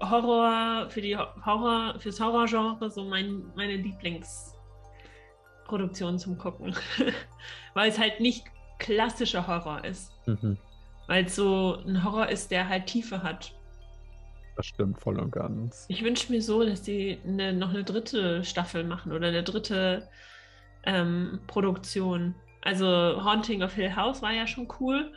Horror, 0.00 0.90
für 0.90 1.00
die 1.00 1.16
Horror, 1.16 1.98
fürs 1.98 2.20
Horrorgenre 2.20 2.90
so 2.90 3.04
mein, 3.04 3.44
meine 3.54 3.76
Lieblingsproduktion 3.76 6.18
zum 6.18 6.36
Gucken. 6.38 6.74
Weil 7.74 7.88
es 7.88 7.98
halt 7.98 8.20
nicht 8.20 8.44
klassischer 8.78 9.46
Horror 9.46 9.84
ist. 9.84 10.12
Mhm, 10.26 10.58
Weil 11.06 11.24
es 11.26 11.36
so 11.36 11.82
ein 11.86 12.02
Horror 12.04 12.28
ist, 12.28 12.50
der 12.50 12.68
halt 12.68 12.86
Tiefe 12.86 13.22
hat. 13.22 13.52
das 14.56 14.66
stimmt 14.66 15.00
voll 15.00 15.18
und 15.20 15.30
ganz. 15.30 15.86
Ich 15.88 16.02
wünsche 16.02 16.32
mir 16.32 16.42
so, 16.42 16.64
dass 16.64 16.82
die 16.82 17.18
eine, 17.24 17.52
noch 17.52 17.70
eine 17.70 17.84
dritte 17.84 18.42
Staffel 18.44 18.84
machen 18.84 19.12
oder 19.12 19.28
eine 19.28 19.42
dritte 19.42 20.08
ähm, 20.84 21.40
Produktion. 21.46 22.34
Also 22.62 22.86
Haunting 23.22 23.62
of 23.62 23.74
Hill 23.74 23.94
House 23.94 24.22
war 24.22 24.32
ja 24.32 24.46
schon 24.46 24.66
cool. 24.80 25.12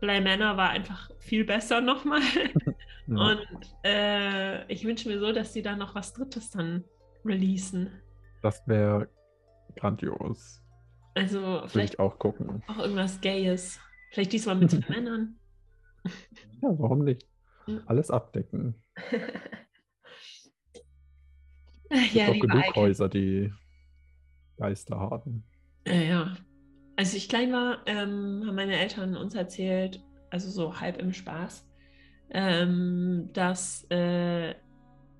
Bly 0.00 0.20
Manor 0.20 0.56
war 0.56 0.70
einfach 0.70 1.10
viel 1.18 1.44
besser 1.44 1.80
nochmal. 1.80 2.20
Ja, 3.08 3.14
Und 3.30 3.46
äh, 3.84 4.66
ich 4.66 4.84
wünsche 4.84 5.08
mir 5.08 5.20
so, 5.20 5.30
dass 5.30 5.52
sie 5.52 5.62
da 5.62 5.76
noch 5.76 5.94
was 5.94 6.12
Drittes 6.12 6.50
dann 6.50 6.82
releasen. 7.24 7.88
das 8.42 8.66
wäre 8.66 9.08
grandios. 9.76 10.60
Also 11.14 11.62
vielleicht 11.68 11.94
ich 11.94 12.00
auch 12.00 12.18
gucken. 12.18 12.64
auch 12.66 12.78
irgendwas 12.78 13.20
Gayes. 13.20 13.78
Vielleicht 14.10 14.32
diesmal 14.32 14.56
mit 14.56 14.70
zwei 14.72 14.88
Männern. 14.88 15.38
Ja, 16.04 16.76
warum 16.78 17.04
nicht? 17.04 17.28
Mhm. 17.68 17.82
Alles 17.86 18.10
abdecken. 18.10 18.74
Ja, 22.12 22.30
Gibt 22.32 22.44
auch 22.44 22.48
genug 22.48 22.64
Eike. 22.64 22.80
Häuser, 22.80 23.08
die 23.08 23.52
Geister 24.56 24.98
haben. 24.98 25.44
Ja, 25.86 25.94
ja. 25.94 26.36
Als 26.96 27.14
ich 27.14 27.28
klein 27.28 27.52
war, 27.52 27.78
ähm, 27.86 28.44
haben 28.46 28.54
meine 28.54 28.78
Eltern 28.78 29.16
uns 29.16 29.34
erzählt, 29.34 30.02
also 30.30 30.50
so 30.50 30.80
halb 30.80 30.98
im 30.98 31.12
Spaß, 31.12 31.68
ähm, 32.30 33.28
dass 33.32 33.86
äh, 33.90 34.54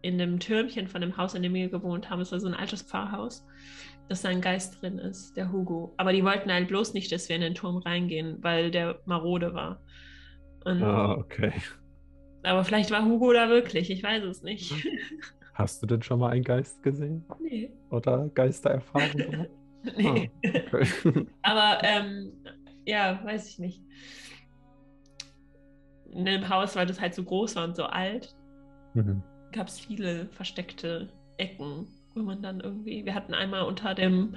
in 0.03 0.18
dem 0.18 0.41
Türmchen 0.41 0.89
von 0.89 1.01
dem 1.01 1.16
Haus, 1.16 1.35
in 1.35 1.43
dem 1.43 1.55
wir 1.55 1.68
gewohnt 1.68 2.09
haben, 2.09 2.20
es 2.20 2.33
war 2.33 2.41
so 2.41 2.49
ein 2.49 2.55
altes 2.55 2.83
Pfarrhaus, 2.83 3.45
dass 4.09 4.22
da 4.22 4.29
ein 4.29 4.41
Geist 4.41 4.81
drin 4.81 4.99
ist, 4.99 5.37
der 5.37 5.53
Hugo. 5.53 5.93
Aber 5.97 6.12
die 6.12 6.24
wollten 6.24 6.51
halt 6.51 6.68
bloß 6.68 6.95
nicht, 6.95 7.12
dass 7.12 7.29
wir 7.29 7.37
in 7.37 7.43
den 7.43 7.55
Turm 7.55 7.79
reingehen, 7.79 8.39
weil 8.43 8.70
der 8.70 9.01
marode 9.05 9.53
war. 9.53 9.81
Und, 10.64 10.83
Ah, 10.83 11.12
okay. 11.12 11.53
Aber 12.43 12.64
vielleicht 12.64 12.91
war 12.91 13.05
Hugo 13.05 13.33
da 13.33 13.49
wirklich, 13.49 13.91
ich 13.91 14.03
weiß 14.03 14.22
es 14.24 14.43
nicht. 14.43 14.72
Hast 15.55 15.83
du 15.83 15.87
denn 15.87 16.03
schon 16.03 16.20
mal 16.20 16.31
einen 16.31 16.45
Geist 16.45 16.83
gesehen? 16.83 17.24
nee. 17.41 17.70
Oder 17.91 18.29
Geistererfahrung 18.35 19.16
gehabt? 19.16 19.51
nee. 19.97 20.30
Ah, 20.43 20.51
okay. 20.72 21.26
Aber 21.43 21.78
ähm, 21.82 22.32
ja, 22.84 23.20
weiß 23.24 23.49
ich 23.51 23.59
nicht. 23.59 23.82
In 26.11 26.24
dem 26.24 26.49
Haus, 26.49 26.76
weil 26.76 26.87
das 26.87 27.01
halt 27.01 27.14
so 27.14 27.24
groß 27.24 27.57
war 27.57 27.64
und 27.64 27.76
so 27.76 27.84
alt, 27.84 28.34
Mhm. 28.95 29.22
gab 29.53 29.68
es 29.68 29.78
viele 29.78 30.26
versteckte 30.30 31.12
Ecken, 31.37 31.87
wo 32.14 32.22
man 32.22 32.41
dann 32.43 32.61
irgendwie. 32.61 33.05
Wir 33.05 33.14
hatten 33.14 33.34
einmal 33.34 33.62
unter 33.62 33.95
dem 33.95 34.34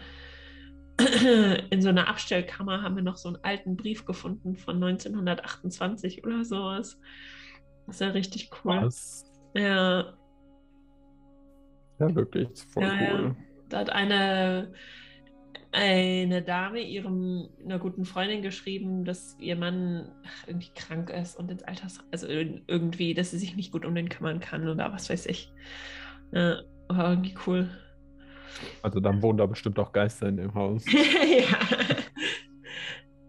in 1.69 1.81
so 1.81 1.87
einer 1.87 2.09
Abstellkammer 2.09 2.81
haben 2.83 2.97
wir 2.97 3.03
noch 3.03 3.15
so 3.15 3.29
einen 3.29 3.37
alten 3.43 3.77
Brief 3.77 4.05
gefunden 4.05 4.57
von 4.57 4.75
1928 4.83 6.25
oder 6.25 6.43
sowas. 6.43 6.99
Das 7.87 7.95
ist 7.95 8.01
ja 8.01 8.09
richtig 8.09 8.49
cool. 8.65 8.81
Was? 8.81 9.23
Ja, 9.55 10.13
Ja, 11.99 12.13
wirklich, 12.15 12.49
voll 12.73 12.83
Ja, 12.83 13.01
ja. 13.01 13.13
cool. 13.13 13.35
Da 13.69 13.79
hat 13.79 13.91
eine, 13.91 14.73
eine 15.71 16.41
Dame 16.41 16.79
ihrem 16.81 17.47
einer 17.63 17.77
guten 17.77 18.03
Freundin 18.05 18.41
geschrieben, 18.41 19.05
dass 19.05 19.37
ihr 19.39 19.55
Mann 19.55 20.11
irgendwie 20.47 20.71
krank 20.73 21.11
ist 21.11 21.37
und 21.37 21.51
ins 21.51 21.63
Alters, 21.63 21.99
also 22.11 22.27
ir- 22.27 22.61
irgendwie, 22.67 23.13
dass 23.13 23.31
sie 23.31 23.37
sich 23.37 23.55
nicht 23.55 23.71
gut 23.71 23.85
um 23.85 23.93
den 23.93 24.09
kümmern 24.09 24.39
kann 24.39 24.67
oder 24.67 24.91
was 24.91 25.09
weiß 25.09 25.27
ich. 25.27 25.51
Ja, 26.31 26.61
war 26.87 27.11
irgendwie 27.11 27.35
cool. 27.45 27.69
Also 28.81 28.99
dann 28.99 29.21
wohnen 29.21 29.37
da 29.37 29.45
bestimmt 29.45 29.77
auch 29.77 29.91
Geister 29.91 30.27
in 30.27 30.37
dem 30.37 30.53
Haus. 30.53 30.83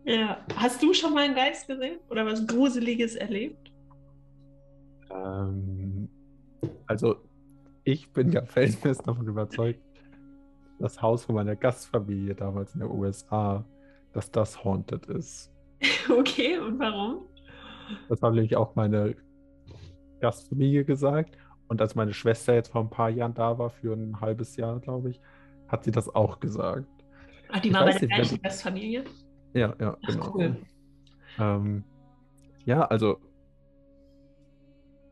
ja. 0.05 0.12
ja. 0.12 0.47
Hast 0.57 0.82
du 0.82 0.95
schon 0.95 1.12
mal 1.12 1.24
einen 1.24 1.34
Geist 1.34 1.68
gesehen 1.68 1.99
oder 2.09 2.24
was 2.24 2.47
Gruseliges 2.47 3.16
erlebt? 3.16 3.70
Ähm, 5.12 6.09
also 6.86 7.16
ich 7.84 8.11
bin 8.12 8.32
ja 8.32 8.43
felsenfest 8.47 9.07
davon 9.07 9.26
überzeugt, 9.26 9.80
das 10.81 11.01
Haus 11.03 11.24
von 11.24 11.35
meiner 11.35 11.57
Gastfamilie 11.57 12.35
damals 12.35 12.74
in 12.74 12.81
den 12.81 12.91
USA, 12.91 13.64
dass 14.12 14.31
das 14.31 14.64
haunted 14.64 15.07
ist. 15.07 15.53
Okay, 16.11 16.59
und 16.59 16.78
warum? 16.78 17.26
Das 18.09 18.20
haben 18.22 18.35
nämlich 18.35 18.57
auch 18.57 18.74
meine 18.74 19.14
Gastfamilie 20.20 20.85
gesagt. 20.85 21.37
Und 21.68 21.81
als 21.81 21.95
meine 21.95 22.12
Schwester 22.12 22.53
jetzt 22.55 22.70
vor 22.72 22.83
ein 22.83 22.91
paar 22.91 23.09
Jahren 23.11 23.33
da 23.33 23.57
war, 23.59 23.70
für 23.70 23.93
ein 23.95 24.20
halbes 24.20 24.57
Jahr, 24.57 24.81
glaube 24.81 25.11
ich, 25.11 25.20
hat 25.68 25.85
sie 25.85 25.91
das 25.93 26.12
auch 26.14 26.41
gesagt. 26.41 26.87
Ach, 27.49 27.61
die 27.61 27.68
Ich 27.68 27.74
war 27.74 27.85
bei 27.85 27.93
der 27.97 28.09
gleichen 28.09 28.33
wenn- 28.37 28.43
Gastfamilie? 28.43 29.05
Ja, 29.55 29.74
ja, 29.81 29.97
Ach, 30.03 30.09
genau. 30.09 30.35
cool. 30.35 30.57
Ähm, 31.39 31.85
ja, 32.64 32.83
also 32.85 33.18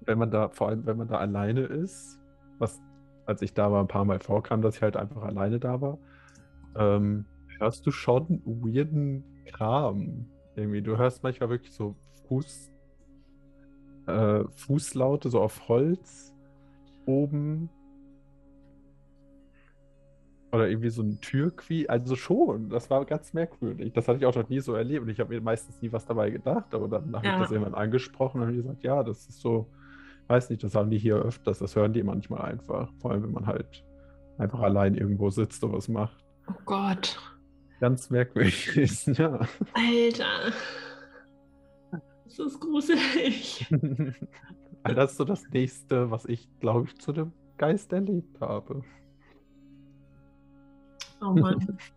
wenn 0.03 0.19
man 0.19 0.31
da, 0.31 0.49
vor 0.49 0.69
allem 0.69 0.85
wenn 0.87 0.97
man 0.97 1.09
da 1.09 1.19
alleine 1.19 1.61
ist, 1.63 2.19
was 2.59 2.81
als 3.29 3.43
ich 3.43 3.53
da 3.53 3.71
war 3.71 3.83
ein 3.83 3.89
paar 3.89 4.07
Mal 4.07 4.21
vorkam, 4.21 4.63
dass 4.63 4.77
ich 4.77 4.83
halt 4.83 4.97
einfach 4.97 5.23
alleine 5.23 5.61
da 5.61 5.81
war, 5.81 5.99
ähm, 6.77 7.27
hörst 7.59 7.87
du 7.87 7.91
schon 7.91 8.41
weirden 8.45 9.23
Kram. 9.53 10.27
Irgendwie, 10.57 10.81
du 10.81 10.97
hörst 10.97 11.23
manchmal 11.23 11.51
wirklich 11.51 11.73
so 11.73 11.95
Fuß, 12.27 12.73
äh, 14.07 14.45
Fußlaute, 14.57 15.29
so 15.29 15.41
auf 15.43 15.69
Holz 15.69 16.35
oben. 17.07 17.69
Oder 20.51 20.69
irgendwie 20.71 20.89
so 20.89 21.03
ein 21.03 21.21
Türquie, 21.21 21.87
also 21.91 22.17
schon, 22.17 22.71
das 22.71 22.89
war 22.89 23.05
ganz 23.05 23.35
merkwürdig. 23.35 23.93
Das 23.93 24.09
hatte 24.09 24.19
ich 24.19 24.25
auch 24.25 24.35
noch 24.35 24.49
nie 24.49 24.61
so 24.61 24.73
erlebt 24.73 25.03
und 25.03 25.11
ich 25.11 25.21
habe 25.21 25.35
mir 25.35 25.43
meistens 25.43 25.83
nie 25.83 25.93
was 25.93 26.07
dabei 26.07 26.31
gedacht, 26.31 26.75
aber 26.75 26.89
dann 26.89 27.15
habe 27.15 27.27
Ja. 27.27 27.35
ich 27.35 27.39
das 27.39 27.51
jemand 27.51 27.75
angesprochen 27.75 28.41
und 28.41 28.47
habe 28.47 28.57
gesagt, 28.57 28.83
ja, 28.83 29.03
das 29.03 29.29
ist 29.29 29.41
so, 29.43 29.67
weiß 30.29 30.51
nicht, 30.51 30.63
das 30.63 30.75
haben 30.75 30.91
die 30.91 30.99
hier 30.99 31.17
öfters, 31.17 31.59
das 31.59 31.75
hören 31.75 31.93
die 31.93 32.03
manchmal 32.03 32.43
einfach, 32.43 32.93
vor 33.01 33.11
allem 33.11 33.25
wenn 33.25 33.33
man 33.33 33.47
halt 33.47 33.85
einfach 34.39 34.61
allein 34.61 34.95
irgendwo 34.95 35.31
sitzt 35.31 35.65
und 35.65 35.73
was 35.73 35.89
macht. 35.89 36.25
Oh 36.49 36.61
Gott. 36.65 37.19
Ganz 37.81 38.11
merkwürdig 38.11 38.77
ist, 38.77 39.07
ja. 39.19 39.41
Alter. 39.73 40.53
Das 42.25 42.39
ist 42.39 42.61
gruselig. 42.61 43.67
Also 44.83 44.95
das 44.97 45.11
ist 45.13 45.17
so 45.17 45.25
das 45.25 45.43
nächste, 45.51 46.11
was 46.11 46.25
ich, 46.27 46.49
glaube 46.61 46.87
ich, 46.87 46.99
zu 46.99 47.13
dem 47.13 47.33
Geist 47.57 47.93
erlebt 47.93 48.41
habe. 48.41 48.83
Oh 51.21 51.33
Mann. 51.33 51.79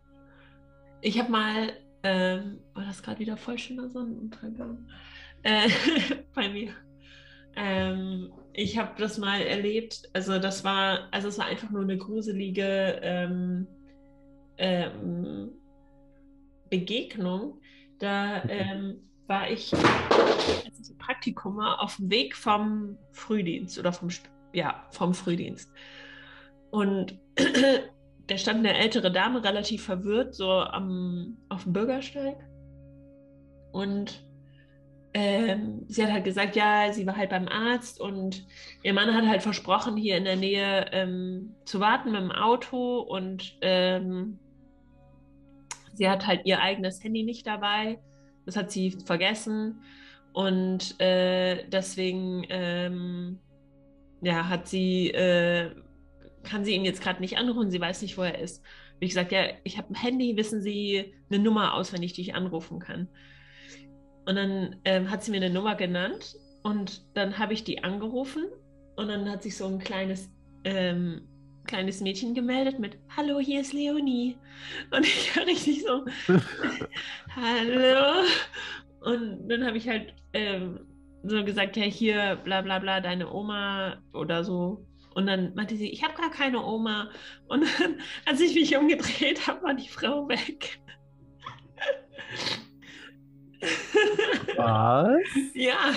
Ich 1.03 1.19
habe 1.19 1.31
mal, 1.31 1.73
ähm, 2.03 2.59
war 2.75 2.85
das 2.85 3.01
gerade 3.01 3.17
wieder 3.17 3.35
voll 3.35 3.57
schöner 3.57 3.89
Sonnenuntergang 3.89 4.87
äh, 5.41 5.67
bei 6.35 6.47
mir. 6.47 6.73
Ähm, 7.55 8.31
ich 8.53 8.77
habe 8.77 8.91
das 8.97 9.17
mal 9.17 9.41
erlebt, 9.41 10.09
also 10.13 10.39
das 10.39 10.63
war, 10.63 11.07
also 11.11 11.27
es 11.27 11.37
war 11.37 11.45
einfach 11.45 11.69
nur 11.69 11.83
eine 11.83 11.97
gruselige 11.97 12.99
ähm, 13.01 13.67
ähm, 14.57 15.51
Begegnung. 16.69 17.59
Da 17.99 18.43
ähm, 18.49 19.01
war 19.27 19.49
ich, 19.49 19.73
als 19.73 20.79
ich 20.81 20.89
im 20.89 20.97
Praktikum 20.97 21.57
war, 21.57 21.81
auf 21.81 21.97
dem 21.97 22.09
Weg 22.09 22.35
vom 22.35 22.97
Frühdienst 23.11 23.77
oder 23.79 23.93
vom, 23.93 24.09
ja, 24.53 24.85
vom 24.89 25.13
Frühdienst. 25.13 25.71
Und 26.71 27.19
da 28.27 28.37
stand 28.37 28.59
eine 28.59 28.77
ältere 28.77 29.11
Dame 29.11 29.43
relativ 29.43 29.83
verwirrt 29.83 30.33
so 30.33 30.49
am, 30.51 31.37
auf 31.49 31.63
dem 31.63 31.73
Bürgersteig. 31.73 32.37
Und 33.71 34.25
ähm, 35.13 35.85
sie 35.87 36.03
hat 36.03 36.11
halt 36.11 36.23
gesagt, 36.23 36.55
ja, 36.55 36.91
sie 36.93 37.05
war 37.05 37.17
halt 37.17 37.29
beim 37.29 37.47
Arzt 37.47 37.99
und 37.99 38.45
ihr 38.83 38.93
Mann 38.93 39.13
hat 39.13 39.27
halt 39.27 39.41
versprochen, 39.41 39.97
hier 39.97 40.17
in 40.17 40.23
der 40.23 40.37
Nähe 40.37 40.85
ähm, 40.91 41.53
zu 41.65 41.79
warten 41.79 42.11
mit 42.11 42.21
dem 42.21 42.31
Auto 42.31 42.99
und 42.99 43.57
ähm, 43.61 44.39
sie 45.93 46.09
hat 46.09 46.27
halt 46.27 46.45
ihr 46.45 46.61
eigenes 46.61 47.03
Handy 47.03 47.23
nicht 47.23 47.45
dabei. 47.45 47.99
Das 48.45 48.55
hat 48.55 48.71
sie 48.71 48.91
vergessen 48.91 49.81
und 50.33 50.99
äh, 51.01 51.67
deswegen 51.67 52.45
ähm, 52.49 53.39
ja, 54.21 54.47
hat 54.47 54.67
sie, 54.67 55.09
äh, 55.09 55.71
kann 56.43 56.63
sie 56.63 56.73
ihn 56.73 56.85
jetzt 56.85 57.01
gerade 57.01 57.21
nicht 57.21 57.37
anrufen, 57.37 57.71
sie 57.71 57.81
weiß 57.81 58.01
nicht, 58.01 58.17
wo 58.17 58.23
er 58.23 58.39
ist. 58.39 58.63
Wie 58.99 59.07
gesagt, 59.07 59.31
ja, 59.31 59.45
ich 59.63 59.77
habe 59.77 59.89
ein 59.91 59.95
Handy, 59.95 60.37
wissen 60.37 60.61
Sie 60.61 61.15
eine 61.29 61.39
Nummer 61.39 61.73
auswendig, 61.73 62.13
die 62.13 62.21
ich 62.21 62.35
anrufen 62.35 62.79
kann. 62.79 63.07
Und 64.31 64.37
dann 64.37 64.77
ähm, 64.85 65.11
hat 65.11 65.25
sie 65.25 65.31
mir 65.31 65.43
eine 65.43 65.49
Nummer 65.49 65.75
genannt 65.75 66.37
und 66.63 67.01
dann 67.17 67.37
habe 67.37 67.51
ich 67.51 67.65
die 67.65 67.83
angerufen 67.83 68.45
und 68.95 69.09
dann 69.09 69.29
hat 69.29 69.43
sich 69.43 69.57
so 69.57 69.65
ein 69.65 69.77
kleines, 69.77 70.31
ähm, 70.63 71.27
kleines 71.65 71.99
Mädchen 71.99 72.33
gemeldet 72.33 72.79
mit 72.79 72.97
Hallo, 73.17 73.41
hier 73.41 73.59
ist 73.59 73.73
Leonie. 73.73 74.37
Und 74.95 75.05
ich 75.05 75.35
war 75.35 75.45
richtig 75.45 75.83
so, 75.83 76.05
Hallo. 77.35 78.23
Und 79.01 79.49
dann 79.49 79.65
habe 79.65 79.75
ich 79.75 79.89
halt 79.89 80.13
ähm, 80.31 80.79
so 81.23 81.43
gesagt, 81.43 81.75
ja, 81.75 81.83
hier, 81.83 82.39
bla 82.41 82.61
bla 82.61 82.79
bla, 82.79 83.01
deine 83.01 83.29
Oma 83.33 84.01
oder 84.13 84.45
so. 84.45 84.87
Und 85.13 85.27
dann 85.27 85.53
meinte 85.55 85.75
sie, 85.75 85.89
ich 85.89 86.05
habe 86.05 86.13
gar 86.13 86.31
keine 86.31 86.63
Oma. 86.63 87.09
Und 87.49 87.65
dann, 87.81 87.99
als 88.25 88.39
ich 88.39 88.55
mich 88.55 88.77
umgedreht 88.77 89.45
habe, 89.45 89.61
war 89.61 89.73
die 89.73 89.89
Frau 89.89 90.29
weg. 90.29 90.79
Was? 94.57 95.21
Ja, 95.53 95.93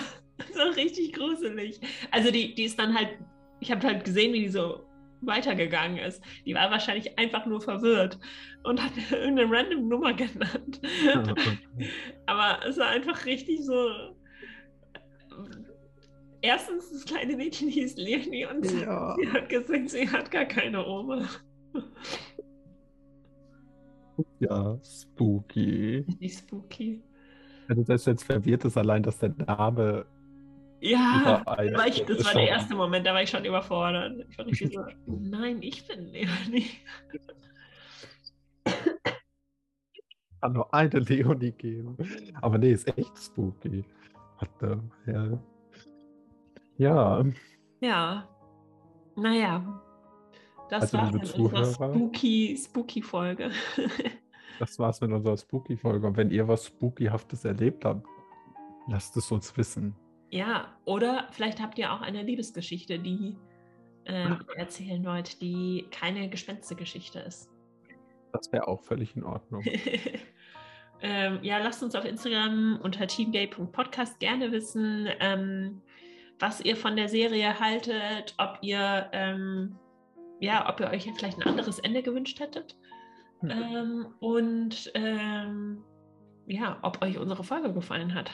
so 0.53 0.63
richtig 0.77 1.13
gruselig. 1.15 1.81
Also 2.11 2.31
die, 2.31 2.55
die 2.55 2.65
ist 2.65 2.79
dann 2.79 2.95
halt, 2.95 3.19
ich 3.61 3.71
habe 3.71 3.87
halt 3.87 4.05
gesehen, 4.05 4.33
wie 4.33 4.41
die 4.41 4.49
so 4.49 4.81
weitergegangen 5.23 5.99
ist. 5.99 6.23
Die 6.45 6.55
war 6.55 6.71
wahrscheinlich 6.71 7.19
einfach 7.19 7.47
nur 7.47 7.61
verwirrt 7.61 8.19
und 8.65 8.83
hat 8.83 8.93
irgendeine 9.11 9.51
random 9.51 9.89
Nummer 9.89 10.13
genannt. 10.13 10.81
Aber 12.27 12.59
es 12.67 12.77
war 12.79 12.89
einfach 12.89 13.25
richtig 13.27 13.65
so. 13.65 13.89
Erstens, 16.43 16.91
das 16.91 17.05
kleine 17.07 17.37
Mädchen 17.37 17.69
hieß 17.69 17.97
Leonie 17.97 18.45
und 18.47 18.71
Ja. 18.83 19.17
sie 19.19 19.31
hat 19.31 19.49
gesagt, 19.49 19.89
sie 19.91 20.09
hat 20.09 20.31
gar 20.31 20.45
keine 20.45 20.87
Oma. 20.87 21.27
Ja, 24.41 24.79
spooky. 24.85 26.05
Richtig 26.07 26.39
spooky. 26.39 27.03
Also 27.69 27.83
selbst 27.85 28.07
wenn 28.07 28.17
es 28.17 28.23
verwirrt 28.25 28.65
ist, 28.65 28.77
allein, 28.77 29.03
dass 29.03 29.19
der 29.19 29.31
Name 29.31 30.07
Ja, 30.81 31.43
eine 31.47 31.77
war 31.77 31.87
ich, 31.87 32.03
das 32.05 32.19
ist 32.19 32.25
war 32.27 32.33
der 32.35 32.41
schon- 32.41 32.49
erste 32.49 32.75
Moment, 32.75 33.07
da 33.07 33.15
war 33.15 33.23
ich 33.23 33.31
schon 33.31 33.45
überfordert. 33.45 34.27
Ich 34.31 34.39
war 34.39 34.47
richtig 34.47 34.73
so, 34.75 34.85
nein, 35.07 35.63
ich 35.63 35.87
bin 35.87 36.07
Leonie. 36.13 36.67
kann 40.41 40.53
nur 40.53 40.73
eine 40.75 40.99
Leonie 41.01 41.53
geben. 41.53 41.97
Aber 42.43 42.59
nee, 42.59 42.73
ist 42.73 42.87
echt 42.99 43.17
spooky. 43.19 43.85
The 44.61 44.77
hell? 45.07 45.39
Ja, 46.77 47.25
Ja, 47.81 48.29
naja. 49.17 49.81
Das 50.69 50.93
Also, 50.95 50.99
war 50.99 51.23
Zuhörer. 51.23 51.65
spooky, 51.73 52.57
spooky 52.59 53.01
Folge. 53.03 53.51
das 54.59 54.79
war's 54.79 55.01
mit 55.01 55.13
unserer 55.13 55.37
Spooky-Folge. 55.37 56.07
Und 56.07 56.17
wenn 56.17 56.31
ihr 56.31 56.49
was 56.49 56.67
Spookyhaftes 56.67 57.45
erlebt 57.45 57.85
habt, 57.85 58.07
lasst 58.89 59.17
es 59.17 59.31
uns 59.31 59.57
wissen. 59.57 59.95
ja, 60.31 60.77
oder 60.85 61.29
vielleicht 61.31 61.61
habt 61.61 61.79
ihr 61.79 61.93
auch 61.93 62.01
eine 62.01 62.23
Liebesgeschichte, 62.23 62.99
die 62.99 63.37
ähm, 64.07 64.39
ihr 64.49 64.59
erzählen 64.59 65.05
wollt, 65.05 65.41
die 65.41 65.87
keine 65.91 66.29
Gespenstergeschichte 66.29 67.21
ist. 67.21 67.51
Das 68.33 68.53
wäre 68.53 68.67
auch 68.69 68.81
völlig 68.81 69.17
in 69.17 69.25
Ordnung. 69.25 69.65
ähm, 71.01 71.39
ja, 71.43 71.59
lasst 71.59 71.83
uns 71.83 71.95
auf 71.95 72.05
Instagram 72.05 72.81
unter 72.83 73.07
teamgay.podcast 73.07 74.19
gerne 74.19 74.51
wissen, 74.51 75.09
ähm, 75.21 75.81
was 76.41 76.61
ihr 76.61 76.77
von 76.77 76.97
der 76.97 77.09
Serie 77.09 77.59
haltet, 77.61 78.35
ob 78.39 78.59
ihr, 78.61 79.09
ähm, 79.13 79.77
ja, 80.41 80.69
ob 80.69 80.81
ihr 80.81 80.89
euch 80.91 81.09
vielleicht 81.17 81.39
ein 81.39 81.49
anderes 81.49 81.79
Ende 81.79 82.03
gewünscht 82.03 82.41
hättet. 82.41 82.77
Ähm, 83.51 84.07
und 84.21 84.91
ähm, 84.95 85.83
ja, 86.47 86.79
ob 86.83 87.03
euch 87.03 87.19
unsere 87.19 87.45
Folge 87.45 87.73
gefallen 87.73 88.15
hat. 88.15 88.31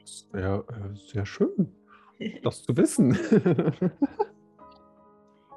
Das 0.00 0.28
wäre 0.32 0.64
äh, 0.68 0.96
sehr 0.96 1.26
schön, 1.26 1.72
das 2.42 2.62
zu 2.62 2.76
wissen. 2.76 3.14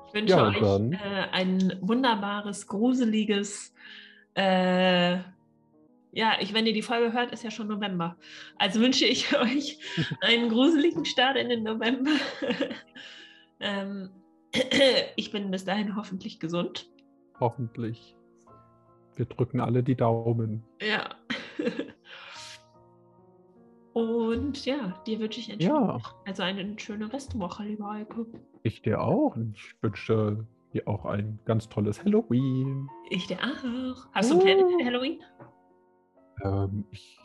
Ich 0.07 0.13
wünsche 0.13 0.33
Ja, 0.33 0.47
euch 0.47 0.61
äh, 0.61 1.27
ein 1.31 1.77
wunderbares, 1.81 2.67
gruseliges, 2.67 3.73
äh, 4.35 5.19
ja, 6.15 6.37
ich, 6.39 6.53
wenn 6.53 6.65
ihr 6.65 6.73
die 6.73 6.81
Folge 6.81 7.11
hört, 7.11 7.33
ist 7.33 7.43
ja 7.43 7.51
schon 7.51 7.67
November. 7.67 8.15
Also 8.57 8.79
wünsche 8.79 9.05
ich 9.05 9.37
euch 9.37 9.77
einen 10.21 10.49
gruseligen 10.49 11.03
Start 11.03 11.35
in 11.35 11.49
den 11.49 11.63
November. 11.63 12.11
ähm, 13.59 14.09
Ich 15.17 15.31
bin 15.31 15.51
bis 15.51 15.65
dahin 15.65 15.97
hoffentlich 15.97 16.39
gesund. 16.39 16.89
Hoffentlich. 17.39 18.15
Wir 19.15 19.25
drücken 19.25 19.59
alle 19.61 19.83
die 19.83 19.95
Daumen. 19.95 20.63
Ja. 20.81 21.09
Und 23.93 24.65
ja, 24.65 24.93
dir 25.07 25.19
wünsche 25.19 25.39
ich 25.39 25.51
eine, 25.51 25.63
Ja. 25.63 25.99
schöne, 25.99 26.15
also 26.25 26.43
eine 26.43 26.79
schöne 26.79 27.13
Restwoche, 27.13 27.63
lieber 27.63 27.91
Heiko. 27.91 28.25
Ich 28.63 28.81
dir 28.81 29.01
auch. 29.01 29.37
Ich 29.53 29.73
wünsche 29.81 30.45
dir 30.73 30.85
auch 30.87 31.05
ein 31.05 31.39
ganz 31.45 31.69
tolles 31.69 32.03
Halloween. 32.03 32.89
Ich 33.09 33.27
dir 33.27 33.37
auch. 33.37 34.05
Hast 34.13 34.31
du 34.31 34.39
Pläne 34.39 34.65
für 34.67 34.85
Halloween? 34.85 35.21
Ähm, 36.43 36.85
ich 36.91 37.17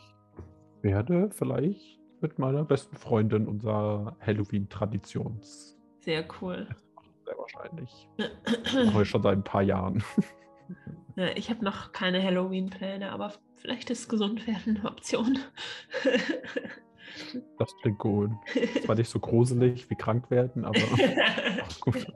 werde 0.82 1.30
vielleicht 1.32 1.98
mit 2.20 2.38
meiner 2.38 2.64
besten 2.64 2.96
Freundin 2.96 3.48
unser 3.48 4.16
Halloween-Traditions 4.20 5.76
Sehr 6.00 6.24
cool. 6.40 6.68
Sehr 7.30 7.38
wahrscheinlich. 7.38 8.08
Wir 8.94 9.04
schon 9.04 9.22
seit 9.22 9.38
ein 9.38 9.44
paar 9.44 9.62
Jahren. 9.62 10.02
Ja, 11.16 11.26
ich 11.34 11.50
habe 11.50 11.64
noch 11.64 11.90
keine 11.90 12.22
Halloween-Pläne, 12.22 13.10
aber 13.10 13.32
vielleicht 13.56 13.90
ist 13.90 14.08
gesund 14.08 14.46
werden 14.46 14.76
eine 14.76 14.88
Option. 14.88 15.38
Das 17.58 17.74
klingt 17.82 17.98
gut. 17.98 18.30
Zwar 18.84 18.94
nicht 18.94 19.10
so 19.10 19.18
gruselig 19.18 19.90
wie 19.90 19.96
krank 19.96 20.30
werden, 20.30 20.64
aber 20.64 20.78
gut. 21.80 22.06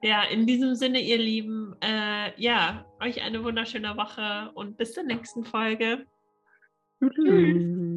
ja, 0.00 0.22
in 0.22 0.46
diesem 0.46 0.76
Sinne, 0.76 1.00
ihr 1.00 1.18
Lieben, 1.18 1.74
äh, 1.80 2.40
ja, 2.40 2.86
euch 3.00 3.20
eine 3.20 3.42
wunderschöne 3.42 3.96
Woche 3.96 4.52
und 4.54 4.76
bis 4.76 4.94
zur 4.94 5.02
nächsten 5.02 5.44
Folge. 5.44 6.06
Tschüss. 7.00 7.95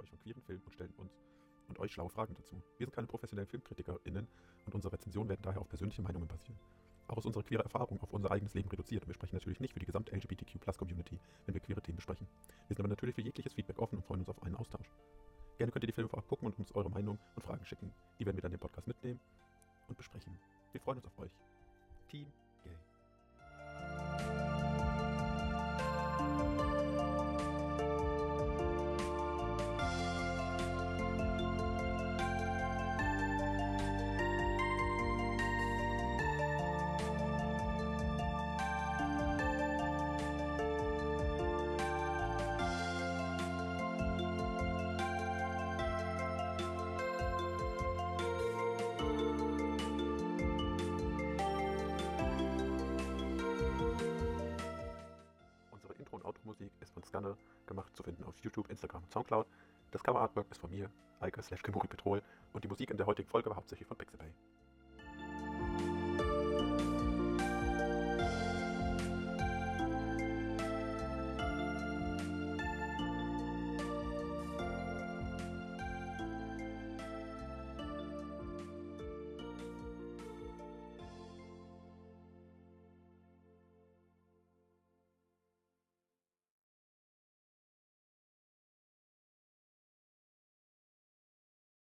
Euch 0.00 0.10
von 0.10 0.18
queeren 0.20 0.42
Filmen 0.42 0.62
und 0.64 0.72
stellen 0.72 0.92
uns 0.96 1.12
und 1.68 1.78
euch 1.78 1.92
schlaue 1.92 2.10
Fragen 2.10 2.34
dazu. 2.34 2.60
Wir 2.78 2.86
sind 2.86 2.94
keine 2.94 3.06
professionellen 3.06 3.48
FilmkritikerInnen 3.48 4.26
und 4.66 4.74
unsere 4.74 4.92
Rezensionen 4.92 5.28
werden 5.28 5.42
daher 5.42 5.60
auf 5.60 5.68
persönliche 5.68 6.02
Meinungen 6.02 6.28
basieren. 6.28 6.58
Auch 7.08 7.18
ist 7.18 7.26
unsere 7.26 7.44
queere 7.44 7.64
Erfahrung 7.64 8.00
auf 8.02 8.12
unser 8.12 8.30
eigenes 8.30 8.54
Leben 8.54 8.68
reduziert 8.68 9.02
und 9.02 9.08
wir 9.08 9.14
sprechen 9.14 9.34
natürlich 9.34 9.60
nicht 9.60 9.72
für 9.72 9.80
die 9.80 9.86
gesamte 9.86 10.14
LGBTQ-Plus-Community, 10.14 11.18
wenn 11.46 11.54
wir 11.54 11.60
queere 11.60 11.80
Themen 11.80 11.96
besprechen. 11.96 12.28
Wir 12.68 12.76
sind 12.76 12.80
aber 12.80 12.88
natürlich 12.88 13.14
für 13.14 13.22
jegliches 13.22 13.54
Feedback 13.54 13.78
offen 13.78 13.96
und 13.96 14.04
freuen 14.04 14.20
uns 14.20 14.28
auf 14.28 14.42
einen 14.42 14.54
Austausch. 14.54 14.90
Gerne 15.58 15.72
könnt 15.72 15.84
ihr 15.84 15.88
die 15.88 15.92
Filme 15.92 16.08
vorab 16.08 16.28
gucken 16.28 16.46
und 16.46 16.58
uns 16.58 16.72
eure 16.74 16.88
Meinung 16.88 17.18
und 17.34 17.42
Fragen 17.42 17.64
schicken. 17.64 17.92
Die 18.18 18.26
werden 18.26 18.36
wir 18.36 18.42
dann 18.42 18.52
im 18.52 18.60
Podcast 18.60 18.86
mitnehmen 18.86 19.20
und 19.88 19.96
besprechen. 19.96 20.38
Wir 20.72 20.80
freuen 20.80 20.98
uns 20.98 21.06
auf 21.06 21.18
euch. 21.18 21.32
Team 22.08 22.26
slash 61.50 61.62
Petrol 61.62 62.22
und 62.52 62.64
die 62.64 62.68
Musik 62.68 62.90
in 62.90 62.96
der 62.96 63.06
heutigen 63.06 63.28
Folge 63.28 63.50
war 63.50 63.56
hauptsächlich 63.56 63.86
von 63.86 63.96
Pixabay. 63.96 64.19